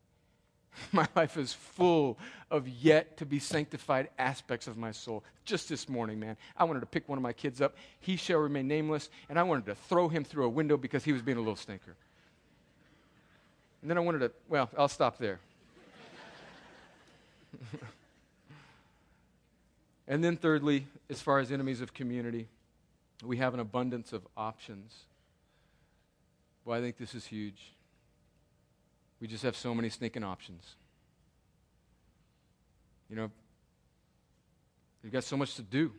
My 0.92 1.08
life 1.16 1.38
is 1.38 1.54
full 1.54 2.18
of 2.50 2.68
yet 2.68 3.18
to 3.18 3.28
be 3.28 3.38
sanctified 3.38 4.10
aspects 4.18 4.66
of 4.66 4.76
my 4.76 4.92
soul. 4.92 5.24
Just 5.46 5.70
this 5.70 5.88
morning, 5.88 6.20
man, 6.20 6.36
I 6.58 6.64
wanted 6.64 6.80
to 6.80 6.88
pick 6.88 7.08
one 7.08 7.20
of 7.20 7.22
my 7.22 7.32
kids 7.32 7.62
up. 7.62 7.76
He 8.00 8.16
shall 8.16 8.40
remain 8.40 8.68
nameless, 8.68 9.12
and 9.30 9.38
I 9.38 9.44
wanted 9.44 9.68
to 9.68 9.76
throw 9.76 10.10
him 10.10 10.24
through 10.24 10.46
a 10.46 10.50
window 10.50 10.76
because 10.76 11.04
he 11.04 11.14
was 11.14 11.22
being 11.22 11.38
a 11.38 11.42
little 11.42 11.56
stinker. 11.56 11.96
And 13.84 13.90
then 13.90 13.98
I 13.98 14.00
wanted 14.00 14.20
to, 14.20 14.32
well, 14.48 14.70
I'll 14.78 14.88
stop 14.88 15.18
there. 15.18 15.42
and 20.08 20.24
then, 20.24 20.38
thirdly, 20.38 20.88
as 21.10 21.20
far 21.20 21.40
as 21.40 21.52
enemies 21.52 21.82
of 21.82 21.94
community, 21.94 22.48
we 23.26 23.36
have 23.38 23.54
an 23.54 23.60
abundance 23.60 24.14
of 24.14 24.26
options. 24.38 24.96
Well, 26.64 26.80
I 26.80 26.82
think 26.82 26.96
this 26.96 27.14
is 27.14 27.26
huge. 27.26 27.74
We 29.20 29.28
just 29.28 29.44
have 29.44 29.58
so 29.58 29.76
many 29.76 29.90
sneaking 29.90 30.24
options. 30.24 30.76
You 33.10 33.18
know, 33.18 33.32
we've 35.04 35.12
got 35.12 35.26
so 35.26 35.36
much 35.36 35.56
to 35.56 35.62
do. 35.62 35.92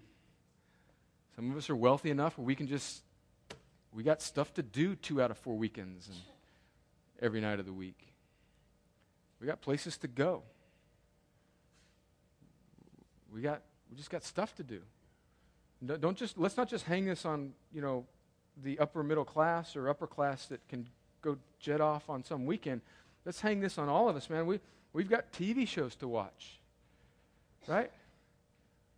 Some 1.36 1.50
of 1.50 1.56
us 1.58 1.68
are 1.68 1.76
wealthy 1.76 2.10
enough 2.10 2.38
where 2.38 2.46
we 2.46 2.54
can 2.54 2.66
just, 2.66 3.02
we 3.92 4.02
got 4.02 4.22
stuff 4.22 4.54
to 4.54 4.62
do 4.62 4.96
two 4.96 5.20
out 5.20 5.30
of 5.30 5.36
four 5.36 5.58
weekends 5.58 6.08
and 6.08 6.16
every 7.20 7.40
night 7.40 7.60
of 7.60 7.66
the 7.66 7.72
week. 7.72 8.14
We 9.40 9.46
got 9.46 9.60
places 9.60 9.96
to 9.98 10.08
go. 10.08 10.42
We 13.32 13.40
got, 13.42 13.62
we 13.90 13.96
just 13.96 14.10
got 14.10 14.22
stuff 14.22 14.54
to 14.56 14.62
do. 14.62 14.80
Don't 15.84 16.16
just, 16.16 16.38
let's 16.38 16.56
not 16.56 16.68
just 16.68 16.84
hang 16.84 17.04
this 17.04 17.24
on, 17.24 17.52
you 17.72 17.82
know, 17.82 18.06
the 18.62 18.78
upper 18.78 19.02
middle 19.02 19.24
class 19.24 19.76
or 19.76 19.88
upper 19.88 20.06
class 20.06 20.46
that 20.46 20.66
can 20.68 20.88
go 21.20 21.36
jet 21.58 21.80
off 21.80 22.08
on 22.08 22.22
some 22.24 22.46
weekend. 22.46 22.80
Let's 23.24 23.40
hang 23.40 23.60
this 23.60 23.76
on 23.76 23.88
all 23.88 24.08
of 24.08 24.16
us, 24.16 24.30
man. 24.30 24.46
We, 24.46 24.60
we've 24.92 25.10
got 25.10 25.32
TV 25.32 25.66
shows 25.66 25.96
to 25.96 26.08
watch, 26.08 26.60
right? 27.66 27.90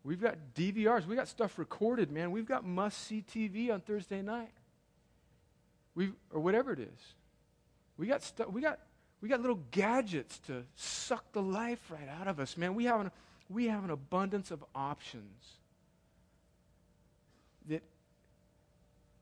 We've 0.05 0.21
got 0.21 0.37
DVRs. 0.55 1.07
We 1.07 1.17
got 1.17 1.27
stuff 1.27 1.59
recorded, 1.59 2.13
man. 2.13 2.31
We've 2.31 2.47
got 2.47 2.65
must 2.65 3.05
see 3.07 3.25
TV 3.29 3.73
on 3.73 3.81
Thursday 3.81 4.23
night. 4.23 4.53
we 5.95 6.11
or 6.33 6.41
whatever 6.41 6.73
it 6.73 6.79
is. 6.79 7.15
We 7.99 8.07
got 8.07 8.23
stuff. 8.23 8.49
We 8.51 8.61
got 8.61 8.79
we 9.21 9.29
got 9.29 9.41
little 9.41 9.61
gadgets 9.71 10.39
to 10.41 10.65
suck 10.75 11.33
the 11.33 11.43
life 11.43 11.81
right 11.91 12.09
out 12.21 12.29
of 12.29 12.39
us, 12.39 12.57
man. 12.57 12.75
We 12.75 12.85
have 12.85 13.01
an, 13.01 13.11
we 13.49 13.67
have 13.67 13.85
an 13.85 13.91
abundance 13.91 14.51
of 14.51 14.65
options 14.75 15.57
that 17.69 17.83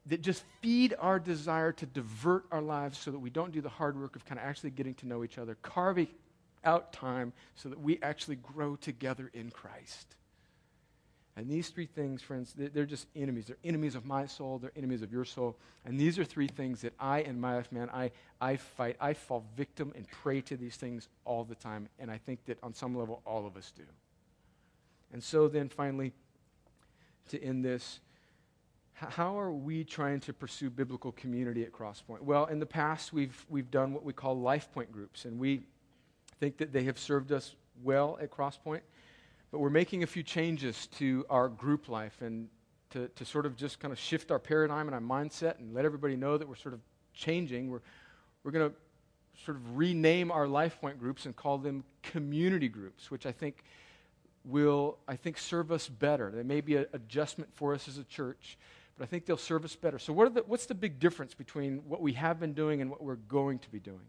that 0.06 0.20
just 0.20 0.44
feed 0.60 0.94
our 0.98 1.18
desire 1.18 1.72
to 1.72 1.86
divert 1.86 2.44
our 2.50 2.60
lives 2.60 2.98
so 2.98 3.10
that 3.10 3.18
we 3.18 3.30
don't 3.30 3.52
do 3.52 3.60
the 3.60 3.68
hard 3.68 3.98
work 3.98 4.16
of 4.16 4.24
kind 4.24 4.38
of 4.38 4.46
actually 4.46 4.70
getting 4.70 4.94
to 4.94 5.06
know 5.06 5.24
each 5.24 5.38
other, 5.38 5.56
carving 5.62 6.08
out 6.64 6.92
time 6.92 7.32
so 7.54 7.68
that 7.68 7.80
we 7.80 7.98
actually 8.02 8.36
grow 8.36 8.76
together 8.76 9.30
in 9.32 9.50
Christ. 9.50 10.16
And 11.36 11.50
these 11.50 11.68
three 11.68 11.86
things, 11.86 12.22
friends, 12.22 12.54
they're 12.56 12.86
just 12.86 13.08
enemies. 13.16 13.46
They're 13.46 13.56
enemies 13.64 13.96
of 13.96 14.04
my 14.04 14.24
soul, 14.24 14.58
they're 14.58 14.70
enemies 14.76 15.02
of 15.02 15.12
your 15.12 15.24
soul. 15.24 15.56
And 15.84 15.98
these 15.98 16.16
are 16.18 16.24
three 16.24 16.46
things 16.46 16.82
that 16.82 16.92
I, 16.98 17.22
in 17.22 17.40
my 17.40 17.56
life, 17.56 17.72
man, 17.72 17.90
I, 17.92 18.12
I 18.40 18.56
fight. 18.56 18.96
I 19.00 19.14
fall 19.14 19.44
victim 19.56 19.92
and 19.96 20.08
prey 20.08 20.40
to 20.42 20.56
these 20.56 20.76
things 20.76 21.08
all 21.24 21.42
the 21.42 21.56
time. 21.56 21.88
And 21.98 22.08
I 22.08 22.18
think 22.18 22.44
that 22.46 22.58
on 22.62 22.72
some 22.72 22.96
level, 22.96 23.20
all 23.26 23.46
of 23.46 23.56
us 23.56 23.72
do. 23.76 23.82
And 25.12 25.22
so 25.22 25.48
then, 25.48 25.68
finally, 25.68 26.12
to 27.30 27.42
end 27.42 27.64
this, 27.64 28.00
how 28.92 29.38
are 29.38 29.50
we 29.50 29.82
trying 29.82 30.20
to 30.20 30.32
pursue 30.32 30.70
biblical 30.70 31.10
community 31.12 31.64
at 31.64 31.72
Crosspoint? 31.72 32.20
Well, 32.20 32.46
in 32.46 32.60
the 32.60 32.66
past, 32.66 33.12
we've, 33.12 33.44
we've 33.48 33.70
done 33.72 33.92
what 33.92 34.04
we 34.04 34.12
call 34.12 34.38
life 34.38 34.70
point 34.72 34.92
groups, 34.92 35.24
and 35.24 35.38
we 35.38 35.64
think 36.38 36.58
that 36.58 36.72
they 36.72 36.84
have 36.84 36.98
served 36.98 37.32
us 37.32 37.56
well 37.82 38.18
at 38.20 38.30
Crosspoint. 38.30 38.82
But 39.54 39.60
we're 39.60 39.70
making 39.70 40.02
a 40.02 40.06
few 40.08 40.24
changes 40.24 40.88
to 40.98 41.24
our 41.30 41.48
group 41.48 41.88
life 41.88 42.20
and 42.22 42.48
to, 42.90 43.06
to 43.06 43.24
sort 43.24 43.46
of 43.46 43.54
just 43.54 43.78
kind 43.78 43.92
of 43.92 44.00
shift 44.00 44.32
our 44.32 44.40
paradigm 44.40 44.88
and 44.88 44.94
our 44.96 45.00
mindset 45.00 45.60
and 45.60 45.72
let 45.72 45.84
everybody 45.84 46.16
know 46.16 46.36
that 46.36 46.48
we're 46.48 46.56
sort 46.56 46.74
of 46.74 46.80
changing. 47.12 47.70
We're, 47.70 47.82
we're 48.42 48.50
going 48.50 48.70
to 48.70 48.76
sort 49.44 49.56
of 49.56 49.76
rename 49.76 50.32
our 50.32 50.48
life 50.48 50.80
point 50.80 50.98
groups 50.98 51.24
and 51.24 51.36
call 51.36 51.58
them 51.58 51.84
community 52.02 52.68
groups, 52.68 53.12
which 53.12 53.26
I 53.26 53.30
think 53.30 53.62
will, 54.44 54.98
I 55.06 55.14
think, 55.14 55.38
serve 55.38 55.70
us 55.70 55.86
better. 55.88 56.32
They 56.32 56.42
may 56.42 56.60
be 56.60 56.74
an 56.74 56.86
adjustment 56.92 57.48
for 57.54 57.74
us 57.74 57.86
as 57.86 57.96
a 57.96 58.04
church 58.04 58.58
but 58.98 59.04
I 59.04 59.06
think 59.06 59.24
they'll 59.24 59.36
serve 59.36 59.64
us 59.64 59.76
better. 59.76 60.00
So, 60.00 60.12
what 60.12 60.34
the, 60.34 60.42
what's 60.46 60.66
the 60.66 60.74
big 60.74 60.98
difference 60.98 61.32
between 61.32 61.78
what 61.88 62.00
we 62.00 62.12
have 62.14 62.38
been 62.38 62.54
doing 62.54 62.80
and 62.80 62.90
what 62.90 63.02
we're 63.02 63.16
going 63.16 63.60
to 63.60 63.70
be 63.70 63.80
doing? 63.80 64.06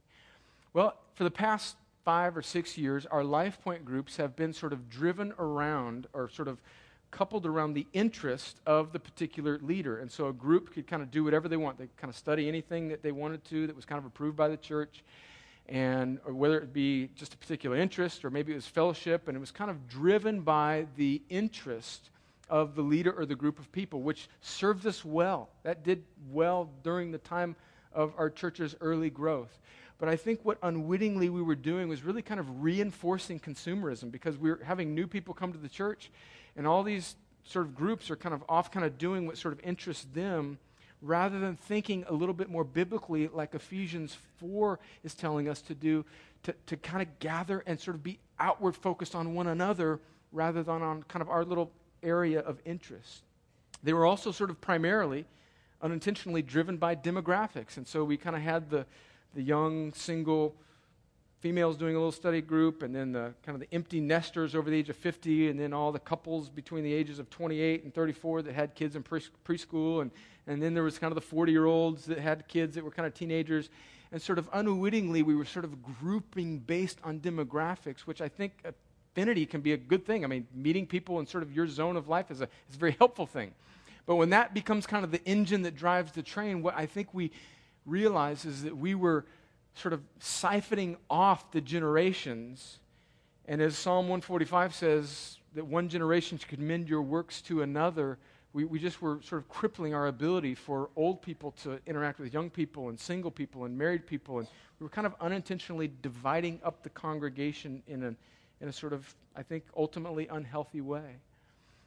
Well, 0.73 0.95
for 1.13 1.23
the 1.23 1.31
past 1.31 1.75
five 2.05 2.37
or 2.37 2.41
six 2.43 2.77
years, 2.77 3.05
our 3.07 3.23
life 3.23 3.59
point 3.61 3.83
groups 3.83 4.15
have 4.17 4.35
been 4.35 4.53
sort 4.53 4.71
of 4.71 4.87
driven 4.89 5.33
around 5.39 6.07
or 6.13 6.29
sort 6.29 6.47
of 6.47 6.61
coupled 7.09 7.45
around 7.45 7.73
the 7.73 7.87
interest 7.93 8.59
of 8.65 8.91
the 8.93 8.99
particular 8.99 9.57
leader. 9.61 9.97
And 9.97 10.11
so 10.11 10.27
a 10.27 10.33
group 10.33 10.73
could 10.73 10.85
kind 10.85 11.01
of 11.01 11.09
do 11.09 11.23
whatever 11.23 11.47
they 11.47 11.57
want. 11.57 11.77
They 11.77 11.87
kind 11.97 12.09
of 12.09 12.15
study 12.15 12.47
anything 12.47 12.89
that 12.89 13.01
they 13.01 13.11
wanted 13.11 13.43
to 13.45 13.67
that 13.67 13.75
was 13.75 13.85
kind 13.85 13.99
of 13.99 14.05
approved 14.05 14.37
by 14.37 14.47
the 14.47 14.57
church. 14.57 15.03
And 15.67 16.19
or 16.25 16.33
whether 16.33 16.59
it 16.59 16.73
be 16.73 17.09
just 17.15 17.33
a 17.33 17.37
particular 17.37 17.75
interest 17.75 18.23
or 18.23 18.29
maybe 18.29 18.51
it 18.51 18.55
was 18.55 18.67
fellowship, 18.67 19.27
and 19.27 19.35
it 19.35 19.39
was 19.39 19.51
kind 19.51 19.71
of 19.71 19.87
driven 19.87 20.41
by 20.41 20.85
the 20.95 21.23
interest 21.29 22.11
of 22.49 22.75
the 22.75 22.83
leader 22.83 23.11
or 23.11 23.25
the 23.25 23.35
group 23.35 23.57
of 23.57 23.71
people, 23.71 24.01
which 24.03 24.29
served 24.41 24.85
us 24.85 25.03
well. 25.03 25.49
That 25.63 25.83
did 25.83 26.03
well 26.29 26.69
during 26.83 27.11
the 27.11 27.17
time 27.17 27.55
of 27.93 28.13
our 28.17 28.29
church's 28.29 28.75
early 28.81 29.09
growth. 29.09 29.57
But 29.97 30.09
I 30.09 30.15
think 30.15 30.41
what 30.43 30.57
unwittingly 30.61 31.29
we 31.29 31.41
were 31.41 31.55
doing 31.55 31.87
was 31.87 32.03
really 32.03 32.21
kind 32.21 32.39
of 32.39 32.63
reinforcing 32.63 33.39
consumerism 33.39 34.11
because 34.11 34.37
we 34.37 34.49
were 34.49 34.59
having 34.63 34.93
new 34.93 35.07
people 35.07 35.33
come 35.33 35.53
to 35.53 35.57
the 35.57 35.69
church, 35.69 36.11
and 36.55 36.67
all 36.67 36.83
these 36.83 37.15
sort 37.45 37.65
of 37.65 37.75
groups 37.75 38.09
are 38.09 38.15
kind 38.15 38.35
of 38.35 38.43
off, 38.49 38.71
kind 38.71 38.85
of 38.85 38.97
doing 38.97 39.25
what 39.25 39.37
sort 39.37 39.53
of 39.53 39.59
interests 39.63 40.05
them 40.13 40.57
rather 41.01 41.39
than 41.39 41.55
thinking 41.55 42.03
a 42.07 42.13
little 42.13 42.33
bit 42.33 42.49
more 42.49 42.63
biblically, 42.63 43.27
like 43.27 43.53
Ephesians 43.53 44.17
4 44.39 44.79
is 45.03 45.13
telling 45.13 45.47
us 45.47 45.61
to 45.61 45.75
do, 45.75 46.03
to, 46.43 46.53
to 46.65 46.77
kind 46.77 47.01
of 47.01 47.19
gather 47.19 47.63
and 47.67 47.79
sort 47.79 47.95
of 47.95 48.03
be 48.03 48.19
outward 48.39 48.75
focused 48.75 49.15
on 49.15 49.33
one 49.35 49.47
another 49.47 49.99
rather 50.31 50.63
than 50.63 50.81
on 50.81 51.03
kind 51.03 51.21
of 51.21 51.29
our 51.29 51.45
little 51.45 51.71
area 52.01 52.39
of 52.39 52.59
interest. 52.65 53.23
They 53.83 53.93
were 53.93 54.05
also 54.05 54.31
sort 54.31 54.49
of 54.49 54.59
primarily, 54.59 55.25
unintentionally 55.81 56.41
driven 56.41 56.77
by 56.77 56.95
demographics. 56.95 57.77
And 57.77 57.87
so 57.87 58.03
we 58.03 58.17
kind 58.17 58.35
of 58.35 58.41
had 58.41 58.69
the, 58.69 58.85
the 59.35 59.43
young, 59.43 59.93
single 59.93 60.55
females 61.41 61.77
doing 61.77 61.95
a 61.95 61.99
little 61.99 62.11
study 62.11 62.41
group, 62.41 62.81
and 62.81 62.95
then 62.95 63.11
the 63.11 63.33
kind 63.45 63.55
of 63.55 63.59
the 63.59 63.71
empty 63.75 63.99
nesters 63.99 64.55
over 64.55 64.69
the 64.69 64.75
age 64.75 64.89
of 64.89 64.95
50, 64.95 65.49
and 65.49 65.59
then 65.59 65.73
all 65.73 65.91
the 65.91 65.99
couples 65.99 66.49
between 66.49 66.83
the 66.83 66.91
ages 66.91 67.19
of 67.19 67.29
28 67.29 67.83
and 67.83 67.93
34 67.93 68.41
that 68.41 68.55
had 68.55 68.73
kids 68.73 68.95
in 68.95 69.03
pre- 69.03 69.21
preschool, 69.47 70.01
and, 70.01 70.09
and 70.47 70.63
then 70.63 70.73
there 70.73 70.81
was 70.81 70.97
kind 70.97 71.11
of 71.11 71.15
the 71.15 71.21
40 71.21 71.51
year 71.51 71.65
olds 71.65 72.05
that 72.05 72.17
had 72.17 72.47
kids 72.47 72.73
that 72.73 72.83
were 72.83 72.89
kind 72.89 73.05
of 73.05 73.13
teenagers. 73.13 73.69
And 74.11 74.21
sort 74.21 74.39
of 74.39 74.49
unwittingly, 74.53 75.23
we 75.23 75.35
were 75.35 75.45
sort 75.45 75.65
of 75.65 75.83
grouping 75.83 76.59
based 76.59 76.99
on 77.03 77.19
demographics, 77.19 78.01
which 78.01 78.21
I 78.21 78.29
think 78.29 78.53
affinity 78.63 79.45
can 79.45 79.61
be 79.61 79.73
a 79.73 79.77
good 79.77 80.05
thing. 80.05 80.23
I 80.23 80.27
mean, 80.27 80.47
meeting 80.53 80.87
people 80.87 81.19
in 81.19 81.27
sort 81.27 81.43
of 81.43 81.53
your 81.53 81.67
zone 81.67 81.97
of 81.97 82.07
life 82.07 82.31
is 82.31 82.41
a, 82.41 82.45
is 82.69 82.75
a 82.75 82.79
very 82.79 82.91
helpful 82.99 83.25
thing. 83.25 83.53
But 84.05 84.15
when 84.15 84.29
that 84.31 84.53
becomes 84.53 84.87
kind 84.87 85.03
of 85.03 85.11
the 85.11 85.23
engine 85.25 85.63
that 85.63 85.75
drives 85.75 86.11
the 86.11 86.23
train, 86.23 86.61
what 86.61 86.75
I 86.75 86.85
think 86.85 87.13
we 87.13 87.31
realize 87.85 88.45
is 88.45 88.63
that 88.63 88.75
we 88.75 88.95
were 88.95 89.25
sort 89.75 89.93
of 89.93 90.01
siphoning 90.19 90.95
off 91.09 91.51
the 91.51 91.61
generations. 91.61 92.79
And 93.45 93.61
as 93.61 93.77
Psalm 93.77 94.05
145 94.05 94.73
says, 94.73 95.37
that 95.53 95.65
one 95.65 95.87
generation 95.89 96.37
should 96.37 96.49
commend 96.49 96.89
your 96.89 97.01
works 97.01 97.41
to 97.43 97.61
another, 97.61 98.17
we, 98.53 98.65
we 98.65 98.79
just 98.79 99.01
were 99.01 99.19
sort 99.21 99.41
of 99.41 99.49
crippling 99.49 99.93
our 99.93 100.07
ability 100.07 100.55
for 100.55 100.89
old 100.95 101.21
people 101.21 101.51
to 101.63 101.79
interact 101.85 102.19
with 102.19 102.33
young 102.33 102.49
people 102.49 102.89
and 102.89 102.99
single 102.99 103.31
people 103.31 103.65
and 103.65 103.77
married 103.77 104.07
people. 104.07 104.39
And 104.39 104.47
we 104.79 104.83
were 104.85 104.89
kind 104.89 105.07
of 105.07 105.13
unintentionally 105.19 105.91
dividing 106.01 106.59
up 106.63 106.83
the 106.83 106.89
congregation 106.89 107.83
in 107.87 108.03
an 108.03 108.17
in 108.61 108.69
a 108.69 108.73
sort 108.73 108.93
of, 108.93 109.13
I 109.35 109.43
think, 109.43 109.65
ultimately 109.75 110.27
unhealthy 110.27 110.81
way. 110.81 111.17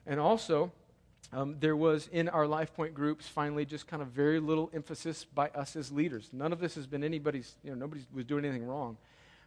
And 0.06 0.20
also, 0.20 0.70
um, 1.32 1.56
there 1.60 1.76
was 1.76 2.08
in 2.10 2.28
our 2.28 2.46
life 2.46 2.74
point 2.74 2.94
groups 2.94 3.28
finally 3.28 3.66
just 3.66 3.86
kind 3.86 4.02
of 4.02 4.08
very 4.08 4.40
little 4.40 4.70
emphasis 4.72 5.24
by 5.24 5.48
us 5.50 5.76
as 5.76 5.92
leaders. 5.92 6.30
None 6.32 6.52
of 6.52 6.60
this 6.60 6.74
has 6.76 6.86
been 6.86 7.04
anybody's, 7.04 7.56
you 7.62 7.70
know, 7.70 7.76
nobody 7.76 8.02
was 8.12 8.24
doing 8.24 8.44
anything 8.44 8.66
wrong. 8.66 8.96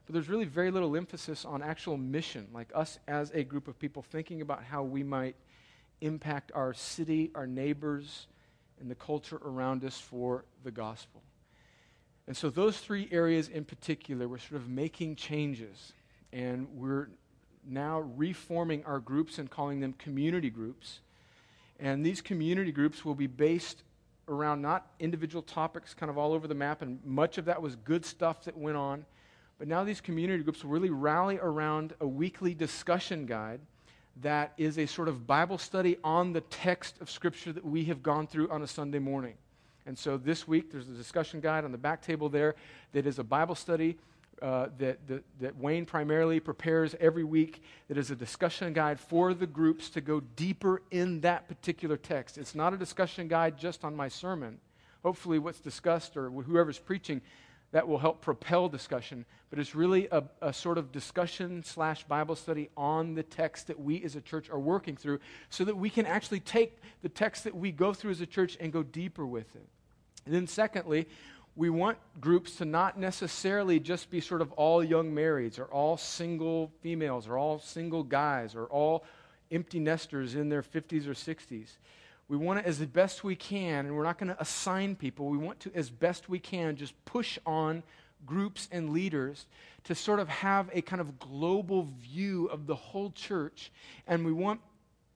But 0.05 0.13
there's 0.13 0.29
really 0.29 0.45
very 0.45 0.71
little 0.71 0.95
emphasis 0.95 1.45
on 1.45 1.61
actual 1.61 1.97
mission, 1.97 2.47
like 2.53 2.69
us 2.75 2.99
as 3.07 3.31
a 3.33 3.43
group 3.43 3.67
of 3.67 3.79
people 3.79 4.01
thinking 4.01 4.41
about 4.41 4.63
how 4.63 4.83
we 4.83 5.03
might 5.03 5.35
impact 6.01 6.51
our 6.53 6.73
city, 6.73 7.31
our 7.35 7.47
neighbors, 7.47 8.27
and 8.79 8.89
the 8.89 8.95
culture 8.95 9.39
around 9.43 9.83
us 9.83 9.99
for 9.99 10.45
the 10.63 10.71
gospel. 10.71 11.21
And 12.27 12.35
so, 12.35 12.49
those 12.49 12.77
three 12.77 13.07
areas 13.11 13.47
in 13.47 13.65
particular, 13.65 14.27
we're 14.27 14.37
sort 14.37 14.61
of 14.61 14.69
making 14.69 15.15
changes. 15.15 15.93
And 16.33 16.67
we're 16.73 17.09
now 17.67 17.99
reforming 17.99 18.83
our 18.85 18.99
groups 18.99 19.37
and 19.37 19.49
calling 19.49 19.79
them 19.79 19.93
community 19.93 20.49
groups. 20.49 21.01
And 21.81 22.05
these 22.05 22.21
community 22.21 22.71
groups 22.71 23.03
will 23.03 23.15
be 23.15 23.27
based 23.27 23.83
around 24.27 24.61
not 24.61 24.87
individual 24.99 25.41
topics 25.41 25.93
kind 25.93 26.09
of 26.09 26.17
all 26.17 26.31
over 26.31 26.47
the 26.47 26.55
map, 26.55 26.83
and 26.83 27.03
much 27.03 27.37
of 27.37 27.45
that 27.45 27.61
was 27.61 27.75
good 27.75 28.05
stuff 28.05 28.45
that 28.45 28.55
went 28.55 28.77
on. 28.77 29.03
But 29.57 29.67
now 29.67 29.83
these 29.83 29.99
community 29.99 30.43
groups 30.43 30.63
will 30.63 30.71
really 30.71 30.91
rally 30.91 31.39
around 31.41 31.93
a 31.99 32.07
weekly 32.07 32.53
discussion 32.53 33.25
guide 33.25 33.59
that 34.21 34.53
is 34.57 34.77
a 34.77 34.85
sort 34.85 35.07
of 35.07 35.25
Bible 35.25 35.57
study 35.57 35.97
on 36.03 36.33
the 36.33 36.41
text 36.41 37.01
of 37.01 37.09
Scripture 37.09 37.51
that 37.53 37.65
we 37.65 37.85
have 37.85 38.03
gone 38.03 38.27
through 38.27 38.49
on 38.49 38.61
a 38.61 38.67
Sunday 38.67 38.99
morning. 38.99 39.33
And 39.85 39.97
so 39.97 40.17
this 40.17 40.47
week, 40.47 40.71
there's 40.71 40.87
a 40.87 40.93
discussion 40.93 41.39
guide 41.39 41.65
on 41.65 41.71
the 41.71 41.77
back 41.77 42.01
table 42.01 42.29
there 42.29 42.55
that 42.91 43.07
is 43.07 43.19
a 43.19 43.23
Bible 43.23 43.55
study 43.55 43.97
uh, 44.41 44.69
that, 44.79 45.07
that, 45.07 45.23
that 45.39 45.57
Wayne 45.57 45.85
primarily 45.85 46.39
prepares 46.39 46.95
every 46.99 47.23
week 47.23 47.63
that 47.87 47.97
is 47.97 48.11
a 48.11 48.15
discussion 48.15 48.73
guide 48.73 48.99
for 48.99 49.33
the 49.33 49.47
groups 49.47 49.89
to 49.91 50.01
go 50.01 50.19
deeper 50.35 50.81
in 50.91 51.21
that 51.21 51.47
particular 51.47 51.97
text. 51.97 52.37
It's 52.37 52.55
not 52.55 52.73
a 52.73 52.77
discussion 52.77 53.27
guide 53.27 53.57
just 53.57 53.83
on 53.83 53.95
my 53.95 54.07
sermon. 54.07 54.59
Hopefully, 55.03 55.39
what's 55.39 55.59
discussed 55.59 56.17
or 56.17 56.29
whoever's 56.29 56.79
preaching 56.79 57.21
that 57.71 57.87
will 57.87 57.97
help 57.97 58.21
propel 58.21 58.67
discussion, 58.67 59.25
but 59.49 59.57
it's 59.57 59.73
really 59.73 60.07
a, 60.11 60.23
a 60.41 60.51
sort 60.51 60.77
of 60.77 60.91
discussion 60.91 61.63
slash 61.63 62.03
Bible 62.03 62.35
study 62.35 62.69
on 62.75 63.15
the 63.15 63.23
text 63.23 63.67
that 63.67 63.79
we 63.79 64.03
as 64.03 64.15
a 64.15 64.21
church 64.21 64.49
are 64.49 64.59
working 64.59 64.97
through 64.97 65.19
so 65.49 65.63
that 65.63 65.77
we 65.77 65.89
can 65.89 66.05
actually 66.05 66.41
take 66.41 66.77
the 67.01 67.09
text 67.09 67.45
that 67.45 67.55
we 67.55 67.71
go 67.71 67.93
through 67.93 68.11
as 68.11 68.21
a 68.21 68.25
church 68.25 68.57
and 68.59 68.73
go 68.73 68.83
deeper 68.83 69.25
with 69.25 69.55
it. 69.55 69.67
And 70.25 70.35
then, 70.35 70.47
secondly, 70.47 71.07
we 71.55 71.69
want 71.69 71.97
groups 72.19 72.55
to 72.57 72.65
not 72.65 72.97
necessarily 72.97 73.79
just 73.79 74.09
be 74.09 74.21
sort 74.21 74.41
of 74.41 74.51
all 74.53 74.83
young 74.83 75.11
marrieds 75.11 75.59
or 75.59 75.65
all 75.65 75.97
single 75.97 76.71
females 76.81 77.27
or 77.27 77.37
all 77.37 77.59
single 77.59 78.03
guys 78.03 78.55
or 78.55 78.65
all 78.65 79.03
empty 79.51 79.79
nesters 79.79 80.35
in 80.35 80.49
their 80.49 80.63
50s 80.63 81.07
or 81.07 81.13
60s. 81.13 81.77
We 82.29 82.37
want 82.37 82.61
to, 82.61 82.65
as 82.65 82.79
best 82.79 83.25
we 83.25 83.35
can, 83.35 83.85
and 83.85 83.95
we're 83.97 84.03
not 84.03 84.17
going 84.17 84.29
to 84.29 84.41
assign 84.41 84.95
people, 84.95 85.27
we 85.27 85.37
want 85.37 85.59
to, 85.61 85.71
as 85.75 85.89
best 85.89 86.29
we 86.29 86.39
can, 86.39 86.77
just 86.77 86.93
push 87.03 87.37
on 87.45 87.83
groups 88.25 88.69
and 88.71 88.91
leaders 88.91 89.47
to 89.83 89.95
sort 89.95 90.19
of 90.19 90.29
have 90.29 90.69
a 90.71 90.81
kind 90.81 91.01
of 91.01 91.19
global 91.19 91.89
view 91.99 92.45
of 92.45 92.67
the 92.67 92.75
whole 92.75 93.11
church. 93.11 93.71
And 94.07 94.25
we 94.25 94.31
want 94.31 94.61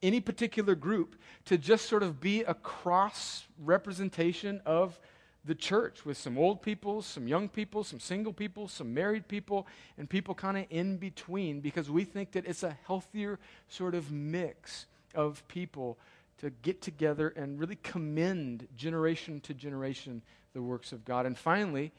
any 0.02 0.20
particular 0.20 0.76
group 0.76 1.16
to 1.46 1.58
just 1.58 1.88
sort 1.88 2.04
of 2.04 2.20
be 2.20 2.42
a 2.44 2.54
cross 2.54 3.46
representation 3.64 4.62
of 4.66 5.00
the 5.46 5.56
church 5.56 6.06
with 6.06 6.18
some 6.18 6.38
old 6.38 6.62
people, 6.62 7.02
some 7.02 7.28
young 7.28 7.48
people, 7.48 7.84
some 7.84 8.00
single 8.00 8.34
people, 8.34 8.68
some 8.68 8.94
married 8.94 9.28
people, 9.28 9.68
and 9.98 10.10
people 10.10 10.34
kind 10.34 10.58
of 10.58 10.66
in 10.70 10.98
between 10.98 11.60
because 11.60 11.90
we 11.90 12.04
think 12.04 12.32
that 12.32 12.46
it's 12.46 12.64
a 12.64 12.76
healthier 12.88 13.40
sort 13.70 13.94
of 13.94 14.12
mix 14.12 14.88
of 15.14 15.48
people 15.48 15.98
to 16.40 16.50
get 16.50 16.82
together 16.82 17.30
and 17.30 17.60
really 17.60 17.78
commend 17.84 18.68
generation 18.76 19.40
to 19.42 19.54
generation 19.54 20.22
the 20.54 20.62
works 20.62 20.92
of 20.92 21.06
God. 21.06 21.26
And 21.26 21.38
finally, 21.38 21.92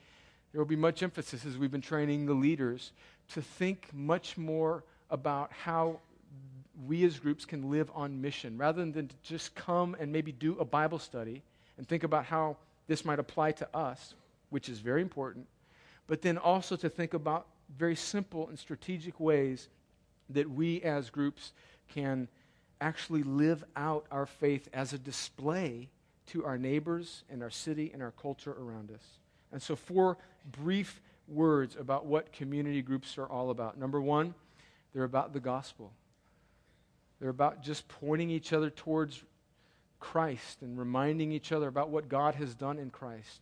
there 0.53 0.61
will 0.61 0.67
be 0.67 0.77
much 0.77 1.03
emphasis 1.03 1.47
as 1.47 1.57
we've 1.57 1.71
been 1.71 1.81
training 1.81 2.27
the 2.27 2.35
leaders 2.35 2.93
to 3.33 3.43
think 3.43 3.89
much 3.93 4.37
more 4.37 4.85
about 5.11 5.53
how 5.53 6.01
we 6.87 7.05
as 7.05 7.19
groups 7.19 7.45
can 7.45 7.71
live 7.71 7.91
on 7.95 8.21
mission 8.21 8.59
rather 8.59 8.85
than 8.85 9.09
to 9.09 9.15
just 9.23 9.55
come 9.55 9.97
and 9.99 10.13
maybe 10.13 10.33
do 10.33 10.59
a 10.59 10.65
Bible 10.65 10.99
study 10.99 11.43
and 11.79 11.89
think 11.89 12.05
about 12.05 12.25
how 12.25 12.57
this 12.87 13.05
might 13.05 13.19
apply 13.19 13.53
to 13.53 13.77
us, 13.77 14.15
which 14.51 14.69
is 14.69 14.79
very 14.79 15.03
important, 15.03 15.47
but 16.07 16.23
then 16.23 16.39
also 16.39 16.77
to 16.77 16.89
think 16.89 17.15
about 17.15 17.47
very 17.77 17.97
simple 17.97 18.49
and 18.49 18.59
strategic 18.59 19.19
ways 19.19 19.69
that 20.31 20.49
we 20.49 20.81
as 20.83 21.11
groups 21.11 21.53
can 21.93 22.29
actually 22.81 23.23
live 23.23 23.65
out 23.75 24.07
our 24.11 24.27
faith 24.27 24.69
as 24.73 24.93
a 24.93 24.99
display 24.99 25.89
to 26.27 26.45
our 26.45 26.59
neighbors 26.59 27.25
and 27.31 27.43
our 27.43 27.51
city 27.51 27.91
and 27.93 28.03
our 28.03 28.11
culture 28.13 28.53
around 28.53 28.91
us. 28.91 29.19
And 29.53 29.63
so, 29.63 29.77
four 29.77 30.19
brief 30.53 31.01
words 31.29 31.77
about 31.77 32.07
what 32.07 32.33
community 32.33 32.83
groups 32.83 33.19
are 33.19 33.27
all 33.27 33.51
about. 33.51 33.79
Number 33.79 34.01
one, 34.01 34.35
they're 34.93 35.05
about 35.05 35.33
the 35.33 35.41
gospel. 35.41 35.93
They're 37.21 37.31
about 37.31 37.63
just 37.63 37.89
pointing 37.89 38.31
each 38.31 38.53
other 38.53 38.71
towards 38.71 39.23
Christ 39.99 40.63
and 40.63 40.79
reminding 40.79 41.33
each 41.33 41.53
other 41.53 41.69
about 41.69 41.91
what 41.91 42.09
God 42.09 42.35
has 42.37 42.55
done 42.55 42.79
in 42.79 42.91
Christ. 42.91 43.41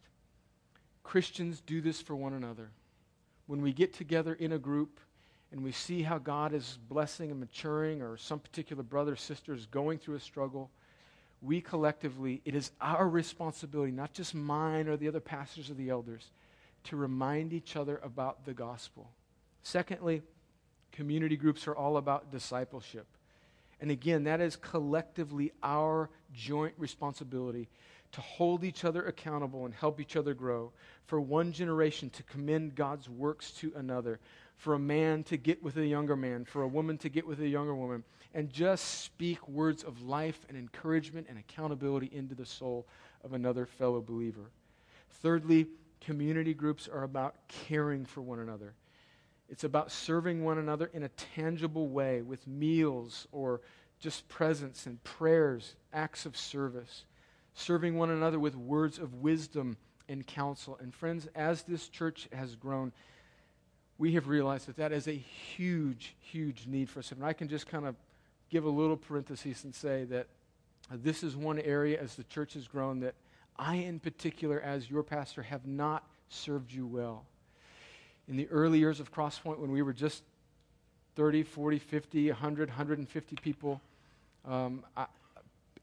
Christians 1.03 1.61
do 1.61 1.81
this 1.81 2.01
for 2.01 2.17
one 2.17 2.33
another. 2.33 2.71
When 3.47 3.61
we 3.61 3.73
get 3.73 3.93
together 3.93 4.35
in 4.35 4.53
a 4.53 4.59
group, 4.59 5.01
and 5.53 5.63
we 5.63 5.71
see 5.71 6.03
how 6.03 6.19
God 6.19 6.53
is 6.53 6.79
blessing 6.89 7.31
and 7.31 7.39
maturing, 7.39 8.03
or 8.03 8.17
some 8.17 8.41
particular 8.41 8.83
brother 8.83 9.13
or 9.13 9.17
sister 9.17 9.55
is 9.55 9.67
going 9.67 9.99
through 9.99 10.17
a 10.17 10.21
struggle, 10.21 10.71
we 11.43 11.61
collectively, 11.61 12.41
it 12.45 12.55
is 12.55 12.73
our 12.81 13.09
responsibility, 13.09 13.93
not 13.93 14.13
just 14.13 14.35
mine 14.35 14.89
or 14.89 14.97
the 14.97 15.07
other 15.07 15.21
pastors 15.21 15.71
or 15.71 15.75
the 15.75 15.91
elders, 15.91 16.31
to 16.85 16.97
remind 16.97 17.53
each 17.53 17.77
other 17.77 18.01
about 18.03 18.45
the 18.45 18.55
gospel. 18.55 19.11
Secondly, 19.63 20.23
community 20.91 21.37
groups 21.37 21.69
are 21.69 21.77
all 21.77 21.99
about 21.99 22.33
discipleship. 22.33 23.07
And 23.85 23.91
again, 23.91 24.24
that 24.24 24.41
is 24.41 24.57
collectively 24.57 25.53
our 25.62 26.09
joint 26.32 26.72
responsibility 26.78 27.68
to 28.12 28.22
hold 28.22 28.64
each 28.64 28.82
other 28.82 29.05
accountable 29.05 29.66
and 29.66 29.74
help 29.74 30.01
each 30.01 30.16
other 30.16 30.32
grow, 30.32 30.72
for 31.05 31.20
one 31.20 31.53
generation 31.53 32.09
to 32.09 32.22
commend 32.22 32.76
God's 32.76 33.11
works 33.11 33.51
to 33.59 33.74
another, 33.76 34.20
for 34.57 34.72
a 34.72 34.78
man 34.78 35.22
to 35.24 35.37
get 35.37 35.62
with 35.62 35.76
a 35.76 35.87
younger 35.87 36.16
man, 36.16 36.47
for 36.47 36.62
a 36.62 36.66
woman 36.66 36.97
to 36.97 37.11
get 37.11 37.26
with 37.26 37.43
a 37.43 37.47
younger 37.47 37.74
woman, 37.74 38.05
and 38.32 38.49
just 38.49 39.03
speak 39.03 39.47
words 39.47 39.85
of 39.85 40.01
life 40.01 40.47
and 40.49 40.57
encouragement 40.57 41.26
and 41.28 41.37
accountability 41.37 42.09
into 42.11 42.35
the 42.35 42.47
soul 42.47 42.87
of 43.22 43.35
another 43.35 43.66
fellow 43.66 44.01
believer. 44.01 44.51
Thirdly, 45.11 45.66
community 46.01 46.55
groups 46.55 46.89
are 46.89 47.03
about 47.03 47.35
caring 47.49 48.07
for 48.07 48.22
one 48.22 48.39
another. 48.39 48.72
It's 49.55 49.63
about 49.63 49.93
serving 49.93 50.43
one 50.43 50.59
another 50.59 50.91
in 50.93 51.05
a 51.05 51.09
tangible 51.11 51.87
way 51.87 52.23
with 52.23 52.45
meals 52.45 53.29
or 53.31 53.61
just 54.01 54.27
presence 54.29 54.87
and 54.87 55.01
prayers, 55.05 55.77
acts 55.93 56.27
of 56.27 56.37
service, 56.37 57.05
serving 57.55 57.97
one 57.97 58.11
another 58.11 58.41
with 58.41 58.57
words 58.57 58.99
of 58.99 59.15
wisdom 59.15 59.77
and 60.09 60.27
counsel. 60.27 60.77
And 60.83 60.93
friends, 60.93 61.29
as 61.37 61.63
this 61.63 61.89
church 61.89 62.27
has 62.33 62.57
grown, 62.57 62.93
we 63.97 64.15
have 64.15 64.27
realized 64.27 64.67
that 64.67 64.79
that 64.79 64.91
is 64.91 65.07
a 65.07 65.13
huge, 65.13 66.17
huge 66.19 66.67
need 66.67 66.91
for 66.91 66.99
us. 66.99 67.13
And 67.13 67.25
I 67.25 67.33
can 67.33 67.47
just 67.47 67.69
kind 67.69 67.87
of 67.87 67.95
give 68.51 68.65
a 68.65 68.69
little 68.69 68.97
parenthesis 68.97 69.63
and 69.63 69.73
say 69.73 70.03
that 70.07 70.27
this 70.91 71.23
is 71.23 71.37
one 71.37 71.61
area 71.61 72.03
as 72.03 72.17
the 72.17 72.25
church 72.25 72.55
has 72.55 72.67
grown 72.67 72.99
that 73.01 73.15
I, 73.57 73.77
in 73.77 74.01
particular, 74.01 74.61
as 74.61 74.91
your 74.91 75.05
pastor, 75.05 75.43
have 75.43 75.65
not 75.65 76.09
served 76.29 76.73
you 76.73 76.89
well. 76.89 77.25
In 78.27 78.37
the 78.37 78.49
early 78.49 78.79
years 78.79 79.01
of 79.01 79.12
Crosspoint, 79.12 79.59
when 79.59 79.70
we 79.70 79.83
were 79.83 79.93
just 79.93 80.22
30, 81.16 81.43
40, 81.43 81.79
50, 81.79 82.31
100, 82.31 82.68
150 82.68 83.37
people, 83.37 83.81
um, 84.47 84.83
I, 84.97 85.07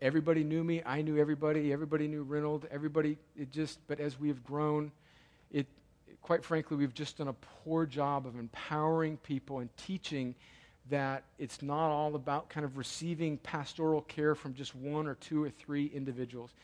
everybody 0.02 0.44
knew 0.44 0.64
me. 0.64 0.82
I 0.84 1.04
knew 1.04 1.18
everybody. 1.18 1.72
Everybody 1.72 2.08
knew 2.08 2.24
Reynold. 2.24 2.66
Everybody, 2.72 3.18
it 3.38 3.52
just, 3.52 3.80
but 3.88 4.00
as 4.00 4.20
we 4.20 4.28
have 4.30 4.44
grown, 4.44 4.92
it, 5.52 5.68
quite 6.24 6.44
frankly, 6.44 6.78
we've 6.78 6.94
just 6.94 7.20
done 7.20 7.28
a 7.28 7.36
poor 7.64 7.86
job 7.86 8.26
of 8.26 8.38
empowering 8.38 9.18
people 9.18 9.60
and 9.60 9.70
teaching 9.78 10.34
that 10.90 11.24
it's 11.38 11.62
not 11.62 11.90
all 11.90 12.16
about 12.16 12.50
kind 12.50 12.66
of 12.66 12.76
receiving 12.76 13.38
pastoral 13.38 14.02
care 14.02 14.34
from 14.34 14.56
just 14.56 14.76
one 14.76 15.06
or 15.06 15.14
two 15.16 15.44
or 15.44 15.50
three 15.52 15.92
individuals. 15.94 16.56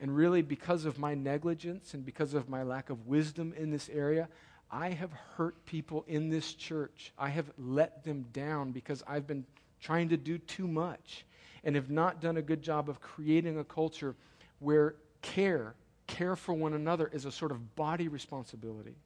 And 0.00 0.16
really, 0.16 0.40
because 0.40 0.86
of 0.86 0.98
my 0.98 1.14
negligence 1.14 1.92
and 1.92 2.04
because 2.04 2.32
of 2.32 2.48
my 2.48 2.62
lack 2.62 2.88
of 2.88 3.06
wisdom 3.06 3.52
in 3.58 3.70
this 3.70 3.90
area, 3.92 4.28
I 4.70 4.90
have 4.90 5.12
hurt 5.36 5.64
people 5.64 6.04
in 6.08 6.28
this 6.28 6.54
church. 6.54 7.12
I 7.18 7.28
have 7.30 7.50
let 7.58 8.04
them 8.04 8.26
down 8.32 8.72
because 8.72 9.02
I've 9.06 9.26
been 9.26 9.44
trying 9.80 10.10
to 10.10 10.16
do 10.16 10.38
too 10.38 10.66
much 10.66 11.24
and 11.64 11.74
have 11.74 11.90
not 11.90 12.20
done 12.20 12.36
a 12.36 12.42
good 12.42 12.62
job 12.62 12.88
of 12.88 13.00
creating 13.00 13.58
a 13.58 13.64
culture 13.64 14.14
where 14.58 14.96
care 15.22 15.74
care 16.08 16.34
for 16.34 16.54
one 16.54 16.74
another 16.74 17.08
is 17.12 17.24
a 17.24 17.30
sort 17.30 17.52
of 17.52 17.76
body 17.76 18.08
responsibility. 18.08 18.96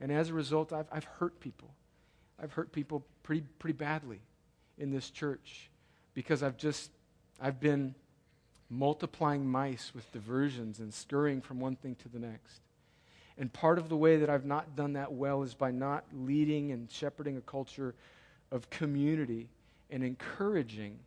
And 0.00 0.10
as 0.10 0.30
a 0.30 0.34
result, 0.34 0.72
I've, 0.72 0.86
I've 0.90 1.04
hurt 1.04 1.38
people. 1.38 1.68
I've 2.42 2.52
hurt 2.52 2.72
people 2.72 3.04
pretty, 3.22 3.44
pretty 3.60 3.76
badly 3.76 4.18
in 4.78 4.90
this 4.90 5.10
church 5.10 5.70
because 6.14 6.42
I've 6.42 6.56
just, 6.56 6.90
I've 7.40 7.60
been 7.60 7.94
multiplying 8.70 9.46
mice 9.46 9.92
with 9.94 10.10
diversions 10.12 10.80
and 10.80 10.92
scurrying 10.92 11.40
from 11.40 11.60
one 11.60 11.76
thing 11.76 11.94
to 11.96 12.08
the 12.08 12.18
next. 12.18 12.62
And 13.40 13.52
part 13.52 13.78
of 13.78 13.88
the 13.88 13.96
way 13.96 14.18
that 14.18 14.28
I've 14.28 14.44
not 14.44 14.76
done 14.76 14.92
that 14.92 15.10
well 15.12 15.42
is 15.42 15.54
by 15.54 15.70
not 15.70 16.04
leading 16.12 16.72
and 16.72 16.90
shepherding 16.90 17.38
a 17.38 17.40
culture 17.40 17.94
of 18.52 18.68
community 18.68 19.48
and 19.90 20.04
encouraging 20.04 20.98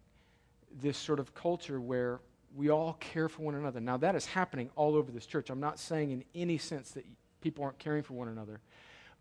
this 0.82 0.98
sort 0.98 1.20
of 1.20 1.36
culture 1.36 1.80
where 1.80 2.20
we 2.56 2.70
all 2.70 2.94
care 2.94 3.30
for 3.30 3.44
one 3.44 3.54
another. 3.54 3.80
Now, 3.80 3.98
that 3.98 4.16
is 4.16 4.26
happening 4.26 4.72
all 4.76 4.96
over 4.96 5.12
this 5.12 5.28
church. 5.28 5.52
I'm 5.52 5.60
not 5.60 5.78
saying 5.78 6.10
in 6.10 6.24
any 6.34 6.58
sense 6.58 6.90
that 6.92 7.06
people 7.42 7.64
aren't 7.64 7.78
caring 7.78 8.02
for 8.02 8.16
one 8.16 8.28
another. 8.28 8.60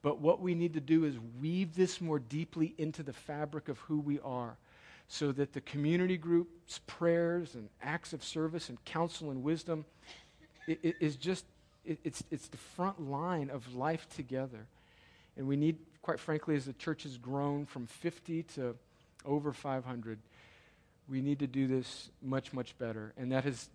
But 0.01 0.19
what 0.21 0.41
we 0.41 0.55
need 0.55 0.73
to 0.73 0.81
do 0.81 1.05
is 1.05 1.17
weave 1.39 1.75
this 1.75 2.01
more 2.01 2.19
deeply 2.19 2.75
into 2.79 3.03
the 3.03 3.13
fabric 3.13 3.69
of 3.69 3.79
who 3.81 4.01
we 4.01 4.21
are 4.21 4.57
so 5.07 5.33
that 5.33 5.53
the 5.53 5.61
community 5.61 6.17
group's 6.17 6.81
prayers 6.87 7.55
and 7.57 7.69
acts 7.83 8.15
of 8.15 8.25
service 8.25 8.71
and 8.71 8.83
counsel 8.87 9.31
and 9.31 9.43
wisdom 9.43 9.85
is 10.67 11.17
just, 11.17 11.45
it, 11.85 11.99
it's, 12.05 12.23
it's 12.31 12.49
the 12.49 12.57
front 12.57 13.11
line 13.11 13.51
of 13.51 13.75
life 13.75 14.07
together. 14.17 14.67
And 15.37 15.47
we 15.47 15.57
need, 15.57 15.79
quite 16.03 16.21
frankly, 16.21 16.57
as 16.57 16.67
the 16.67 16.73
church 16.75 17.05
has 17.05 17.17
grown 17.17 17.67
from 17.67 17.87
50 17.87 18.43
to 18.55 18.77
over 19.25 19.53
500, 19.53 20.19
we 21.09 21.21
need 21.21 21.39
to 21.41 21.47
do 21.47 21.67
this 21.67 22.11
much, 22.23 22.53
much 22.53 22.77
better. 22.79 23.13
And 23.17 23.33
that 23.33 23.45
has, 23.45 23.69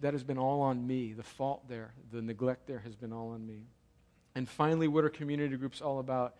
that 0.00 0.12
has 0.12 0.22
been 0.22 0.38
all 0.38 0.62
on 0.62 0.86
me. 0.86 1.12
The 1.12 1.22
fault 1.22 1.68
there, 1.68 1.92
the 2.12 2.22
neglect 2.22 2.66
there 2.66 2.80
has 2.80 2.94
been 2.94 3.12
all 3.12 3.30
on 3.30 3.46
me. 3.46 3.62
And 4.34 4.48
finally, 4.48 4.88
what 4.88 5.04
are 5.04 5.08
community 5.08 5.56
groups 5.56 5.80
all 5.80 5.98
about? 5.98 6.34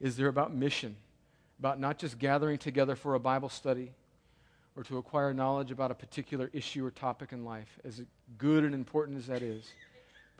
Is 0.00 0.16
they're 0.16 0.28
about 0.28 0.54
mission, 0.54 0.96
about 1.58 1.80
not 1.80 1.98
just 1.98 2.18
gathering 2.18 2.58
together 2.58 2.94
for 2.94 3.14
a 3.14 3.20
Bible 3.20 3.48
study 3.48 3.92
or 4.76 4.84
to 4.84 4.98
acquire 4.98 5.34
knowledge 5.34 5.70
about 5.70 5.90
a 5.90 5.94
particular 5.94 6.48
issue 6.52 6.86
or 6.86 6.90
topic 6.90 7.32
in 7.32 7.44
life, 7.44 7.78
as 7.84 8.00
good 8.38 8.64
and 8.64 8.74
important 8.74 9.18
as 9.18 9.26
that 9.26 9.42
is. 9.42 9.68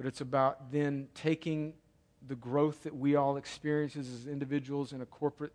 But 0.01 0.07
it's 0.07 0.23
about 0.23 0.73
then 0.73 1.09
taking 1.15 1.75
the 2.27 2.35
growth 2.35 2.85
that 2.85 2.97
we 2.97 3.17
all 3.17 3.37
experience 3.37 3.97
as 3.97 4.27
individuals 4.27 4.95
in 4.95 5.03
a 5.03 5.05
corporate 5.05 5.53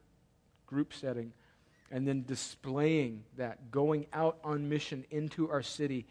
group 0.68 0.94
setting 0.94 1.34
and 1.90 2.08
then 2.08 2.24
displaying 2.28 3.24
that, 3.38 3.72
going 3.72 4.06
out 4.14 4.38
on 4.44 4.70
mission 4.70 5.04
into 5.10 5.50
our 5.50 5.64
city 5.64 6.06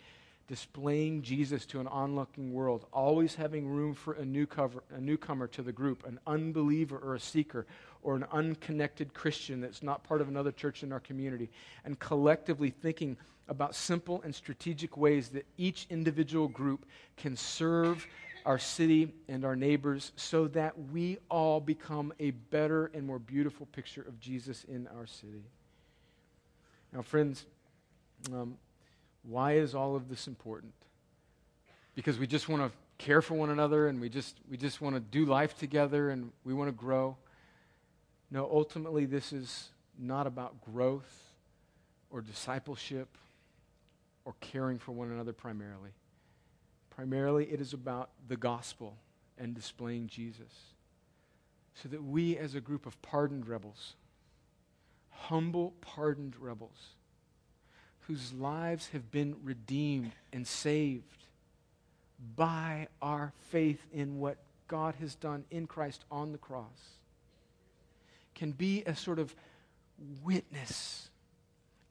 displaying 0.49 1.23
Jesus 1.23 1.65
to 1.67 1.79
an 1.79 1.87
onlooking 1.87 2.53
world, 2.53 2.87
always 2.93 3.37
having 3.37 3.69
room 3.69 3.95
for 3.95 4.15
a, 4.15 4.25
newcomer, 4.25 4.83
a 4.91 5.01
newcomer 5.01 5.47
to 5.47 5.63
the 5.63 5.73
group, 5.73 6.05
an 6.05 6.19
unbeliever 6.27 6.99
or 6.99 7.15
a 7.15 7.21
seeker, 7.21 7.67
or 8.03 8.17
an 8.17 8.25
unconnected 8.33 9.15
Christian 9.15 9.61
that's 9.61 9.81
not 9.81 10.03
part 10.03 10.21
of 10.21 10.27
another 10.27 10.51
church 10.51 10.83
in 10.83 10.91
our 10.91 10.99
community, 10.99 11.51
and 11.85 12.01
collectively 12.01 12.71
thinking 12.71 13.17
about 13.49 13.75
simple 13.75 14.23
and 14.25 14.35
strategic 14.35 14.97
ways 14.97 15.29
that 15.31 15.47
each 15.57 15.87
individual 15.91 16.49
group 16.49 16.87
can 17.17 17.37
serve 17.37 18.07
our 18.47 18.59
city 18.59 19.13
and 19.29 19.45
our 19.45 19.57
neighbors 19.57 20.13
so 20.17 20.47
that 20.49 20.75
we 20.93 21.19
all 21.31 21.61
become 21.61 22.13
a 22.21 22.31
better 22.31 22.91
and 22.95 23.07
more 23.07 23.19
beautiful 23.19 23.67
picture 23.67 24.03
of 24.03 24.21
Jesus 24.21 24.65
in 24.65 24.87
our 24.97 25.07
city. 25.07 25.45
Now, 26.93 27.03
friends, 27.03 27.47
um, 28.33 28.57
why 29.23 29.55
is 29.55 29.75
all 29.75 29.97
of 29.97 30.09
this 30.09 30.27
important? 30.27 30.75
Because 31.95 32.19
we 32.19 32.27
just 32.27 32.49
want 32.49 32.63
to 32.63 32.71
care 32.99 33.23
for 33.23 33.35
one 33.35 33.51
another 33.51 33.89
and 33.89 34.01
we 34.01 34.09
just, 34.09 34.37
we 34.51 34.57
just 34.57 34.81
want 34.81 34.95
to 34.95 35.01
do 35.01 35.25
life 35.25 35.59
together 35.59 36.11
and 36.11 36.31
we 36.45 36.55
want 36.55 36.69
to 36.69 36.73
grow. 36.73 37.17
No, 38.31 38.49
ultimately, 38.51 39.07
this 39.07 39.33
is 39.33 39.71
not 39.99 40.27
about 40.27 40.61
growth 40.73 41.33
or 42.11 42.21
discipleship 42.21 43.09
or 44.25 44.35
caring 44.41 44.79
for 44.79 44.93
one 44.93 45.11
another 45.11 45.33
primarily. 45.33 45.91
Primarily, 46.91 47.47
it 47.47 47.61
is 47.61 47.73
about 47.73 48.11
the 48.29 48.37
gospel 48.37 48.97
and 49.39 49.55
displaying 49.55 50.07
Jesus. 50.07 50.53
So 51.75 51.89
that 51.89 52.05
we, 52.05 52.39
as 52.39 52.55
a 52.55 52.61
group 52.61 52.87
of 52.87 53.01
pardoned 53.03 53.49
rebels, 53.49 53.95
humble, 55.11 55.75
pardoned 55.81 56.37
rebels, 56.39 56.95
whose 58.07 58.33
lives 58.33 58.91
have 58.93 59.11
been 59.11 59.37
redeemed 59.43 60.13
and 60.33 60.47
saved 60.47 61.25
by 62.37 62.89
our 63.03 63.33
faith 63.51 63.85
in 63.93 64.21
what 64.21 64.39
God 64.69 64.95
has 65.01 65.15
done 65.15 65.45
in 65.51 65.67
Christ 65.67 66.05
on 66.11 66.33
the 66.33 66.39
cross 66.39 66.99
can 68.35 68.53
be 68.53 68.83
a 68.85 68.97
sort 68.97 69.19
of 69.19 69.35
witness, 70.23 71.09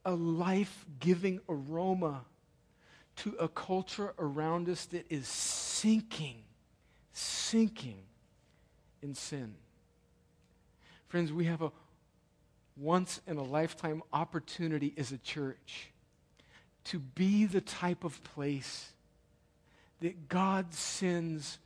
a 0.05 0.13
life 0.13 0.85
giving 0.99 1.39
aroma 1.47 2.25
to 3.15 3.35
a 3.39 3.47
culture 3.47 4.13
around 4.17 4.69
us 4.69 4.85
that 4.85 5.05
is 5.09 5.27
sinking, 5.27 6.43
sinking 7.13 7.99
in 9.01 9.13
sin. 9.13 9.55
Friends, 11.07 11.31
we 11.31 11.45
have 11.45 11.61
a 11.61 11.71
once 12.75 13.21
in 13.27 13.37
a 13.37 13.43
lifetime 13.43 14.01
opportunity 14.11 14.93
as 14.97 15.11
a 15.11 15.17
church 15.19 15.91
to 16.85 16.99
be 16.99 17.45
the 17.45 17.61
type 17.61 18.03
of 18.03 18.23
place 18.23 18.91
that 20.01 20.27
God 20.27 20.73
sends 20.73 21.59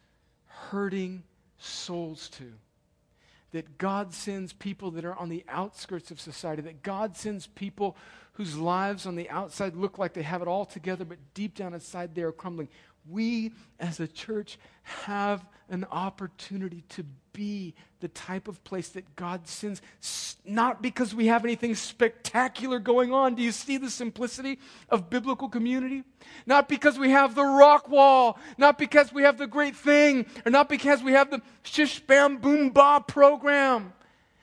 hurting 0.46 1.24
souls 1.58 2.30
to. 2.30 2.52
That 3.52 3.78
God 3.78 4.14
sends 4.14 4.52
people 4.52 4.92
that 4.92 5.06
are 5.06 5.16
on 5.16 5.30
the 5.30 5.44
outskirts 5.48 6.12
of 6.12 6.20
society, 6.20 6.62
that 6.64 6.84
God 6.84 7.16
sends 7.16 7.48
people 7.48 7.96
whose 8.38 8.56
lives 8.56 9.06
on 9.06 9.16
the 9.16 9.30
outside 9.30 9.76
look 9.76 9.98
like 9.98 10.14
they 10.14 10.22
have 10.22 10.42
it 10.42 10.48
all 10.48 10.66
together, 10.66 11.04
but 11.04 11.18
deep 11.34 11.56
down 11.56 11.74
inside 11.74 12.16
they 12.16 12.22
are 12.22 12.32
crumbling 12.32 12.70
we 13.10 13.52
as 13.80 14.00
a 14.00 14.08
church 14.08 14.58
have 14.84 15.46
an 15.70 15.86
opportunity 15.92 16.84
to 16.90 17.04
be 17.34 17.74
the 18.00 18.08
type 18.08 18.48
of 18.48 18.64
place 18.64 18.90
that 18.90 19.16
God 19.16 19.48
sends, 19.48 19.82
not 20.46 20.82
because 20.82 21.14
we 21.14 21.28
have 21.28 21.44
anything 21.44 21.76
spectacular 21.76 22.80
going 22.80 23.12
on. 23.12 23.36
Do 23.36 23.44
you 23.44 23.52
see 23.52 23.78
the 23.78 23.90
simplicity 23.90 24.60
of 24.90 25.10
biblical 25.10 25.50
community? 25.50 26.04
Not 26.46 26.70
because 26.70 26.98
we 26.98 27.12
have 27.12 27.36
the 27.36 27.44
rock 27.44 27.90
wall, 27.90 28.40
not 28.58 28.78
because 28.78 29.12
we 29.12 29.24
have 29.24 29.38
the 29.38 29.48
great 29.48 29.76
thing, 29.76 30.26
or 30.46 30.52
not 30.52 30.70
because 30.70 31.04
we 31.04 31.14
have 31.14 31.30
the 31.30 31.42
shish 31.64 32.00
bam 32.00 32.38
boom 32.38 32.70
ba 32.70 33.04
program. 33.06 33.94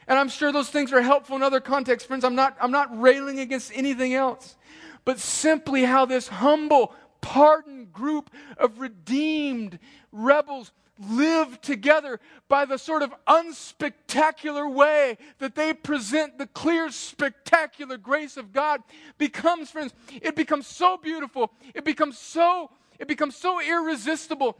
And 0.07 0.19
I'm 0.19 0.29
sure 0.29 0.53
those 0.53 0.71
things 0.71 0.93
are 0.93 1.03
helpful 1.03 1.37
in 1.37 1.43
other 1.43 1.61
contexts, 1.61 2.07
friends. 2.07 2.25
I'm 2.25 2.35
not, 2.35 2.57
I'm 2.61 2.71
not 2.71 3.01
railing 3.01 3.39
against 3.39 3.73
anything 3.75 4.15
else. 4.15 4.57
But 5.05 5.19
simply 5.19 5.85
how 5.85 6.07
this 6.07 6.29
humble, 6.29 6.95
pardoned 7.21 7.93
group 7.93 8.31
of 8.59 8.81
redeemed 8.81 9.79
rebels 10.13 10.73
live 10.99 11.61
together 11.61 12.21
by 12.49 12.65
the 12.65 12.79
sort 12.79 13.03
of 13.03 13.13
unspectacular 13.27 14.73
way 14.73 15.19
that 15.39 15.55
they 15.55 15.73
present 15.73 16.39
the 16.39 16.47
clear, 16.47 16.91
spectacular 16.91 17.97
grace 17.97 18.37
of 18.37 18.53
God 18.53 18.83
becomes, 19.19 19.71
friends, 19.71 19.93
it 20.23 20.37
becomes 20.37 20.67
so 20.67 20.97
beautiful. 20.97 21.53
It 21.75 21.85
becomes 21.85 22.19
so, 22.19 22.71
it 22.99 23.09
becomes 23.09 23.37
so 23.37 23.61
irresistible 23.61 24.57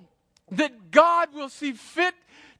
that 0.51 0.91
God 0.91 1.33
will 1.33 1.49
see 1.49 1.73
fit 1.73 2.15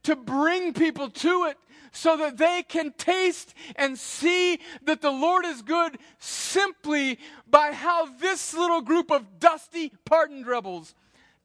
to 0.05 0.15
bring 0.15 0.73
people 0.73 1.11
to 1.11 1.45
it 1.45 1.59
so 1.95 2.17
that 2.17 2.37
they 2.37 2.63
can 2.63 2.93
taste 2.93 3.55
and 3.77 3.99
see 3.99 4.59
that 4.83 5.01
the 5.01 5.11
Lord 5.11 5.47
is 5.47 5.63
good 5.63 5.97
simply 6.19 7.19
by 7.49 7.73
how 7.73 8.07
this 8.17 8.53
little 8.53 8.83
group 8.83 9.11
of 9.11 9.39
dusty, 9.39 9.93
pardoned 10.05 10.47
rebels 10.47 10.95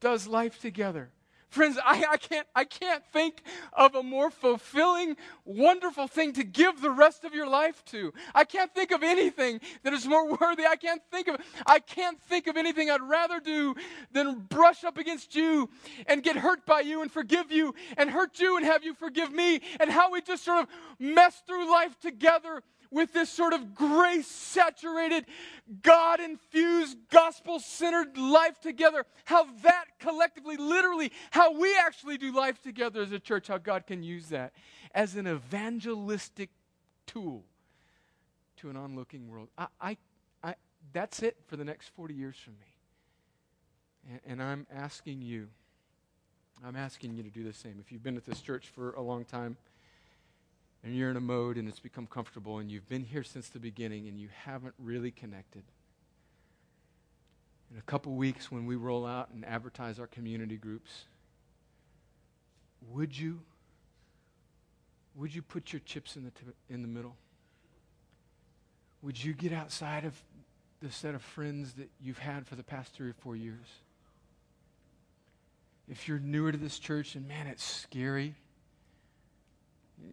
does 0.02 0.28
life 0.28 0.60
together. 0.60 1.12
Friends, 1.50 1.80
I, 1.84 2.06
I, 2.12 2.18
can't, 2.18 2.48
I 2.56 2.64
can't 2.64 3.04
think 3.12 3.42
of 3.74 3.96
a 3.96 4.04
more 4.04 4.30
fulfilling, 4.30 5.18
wonderful 5.46 6.08
thing 6.08 6.34
to 6.34 6.44
give 6.44 6.80
the 6.80 6.92
rest 6.92 7.24
of 7.24 7.34
your 7.34 7.48
life 7.48 7.84
to. 7.86 8.14
I 8.36 8.44
can't 8.44 8.72
think 8.74 8.92
of 8.92 9.02
anything 9.02 9.60
that 9.84 9.92
is 9.92 10.06
more 10.06 10.28
worthy. 10.42 10.66
I 10.68 10.76
can't 10.76 11.02
think 11.12 11.28
of 11.28 11.38
I 11.66 11.80
can't 11.80 12.22
think 12.22 12.46
of 12.48 12.56
anything 12.56 12.92
I'd 12.92 13.02
rather 13.02 13.40
do 13.40 13.76
than 14.12 14.42
brush 14.42 14.84
up 14.84 14.98
against 15.00 15.36
you 15.36 15.70
and 16.06 16.22
get 16.22 16.36
hurt 16.36 16.66
by 16.68 16.82
you 16.82 17.02
and 17.02 17.12
forgive 17.12 17.52
you 17.52 17.74
and 17.98 18.12
hurt 18.12 18.40
you 18.40 18.58
and 18.58 18.66
have 18.66 18.84
you 18.84 18.94
forgive 18.94 19.32
me 19.32 19.62
and 19.80 19.90
how 19.90 20.12
we 20.12 20.22
just 20.22 20.46
sort 20.46 20.62
of 20.62 20.68
mess 21.00 21.42
through 21.48 21.72
life 21.72 22.00
together 22.00 22.62
with 22.92 23.14
this 23.14 23.30
sort 23.30 23.54
of 23.54 23.76
grace 23.76 24.28
saturated, 24.28 25.26
God 25.82 26.20
infused, 26.20 26.98
gospel 27.12 27.60
centered 27.60 28.18
life 28.18 28.60
together. 28.60 29.06
How 29.26 29.46
that 29.64 29.86
collectively, 30.00 30.58
literally, 30.58 31.12
how 31.32 31.60
we 31.60 31.76
actually 31.78 32.18
do 32.18 32.32
life 32.32 32.62
together 32.62 33.02
as 33.02 33.12
a 33.12 33.20
church, 33.20 33.48
how 33.48 33.58
God 33.58 33.86
can 33.86 34.02
use 34.02 34.30
that 34.30 34.54
as 34.94 35.16
an 35.16 35.28
evangelistic 35.28 36.50
tool 37.06 37.44
to 38.58 38.70
an 38.70 38.76
onlooking 38.76 39.30
world. 39.30 39.50
I, 39.58 39.68
I, 39.80 39.98
I, 40.44 40.56
that's 40.94 41.22
it 41.22 41.38
for 41.48 41.56
the 41.56 41.64
next 41.64 41.90
40 41.90 42.14
years 42.14 42.36
for 42.38 42.52
me. 42.52 42.58
And, 44.12 44.20
and 44.26 44.44
I'm 44.44 44.68
asking 44.74 45.22
you, 45.22 45.48
I'm 46.66 46.76
asking 46.76 47.16
you 47.16 47.24
to 47.24 47.30
do 47.30 47.44
the 47.44 47.54
same. 47.54 47.78
If 47.80 47.92
you've 47.92 48.04
been 48.04 48.18
at 48.18 48.26
this 48.26 48.42
church 48.42 48.68
for 48.68 48.94
a 48.94 49.02
long 49.02 49.24
time, 49.24 49.58
and 50.84 50.96
you're 50.96 51.10
in 51.10 51.18
a 51.18 51.22
mode 51.22 51.58
and 51.58 51.68
it's 51.68 51.80
become 51.80 52.08
comfortable 52.08 52.60
and 52.60 52.72
you've 52.72 52.88
been 52.88 53.04
here 53.04 53.24
since 53.24 53.50
the 53.50 53.60
beginning 53.60 54.08
and 54.08 54.20
you 54.20 54.30
haven't 54.46 54.74
really 54.80 55.12
connected. 55.12 55.64
In 57.72 57.78
a 57.78 57.84
couple 57.84 58.14
weeks, 58.14 58.52
when 58.52 58.66
we 58.66 58.76
roll 58.76 59.06
out 59.06 59.30
and 59.34 59.46
advertise 59.46 60.00
our 60.00 60.08
community 60.08 60.58
groups, 60.58 61.06
would 62.90 63.18
you 63.18 63.40
would 65.16 65.36
you 65.36 65.42
put 65.42 65.74
your 65.74 65.82
chips 65.82 66.16
in 66.16 66.24
the, 66.24 66.32
t- 66.32 66.46
in 66.70 66.82
the 66.82 66.88
middle? 66.88 67.18
Would 69.02 69.22
you 69.22 69.34
get 69.34 69.52
outside 69.52 70.06
of 70.06 70.14
the 70.82 70.92
set 70.92 71.16
of 71.16 71.22
friends 71.22 71.74
that 71.74 71.90
you've 72.02 72.20
had 72.20 72.48
for 72.48 72.56
the 72.56 72.64
past 72.64 72.94
three 72.94 73.10
or 73.10 73.14
four 73.14 73.36
years. 73.36 73.66
If 75.90 76.08
you're 76.08 76.20
newer 76.20 76.52
to 76.52 76.58
this 76.58 76.80
church 76.80 77.16
and 77.16 77.28
man, 77.28 77.48
it's 77.48 77.64
scary, 77.64 78.36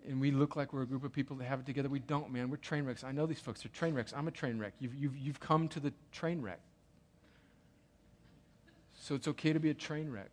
and 0.09 0.21
we 0.21 0.31
look 0.31 0.57
like 0.57 0.73
we're 0.73 0.83
a 0.83 0.87
group 0.87 1.05
of 1.05 1.13
people 1.13 1.37
that 1.37 1.45
have 1.45 1.61
it 1.61 1.67
together, 1.67 1.89
we 1.89 1.99
don't, 1.99 2.33
man. 2.33 2.51
We're 2.51 2.57
train 2.57 2.85
wrecks. 2.85 3.05
I 3.05 3.13
know 3.13 3.27
these 3.27 3.41
folks 3.41 3.65
are 3.65 3.69
train 3.69 3.95
wrecks. 3.95 4.13
I'm 4.17 4.29
a 4.29 4.31
train 4.31 4.59
wreck. 4.59 4.75
You've, 4.79 4.95
you've, 4.95 5.17
you've 5.17 5.41
come 5.41 5.69
to 5.69 5.81
the 5.81 5.93
train 6.13 6.43
wreck. 6.43 6.61
So 8.95 9.15
it's 9.15 9.29
okay 9.29 9.53
to 9.53 9.61
be 9.61 9.71
a 9.71 9.75
train 9.75 10.11
wreck. 10.11 10.31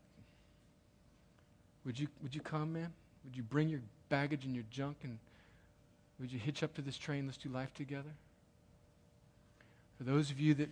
Would 1.86 2.00
you, 2.00 2.08
would 2.22 2.34
you 2.34 2.42
come, 2.42 2.74
man? 2.74 2.94
Would 3.26 3.36
you 3.36 3.44
bring 3.44 3.70
your 3.70 3.82
baggage 4.10 4.46
and 4.46 4.56
your 4.56 4.66
junk 4.70 4.98
and 5.04 5.18
would 6.20 6.32
you 6.32 6.40
hitch 6.40 6.64
up 6.64 6.74
to 6.76 6.82
this 6.82 6.98
train? 6.98 7.26
Let's 7.26 7.38
do 7.38 7.50
life 7.50 7.74
together. 7.74 8.14
For 9.98 10.04
those 10.04 10.32
of 10.32 10.40
you 10.40 10.54
that 10.56 10.70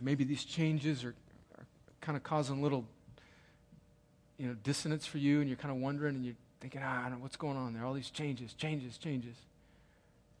maybe 0.00 0.24
these 0.24 0.44
changes 0.44 1.04
are, 1.04 1.14
are 1.58 1.66
kind 2.00 2.16
of 2.16 2.22
causing 2.22 2.58
a 2.58 2.62
little 2.62 2.84
you 4.38 4.46
know, 4.46 4.54
dissonance 4.62 5.04
for 5.04 5.18
you 5.18 5.40
and 5.40 5.48
you're 5.48 5.56
kind 5.56 5.74
of 5.74 5.80
wondering 5.80 6.14
and 6.14 6.24
you're 6.24 6.36
thinking, 6.60 6.80
ah, 6.84 7.00
I 7.00 7.02
don't 7.04 7.12
know 7.12 7.22
what's 7.22 7.36
going 7.36 7.56
on 7.56 7.72
there. 7.72 7.84
All 7.84 7.94
these 7.94 8.10
changes, 8.10 8.52
changes, 8.54 8.98
changes. 8.98 9.36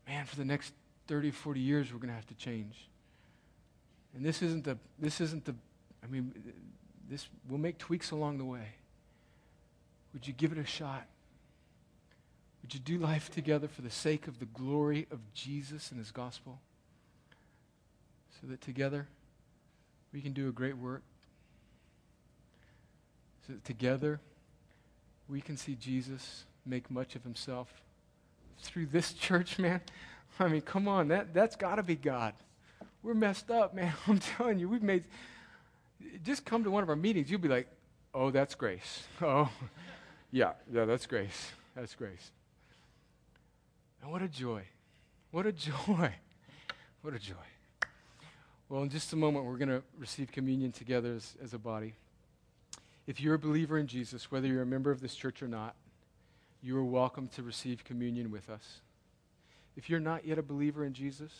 Man, 0.06 0.24
for 0.24 0.36
the 0.36 0.44
next 0.44 0.72
30, 1.06 1.30
40 1.30 1.60
years, 1.60 1.92
we're 1.92 1.98
going 1.98 2.10
to 2.10 2.14
have 2.14 2.26
to 2.28 2.34
change. 2.34 2.88
And 4.14 4.24
this 4.24 4.42
isn't 4.42 4.64
the, 4.64 4.78
this 4.98 5.20
isn't 5.20 5.44
the, 5.44 5.54
I 6.02 6.06
mean, 6.06 6.32
this, 7.08 7.28
we'll 7.48 7.58
make 7.58 7.78
tweaks 7.78 8.10
along 8.10 8.38
the 8.38 8.44
way. 8.44 8.74
Would 10.12 10.26
you 10.26 10.32
give 10.32 10.52
it 10.52 10.58
a 10.58 10.66
shot? 10.66 11.06
Would 12.62 12.74
you 12.74 12.80
do 12.80 12.98
life 12.98 13.30
together 13.30 13.68
for 13.68 13.82
the 13.82 13.90
sake 13.90 14.26
of 14.26 14.40
the 14.40 14.46
glory 14.46 15.06
of 15.10 15.20
Jesus 15.32 15.90
and 15.90 15.98
his 15.98 16.10
gospel? 16.10 16.60
So 18.40 18.46
that 18.48 18.60
together 18.60 19.08
we 20.12 20.20
can 20.20 20.32
do 20.32 20.48
a 20.48 20.52
great 20.52 20.76
work. 20.76 21.02
So 23.46 23.54
that 23.54 23.64
together 23.64 24.20
we 25.28 25.40
can 25.40 25.56
see 25.56 25.74
Jesus 25.74 26.44
make 26.64 26.90
much 26.90 27.14
of 27.14 27.22
himself 27.22 27.68
through 28.60 28.86
this 28.86 29.12
church, 29.12 29.58
man. 29.58 29.80
I 30.40 30.48
mean, 30.48 30.60
come 30.60 30.88
on, 30.88 31.08
that, 31.08 31.34
that's 31.34 31.56
got 31.56 31.76
to 31.76 31.82
be 31.82 31.96
God. 31.96 32.34
We're 33.02 33.14
messed 33.14 33.50
up, 33.50 33.74
man. 33.74 33.92
I'm 34.06 34.18
telling 34.18 34.58
you, 34.58 34.68
we've 34.68 34.82
made. 34.82 35.04
Just 36.24 36.44
come 36.44 36.62
to 36.64 36.70
one 36.70 36.82
of 36.82 36.88
our 36.88 36.96
meetings, 36.96 37.30
you'll 37.30 37.40
be 37.40 37.48
like, 37.48 37.68
oh, 38.14 38.30
that's 38.30 38.54
grace. 38.54 39.04
Oh, 39.22 39.50
yeah, 40.30 40.52
yeah, 40.70 40.84
that's 40.84 41.06
grace. 41.06 41.52
That's 41.74 41.94
grace. 41.94 42.30
And 44.02 44.12
what 44.12 44.20
a 44.20 44.28
joy. 44.28 44.62
What 45.30 45.46
a 45.46 45.52
joy. 45.52 46.12
What 47.00 47.14
a 47.14 47.18
joy. 47.18 47.34
Well, 48.68 48.82
in 48.82 48.90
just 48.90 49.12
a 49.14 49.16
moment, 49.16 49.46
we're 49.46 49.56
going 49.56 49.70
to 49.70 49.82
receive 49.98 50.30
communion 50.30 50.70
together 50.70 51.14
as, 51.14 51.34
as 51.42 51.54
a 51.54 51.58
body. 51.58 51.94
If 53.08 53.20
you're 53.20 53.34
a 53.34 53.38
believer 53.38 53.76
in 53.76 53.88
Jesus, 53.88 54.30
whether 54.30 54.46
you're 54.46 54.62
a 54.62 54.66
member 54.66 54.92
of 54.92 55.00
this 55.00 55.16
church 55.16 55.42
or 55.42 55.48
not, 55.48 55.74
you 56.62 56.78
are 56.78 56.84
welcome 56.84 57.26
to 57.34 57.42
receive 57.42 57.82
communion 57.82 58.30
with 58.30 58.48
us. 58.48 58.80
If 59.76 59.90
you're 59.90 59.98
not 59.98 60.24
yet 60.24 60.38
a 60.38 60.42
believer 60.42 60.84
in 60.84 60.92
Jesus, 60.92 61.32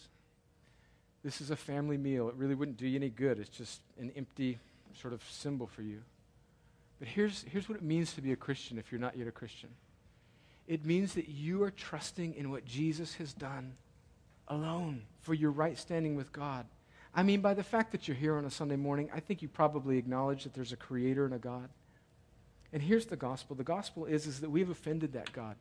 this 1.22 1.40
is 1.40 1.50
a 1.50 1.56
family 1.56 1.96
meal. 1.96 2.28
It 2.28 2.34
really 2.34 2.56
wouldn't 2.56 2.76
do 2.78 2.88
you 2.88 2.96
any 2.96 3.10
good. 3.10 3.38
It's 3.38 3.56
just 3.56 3.80
an 4.00 4.10
empty 4.16 4.58
sort 5.00 5.14
of 5.14 5.22
symbol 5.30 5.68
for 5.68 5.82
you. 5.82 6.02
But 6.98 7.06
here's, 7.06 7.44
here's 7.52 7.68
what 7.68 7.78
it 7.78 7.84
means 7.84 8.14
to 8.14 8.20
be 8.20 8.32
a 8.32 8.36
Christian 8.36 8.78
if 8.78 8.90
you're 8.90 9.00
not 9.00 9.16
yet 9.16 9.28
a 9.28 9.32
Christian 9.32 9.68
it 10.68 10.84
means 10.84 11.14
that 11.14 11.28
you 11.28 11.62
are 11.64 11.70
trusting 11.70 12.34
in 12.34 12.50
what 12.50 12.64
Jesus 12.66 13.14
has 13.14 13.32
done 13.32 13.72
alone 14.46 15.02
for 15.22 15.32
your 15.32 15.50
right 15.50 15.78
standing 15.78 16.14
with 16.14 16.30
God. 16.30 16.66
I 17.14 17.22
mean, 17.22 17.40
by 17.40 17.54
the 17.54 17.62
fact 17.62 17.92
that 17.92 18.06
you're 18.06 18.16
here 18.16 18.36
on 18.36 18.44
a 18.44 18.50
Sunday 18.50 18.76
morning, 18.76 19.10
I 19.14 19.20
think 19.20 19.42
you 19.42 19.48
probably 19.48 19.98
acknowledge 19.98 20.44
that 20.44 20.54
there's 20.54 20.72
a 20.72 20.76
creator 20.76 21.24
and 21.24 21.34
a 21.34 21.38
God. 21.38 21.68
And 22.72 22.82
here's 22.82 23.06
the 23.06 23.16
gospel 23.16 23.56
the 23.56 23.64
gospel 23.64 24.04
is, 24.04 24.26
is 24.26 24.40
that 24.40 24.50
we've 24.50 24.70
offended 24.70 25.12
that 25.14 25.32
God. 25.32 25.56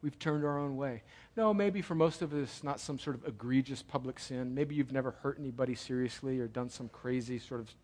We've 0.00 0.18
turned 0.18 0.44
our 0.44 0.58
own 0.58 0.76
way. 0.76 1.02
No, 1.36 1.52
maybe 1.52 1.82
for 1.82 1.96
most 1.96 2.22
of 2.22 2.32
us, 2.32 2.62
not 2.62 2.78
some 2.78 2.98
sort 2.98 3.16
of 3.16 3.26
egregious 3.26 3.82
public 3.82 4.20
sin. 4.20 4.54
Maybe 4.54 4.76
you've 4.76 4.92
never 4.92 5.10
hurt 5.10 5.38
anybody 5.40 5.74
seriously 5.74 6.38
or 6.38 6.46
done 6.46 6.70
some 6.70 6.88
crazy 6.88 7.38
sort 7.40 7.60
of 7.60 7.74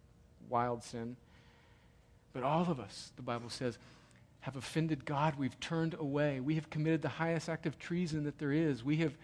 wild 0.49 0.85
sin. 0.85 1.17
But 2.33 2.45
all 2.45 2.63
of 2.71 2.79
us, 2.79 3.13
the 3.17 3.23
Bible 3.23 3.51
says, 3.51 3.79
have 4.41 4.57
offended 4.57 5.05
God. 5.05 5.37
We've 5.37 5.59
turned 5.59 5.95
away. 5.95 6.39
We 6.39 6.55
have 6.57 6.71
committed 6.71 7.03
the 7.03 7.09
highest 7.09 7.49
act 7.49 7.67
of 7.67 7.79
treason 7.79 8.25
that 8.25 8.39
there 8.39 8.53
is. 8.53 8.85
We 8.85 8.99
have, 8.99 9.15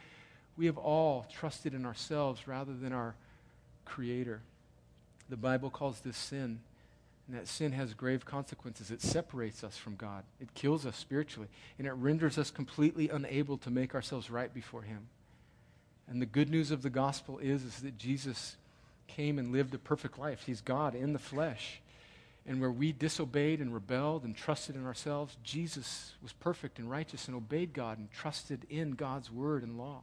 we 0.56 0.66
have 0.66 0.78
all 0.78 1.26
trusted 1.30 1.74
in 1.74 1.84
ourselves 1.84 2.48
rather 2.48 2.72
than 2.72 2.92
our 2.92 3.14
Creator. 3.90 4.40
The 5.28 5.36
Bible 5.36 5.68
calls 5.68 6.00
this 6.00 6.16
sin. 6.16 6.60
And 7.26 7.38
that 7.38 7.46
sin 7.46 7.72
has 7.72 7.94
grave 7.94 8.24
consequences. 8.24 8.90
It 8.90 9.00
separates 9.00 9.62
us 9.62 9.76
from 9.76 9.94
God, 9.94 10.24
it 10.40 10.52
kills 10.54 10.84
us 10.84 10.96
spiritually, 10.96 11.48
and 11.78 11.86
it 11.86 11.92
renders 11.92 12.38
us 12.38 12.50
completely 12.50 13.08
unable 13.08 13.56
to 13.58 13.70
make 13.70 13.94
ourselves 13.94 14.30
right 14.30 14.52
before 14.52 14.82
Him. 14.82 15.06
And 16.08 16.20
the 16.20 16.26
good 16.26 16.50
news 16.50 16.72
of 16.72 16.82
the 16.82 16.90
gospel 16.90 17.38
is, 17.38 17.62
is 17.62 17.76
that 17.82 17.96
Jesus 17.96 18.56
came 19.06 19.38
and 19.38 19.52
lived 19.52 19.74
a 19.74 19.78
perfect 19.78 20.18
life. 20.18 20.42
He's 20.44 20.60
God 20.60 20.96
in 20.96 21.12
the 21.12 21.20
flesh. 21.20 21.80
And 22.46 22.60
where 22.60 22.72
we 22.72 22.90
disobeyed 22.90 23.60
and 23.60 23.72
rebelled 23.72 24.24
and 24.24 24.34
trusted 24.34 24.74
in 24.74 24.84
ourselves, 24.84 25.36
Jesus 25.44 26.14
was 26.20 26.32
perfect 26.32 26.80
and 26.80 26.90
righteous 26.90 27.28
and 27.28 27.36
obeyed 27.36 27.72
God 27.72 27.98
and 27.98 28.10
trusted 28.10 28.66
in 28.68 28.92
God's 28.92 29.30
word 29.30 29.62
and 29.62 29.78
law. 29.78 30.00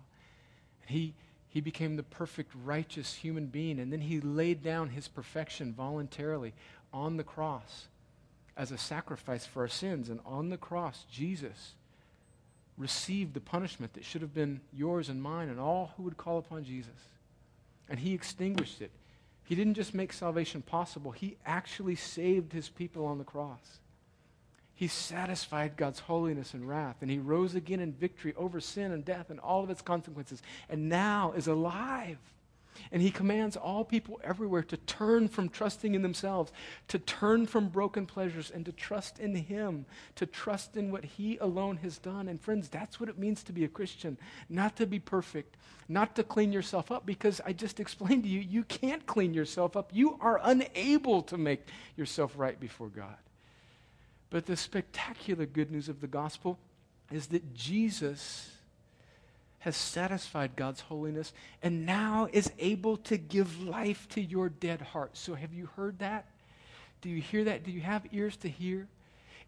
And 0.82 0.92
he, 0.92 1.14
he 1.50 1.62
became 1.62 1.96
the 1.96 2.04
perfect, 2.04 2.52
righteous 2.64 3.16
human 3.16 3.48
being. 3.48 3.80
And 3.80 3.92
then 3.92 4.02
he 4.02 4.20
laid 4.20 4.64
down 4.64 4.90
his 4.90 5.08
perfection 5.08 5.74
voluntarily 5.74 6.54
on 6.94 7.18
the 7.18 7.24
cross 7.24 7.88
as 8.56 8.72
a 8.72 8.78
sacrifice 8.78 9.46
for 9.46 9.62
our 9.62 9.68
sins. 9.68 10.10
And 10.10 10.20
on 10.26 10.50
the 10.50 10.58
cross, 10.58 11.06
Jesus 11.12 11.74
received 12.78 13.34
the 13.34 13.40
punishment 13.40 13.94
that 13.94 14.06
should 14.06 14.22
have 14.22 14.34
been 14.34 14.62
yours 14.74 15.10
and 15.10 15.22
mine 15.22 15.50
and 15.50 15.60
all 15.60 15.94
who 15.98 16.04
would 16.04 16.18
call 16.18 16.38
upon 16.38 16.64
Jesus. 16.64 17.10
And 17.90 18.00
he 18.00 18.14
extinguished 18.14 18.82
it. 18.82 18.92
He 19.48 19.56
didn't 19.56 19.76
just 19.76 19.94
make 19.94 20.12
salvation 20.12 20.62
possible, 20.62 21.12
He 21.12 21.38
actually 21.46 21.96
saved 21.96 22.52
His 22.52 22.68
people 22.68 23.06
on 23.06 23.18
the 23.18 23.24
cross. 23.24 23.80
He 24.78 24.88
satisfied 24.88 25.76
God's 25.76 26.00
holiness 26.00 26.54
and 26.54 26.68
wrath, 26.68 26.98
and 27.02 27.12
He 27.12 27.20
rose 27.20 27.54
again 27.54 27.82
in 27.82 27.92
victory 27.92 28.34
over 28.38 28.62
sin 28.62 28.94
and 28.94 29.04
death 29.04 29.30
and 29.30 29.40
all 29.42 29.64
of 29.64 29.70
its 29.70 29.82
consequences, 29.82 30.42
and 30.70 30.88
now 30.88 31.34
is 31.36 31.48
alive 31.48 32.18
and 32.92 33.02
he 33.02 33.12
commands 33.12 33.56
all 33.56 33.84
people 33.84 34.20
everywhere 34.24 34.64
to 34.64 34.78
turn 34.78 35.28
from 35.28 35.50
trusting 35.50 35.96
in 35.96 36.02
themselves, 36.02 36.52
to 36.88 37.00
turn 37.00 37.46
from 37.46 37.70
broken 37.70 38.06
pleasures, 38.06 38.52
and 38.52 38.66
to 38.66 38.72
trust 38.72 39.20
in 39.20 39.36
him, 39.36 39.86
to 40.16 40.26
trust 40.26 40.78
in 40.78 40.92
what 40.92 41.04
he 41.04 41.38
alone 41.38 41.78
has 41.78 41.98
done. 41.98 42.28
And 42.28 42.40
friends, 42.40 42.70
that's 42.70 43.00
what 43.00 43.10
it 43.10 43.18
means 43.18 43.44
to 43.44 43.54
be 43.54 43.64
a 43.64 43.70
Christian. 43.70 44.18
Not 44.50 44.76
to 44.78 44.86
be 44.86 45.00
perfect, 45.00 45.58
not 45.88 46.16
to 46.16 46.24
clean 46.24 46.52
yourself 46.52 46.92
up, 46.92 47.06
because 47.06 47.42
I 47.46 47.54
just 47.54 47.80
explained 47.80 48.24
to 48.24 48.30
you, 48.30 48.40
you 48.40 48.64
can't 48.64 49.06
clean 49.06 49.34
yourself 49.34 49.76
up. 49.76 49.92
You 49.94 50.18
are 50.22 50.40
unable 50.44 51.22
to 51.24 51.38
make 51.38 51.68
yourself 51.96 52.34
right 52.36 52.60
before 52.60 52.90
God. 52.90 53.16
But 54.30 54.46
the 54.46 54.58
spectacular 54.58 55.46
good 55.46 55.72
news 55.72 55.90
of 55.90 56.02
the 56.02 56.08
gospel 56.08 56.60
is 57.12 57.28
that 57.28 57.54
Jesus 57.54 58.52
has 59.60 59.76
satisfied 59.76 60.56
God's 60.56 60.82
holiness 60.82 61.34
and 61.64 61.86
now 61.86 62.28
is 62.32 62.52
able 62.60 62.98
to 62.98 63.18
give 63.18 63.64
life 63.64 64.08
to 64.10 64.22
your 64.22 64.50
dead 64.50 64.82
heart. 64.82 65.18
So, 65.18 65.34
have 65.34 65.54
you 65.54 65.70
heard 65.76 66.00
that? 66.00 66.26
Do 67.02 67.10
you 67.10 67.22
hear 67.22 67.44
that? 67.46 67.64
Do 67.64 67.72
you 67.72 67.82
have 67.82 68.06
ears 68.12 68.38
to 68.38 68.50
hear? 68.50 68.88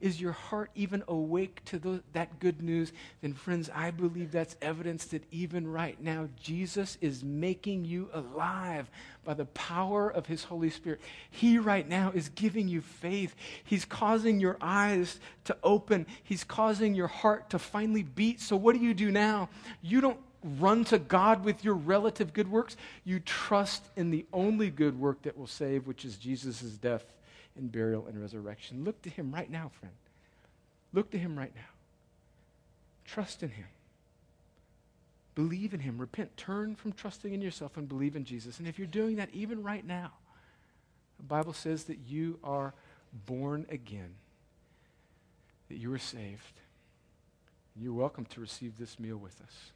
Is 0.02 0.22
your 0.22 0.32
heart 0.32 0.72
even 0.76 1.04
awake 1.08 1.64
to 1.66 1.80
the, 1.80 2.02
that 2.14 2.40
good 2.40 2.62
news? 2.62 2.94
Then, 3.22 3.34
friends, 3.34 3.70
I 3.74 3.92
believe 3.92 4.32
that's 4.32 4.56
evidence 4.62 5.06
that 5.08 5.24
even 5.32 5.68
right 5.68 6.02
now, 6.02 6.30
Jesus 6.42 6.98
is 7.02 7.24
making 7.24 7.86
you 7.86 8.10
alive 8.14 8.90
by 9.26 9.34
the 9.34 9.46
power 9.46 10.10
of 10.10 10.26
His 10.26 10.46
Holy 10.46 10.70
Spirit. 10.70 11.02
He 11.30 11.58
right 11.58 11.88
now 11.88 12.12
is 12.14 12.30
giving 12.30 12.68
you 12.68 12.82
faith. 12.82 13.36
He's 13.64 13.84
causing 13.84 14.40
your 14.40 14.58
eyes 14.62 15.20
to 15.46 15.58
open, 15.64 16.06
He's 16.24 16.44
causing 16.44 16.96
your 16.96 17.08
heart 17.08 17.50
to 17.50 17.60
finally 17.60 18.04
beat. 18.04 18.40
So, 18.40 18.56
what 18.56 18.76
do 18.76 18.82
you 18.82 18.94
do 18.94 19.12
now? 19.12 19.50
You 19.82 20.00
don't 20.00 20.20
run 20.44 20.86
to 20.86 20.98
God 20.98 21.44
with 21.44 21.66
your 21.66 21.74
relative 21.74 22.34
good 22.34 22.50
works. 22.50 22.78
You 23.04 23.20
trust 23.20 23.84
in 23.98 24.12
the 24.12 24.26
only 24.32 24.70
good 24.70 24.98
work 24.98 25.24
that 25.24 25.38
will 25.38 25.48
save, 25.48 25.86
which 25.86 26.06
is 26.06 26.16
Jesus' 26.16 26.62
death 26.62 27.04
and 27.60 27.72
burial 27.72 28.08
and 28.08 28.20
resurrection. 28.20 28.84
Look 28.84 29.02
to 29.04 29.10
him 29.10 29.32
right 29.32 29.50
now, 29.50 29.72
friend. 29.80 29.96
Look 30.94 31.12
to 31.12 31.18
him 31.18 31.38
right 31.38 31.54
now. 31.56 31.62
Trust 33.06 33.44
in 33.44 33.50
him. 33.50 33.68
Believe 35.36 35.74
in 35.74 35.80
him. 35.80 35.98
Repent. 35.98 36.36
Turn 36.38 36.76
from 36.76 36.92
trusting 36.92 37.34
in 37.34 37.42
yourself 37.42 37.78
and 37.78 37.88
believe 37.88 38.16
in 38.16 38.26
Jesus. 38.26 38.60
And 38.60 38.68
if 38.68 38.78
you're 38.78 38.88
doing 38.88 39.18
that 39.18 39.30
even 39.32 39.64
right 39.64 39.86
now, 39.86 40.12
the 41.18 41.24
Bible 41.24 41.54
says 41.54 41.86
that 41.86 42.00
you 42.08 42.40
are 42.44 42.74
born 43.26 43.66
again, 43.70 44.16
that 45.70 45.78
you 45.78 45.94
are 45.94 46.00
saved. 46.00 46.60
You're 47.76 47.94
welcome 47.94 48.26
to 48.26 48.42
receive 48.42 48.78
this 48.78 49.00
meal 49.00 49.18
with 49.18 49.40
us. 49.42 49.72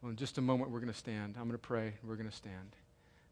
Well, 0.00 0.10
in 0.10 0.16
just 0.16 0.38
a 0.38 0.42
moment, 0.42 0.70
we're 0.70 0.80
going 0.80 0.92
to 0.92 0.98
stand. 0.98 1.34
I'm 1.36 1.44
going 1.44 1.52
to 1.52 1.58
pray. 1.58 1.94
We're 2.04 2.16
going 2.16 2.30
to 2.30 2.36
stand. 2.36 2.76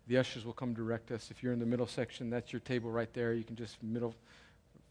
The 0.07 0.19
ushers 0.19 0.45
will 0.45 0.53
come 0.53 0.75
direct 0.75 1.11
us. 1.11 1.31
If 1.31 1.43
you're 1.43 1.53
in 1.53 1.59
the 1.59 1.67
middle 1.67 1.87
section, 1.87 2.29
that's 2.31 2.53
your 2.53 2.61
table 2.61 2.91
right 2.91 3.13
there. 3.15 3.33
You 3.33 3.45
can 3.45 3.57
just 3.57 3.83
middle, 3.83 4.15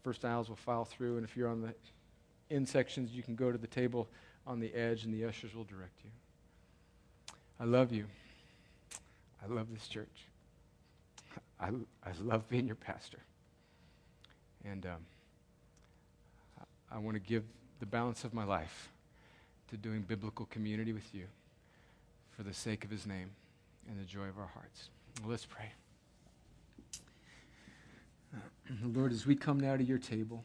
first 0.02 0.24
aisles 0.24 0.48
will 0.48 0.56
file 0.56 0.84
through. 0.84 1.16
And 1.16 1.24
if 1.24 1.36
you're 1.36 1.48
on 1.48 1.62
the 1.62 1.74
end 2.50 2.68
sections, 2.68 3.12
you 3.12 3.22
can 3.22 3.36
go 3.36 3.52
to 3.52 3.58
the 3.58 3.66
table 3.66 4.08
on 4.46 4.60
the 4.60 4.74
edge, 4.74 5.04
and 5.04 5.14
the 5.14 5.24
ushers 5.24 5.54
will 5.54 5.64
direct 5.64 6.04
you. 6.04 6.10
I 7.58 7.64
love 7.64 7.92
you. 7.92 8.06
I 9.42 9.52
love 9.52 9.68
this 9.72 9.86
church. 9.86 10.26
I, 11.60 11.68
I 11.68 12.10
love 12.22 12.48
being 12.48 12.66
your 12.66 12.76
pastor. 12.76 13.18
And 14.64 14.84
um, 14.86 15.06
I, 16.90 16.96
I 16.96 16.98
want 16.98 17.14
to 17.14 17.20
give 17.20 17.44
the 17.80 17.86
balance 17.86 18.24
of 18.24 18.34
my 18.34 18.44
life 18.44 18.90
to 19.70 19.76
doing 19.76 20.02
biblical 20.02 20.46
community 20.46 20.92
with 20.92 21.14
you 21.14 21.24
for 22.36 22.42
the 22.42 22.54
sake 22.54 22.84
of 22.84 22.90
his 22.90 23.06
name 23.06 23.30
and 23.88 23.98
the 23.98 24.04
joy 24.04 24.24
of 24.24 24.38
our 24.38 24.50
hearts. 24.54 24.88
Let's 25.22 25.46
pray. 25.46 25.72
Lord, 28.82 29.12
as 29.12 29.26
we 29.26 29.36
come 29.36 29.60
now 29.60 29.76
to 29.76 29.84
your 29.84 29.98
table, 29.98 30.44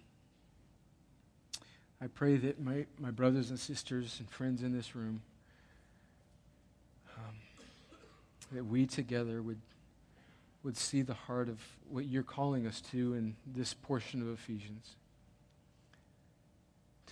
I 2.01 2.07
pray 2.07 2.37
that 2.37 2.61
my, 2.61 2.85
my 2.97 3.11
brothers 3.11 3.49
and 3.49 3.59
sisters 3.59 4.17
and 4.19 4.29
friends 4.29 4.61
in 4.61 4.73
this 4.73 4.95
room, 4.95 5.21
um, 7.17 7.35
that 8.53 8.65
we 8.65 8.85
together 8.85 9.41
would, 9.41 9.59
would 10.63 10.77
see 10.77 11.01
the 11.01 11.13
heart 11.13 11.49
of 11.49 11.59
what 11.89 12.05
you're 12.05 12.23
calling 12.23 12.65
us 12.67 12.79
to 12.91 13.15
in 13.15 13.35
this 13.45 13.73
portion 13.73 14.21
of 14.21 14.29
Ephesians. 14.29 14.95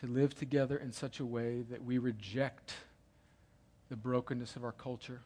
To 0.01 0.07
live 0.07 0.35
together 0.35 0.77
in 0.77 0.91
such 0.91 1.19
a 1.19 1.25
way 1.25 1.63
that 1.69 1.83
we 1.83 1.97
reject 1.97 2.75
the 3.89 3.95
brokenness 3.95 4.55
of 4.55 4.63
our 4.63 4.71
culture 4.71 5.21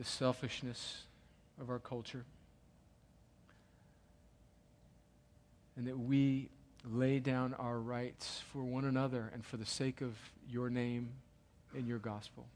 the 0.00 0.06
selfishness 0.06 1.02
of 1.60 1.68
our 1.68 1.78
culture. 1.78 2.24
And 5.76 5.86
that 5.86 5.98
we 5.98 6.48
lay 6.90 7.18
down 7.18 7.52
our 7.52 7.78
rights 7.78 8.40
for 8.50 8.62
one 8.62 8.86
another 8.86 9.30
and 9.34 9.44
for 9.44 9.58
the 9.58 9.66
sake 9.66 10.00
of 10.00 10.16
your 10.48 10.70
name 10.70 11.10
and 11.76 11.86
your 11.86 11.98
gospel. 11.98 12.46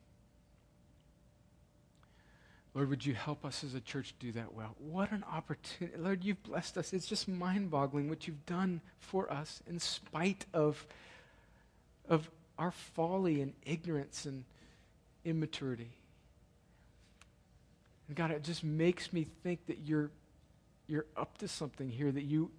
Lord, 2.73 2.89
would 2.89 3.05
you 3.05 3.13
help 3.13 3.45
us 3.45 3.63
as 3.63 3.75
a 3.75 3.81
church 3.81 4.15
do 4.19 4.33
that 4.33 4.55
well? 4.55 4.75
What 4.79 5.13
an 5.13 5.23
opportunity. 5.31 5.99
Lord, 5.99 6.25
you've 6.25 6.43
blessed 6.45 6.79
us. 6.79 6.95
It's 6.95 7.07
just 7.07 7.29
mind 7.29 7.71
boggling 7.71 8.09
what 8.09 8.27
you've 8.27 8.47
done 8.47 8.81
for 8.99 9.31
us 9.31 9.63
in 9.69 9.79
spite 9.79 10.47
of, 10.55 10.87
of 12.09 12.31
our 12.59 12.71
folly 12.71 13.43
and 13.43 13.53
ignorance 13.67 14.25
and 14.25 14.45
immaturity. 15.27 15.91
And 18.09 18.17
God, 18.17 18.31
it 18.31 18.43
just 18.43 18.65
makes 18.65 19.13
me 19.13 19.27
think 19.43 19.67
that 19.67 19.79
you're, 19.85 20.11
you're 20.87 21.07
up 21.17 21.39
to 21.39 21.49
something 21.49 21.89
here, 21.89 22.13
that 22.13 22.25
you, 22.25 22.51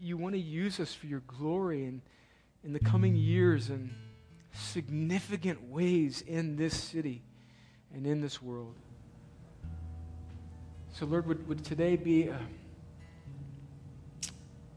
you 0.00 0.16
want 0.16 0.34
to 0.34 0.40
use 0.40 0.80
us 0.80 0.92
for 0.94 1.06
your 1.06 1.20
glory 1.20 1.84
in, 1.84 2.02
in 2.64 2.72
the 2.72 2.80
coming 2.80 3.14
years 3.14 3.70
in 3.70 3.94
significant 4.52 5.70
ways 5.70 6.22
in 6.22 6.56
this 6.56 6.74
city 6.74 7.22
and 7.94 8.06
in 8.06 8.20
this 8.20 8.42
world. 8.42 8.74
So, 10.92 11.06
Lord, 11.06 11.26
would, 11.26 11.46
would 11.46 11.64
today 11.64 11.94
be 11.94 12.26
a, 12.28 12.40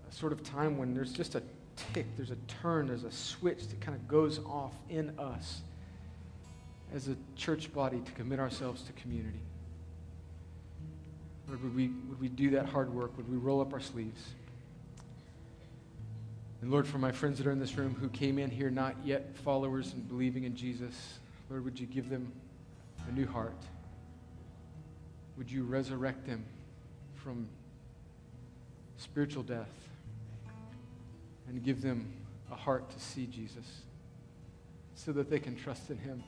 a 0.09 0.13
sort 0.13 0.33
of 0.33 0.43
time 0.43 0.77
when 0.77 0.93
there's 0.93 1.13
just 1.13 1.33
a 1.33 1.41
tick, 1.93 2.05
there's 2.15 2.29
a 2.29 2.35
turn, 2.61 2.87
there's 2.87 3.05
a 3.05 3.11
switch 3.11 3.67
that 3.69 3.81
kind 3.81 3.97
of 3.97 4.07
goes 4.07 4.39
off 4.39 4.73
in 4.89 5.17
us 5.17 5.61
as 6.93 7.07
a 7.07 7.15
church 7.35 7.73
body 7.73 7.99
to 8.01 8.11
commit 8.11 8.39
ourselves 8.39 8.83
to 8.83 8.91
community. 8.93 9.39
Lord, 11.51 11.63
would 11.63 11.75
we, 11.75 11.89
would 12.07 12.21
we 12.21 12.29
do 12.29 12.51
that 12.51 12.67
hard 12.67 12.93
work? 12.93 13.17
Would 13.17 13.29
we 13.29 13.35
roll 13.35 13.59
up 13.59 13.73
our 13.73 13.81
sleeves? 13.81 14.21
And 16.61 16.71
Lord, 16.71 16.87
for 16.87 16.97
my 16.97 17.11
friends 17.11 17.39
that 17.39 17.47
are 17.47 17.51
in 17.51 17.59
this 17.59 17.75
room 17.75 17.93
who 17.99 18.07
came 18.07 18.39
in 18.39 18.49
here 18.49 18.69
not 18.69 18.95
yet 19.03 19.35
followers 19.43 19.91
and 19.91 20.07
believing 20.07 20.45
in 20.45 20.55
Jesus, 20.55 21.19
Lord, 21.49 21.65
would 21.65 21.77
you 21.77 21.87
give 21.87 22.09
them 22.09 22.31
a 23.09 23.11
new 23.11 23.27
heart? 23.27 23.57
Would 25.35 25.51
you 25.51 25.65
resurrect 25.65 26.25
them 26.25 26.45
from 27.15 27.49
spiritual 28.95 29.43
death 29.43 29.89
and 31.49 31.61
give 31.61 31.81
them 31.81 32.13
a 32.49 32.55
heart 32.55 32.89
to 32.91 32.99
see 33.01 33.25
Jesus 33.25 33.81
so 34.95 35.11
that 35.11 35.29
they 35.29 35.39
can 35.39 35.57
trust 35.57 35.89
in 35.89 35.97
him 35.97 36.23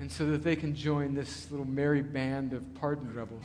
and 0.00 0.10
so 0.10 0.24
that 0.30 0.42
they 0.42 0.56
can 0.56 0.74
join 0.74 1.12
this 1.12 1.50
little 1.50 1.66
merry 1.66 2.00
band 2.00 2.54
of 2.54 2.74
pardoned 2.76 3.14
rebels? 3.14 3.44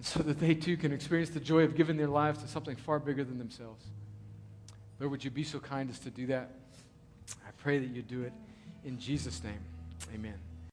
And 0.00 0.06
so 0.06 0.22
that 0.22 0.40
they 0.40 0.54
too 0.54 0.78
can 0.78 0.92
experience 0.92 1.28
the 1.28 1.40
joy 1.40 1.62
of 1.62 1.76
giving 1.76 1.98
their 1.98 2.08
lives 2.08 2.40
to 2.40 2.48
something 2.48 2.74
far 2.74 2.98
bigger 2.98 3.22
than 3.22 3.36
themselves. 3.36 3.84
Lord, 4.98 5.10
would 5.10 5.22
you 5.22 5.30
be 5.30 5.44
so 5.44 5.58
kind 5.58 5.90
as 5.90 5.98
to 6.00 6.10
do 6.10 6.26
that? 6.28 6.52
I 7.46 7.50
pray 7.58 7.78
that 7.78 7.90
you 7.90 8.00
do 8.00 8.22
it 8.22 8.32
in 8.82 8.98
Jesus' 8.98 9.44
name. 9.44 9.60
Amen. 10.14 10.49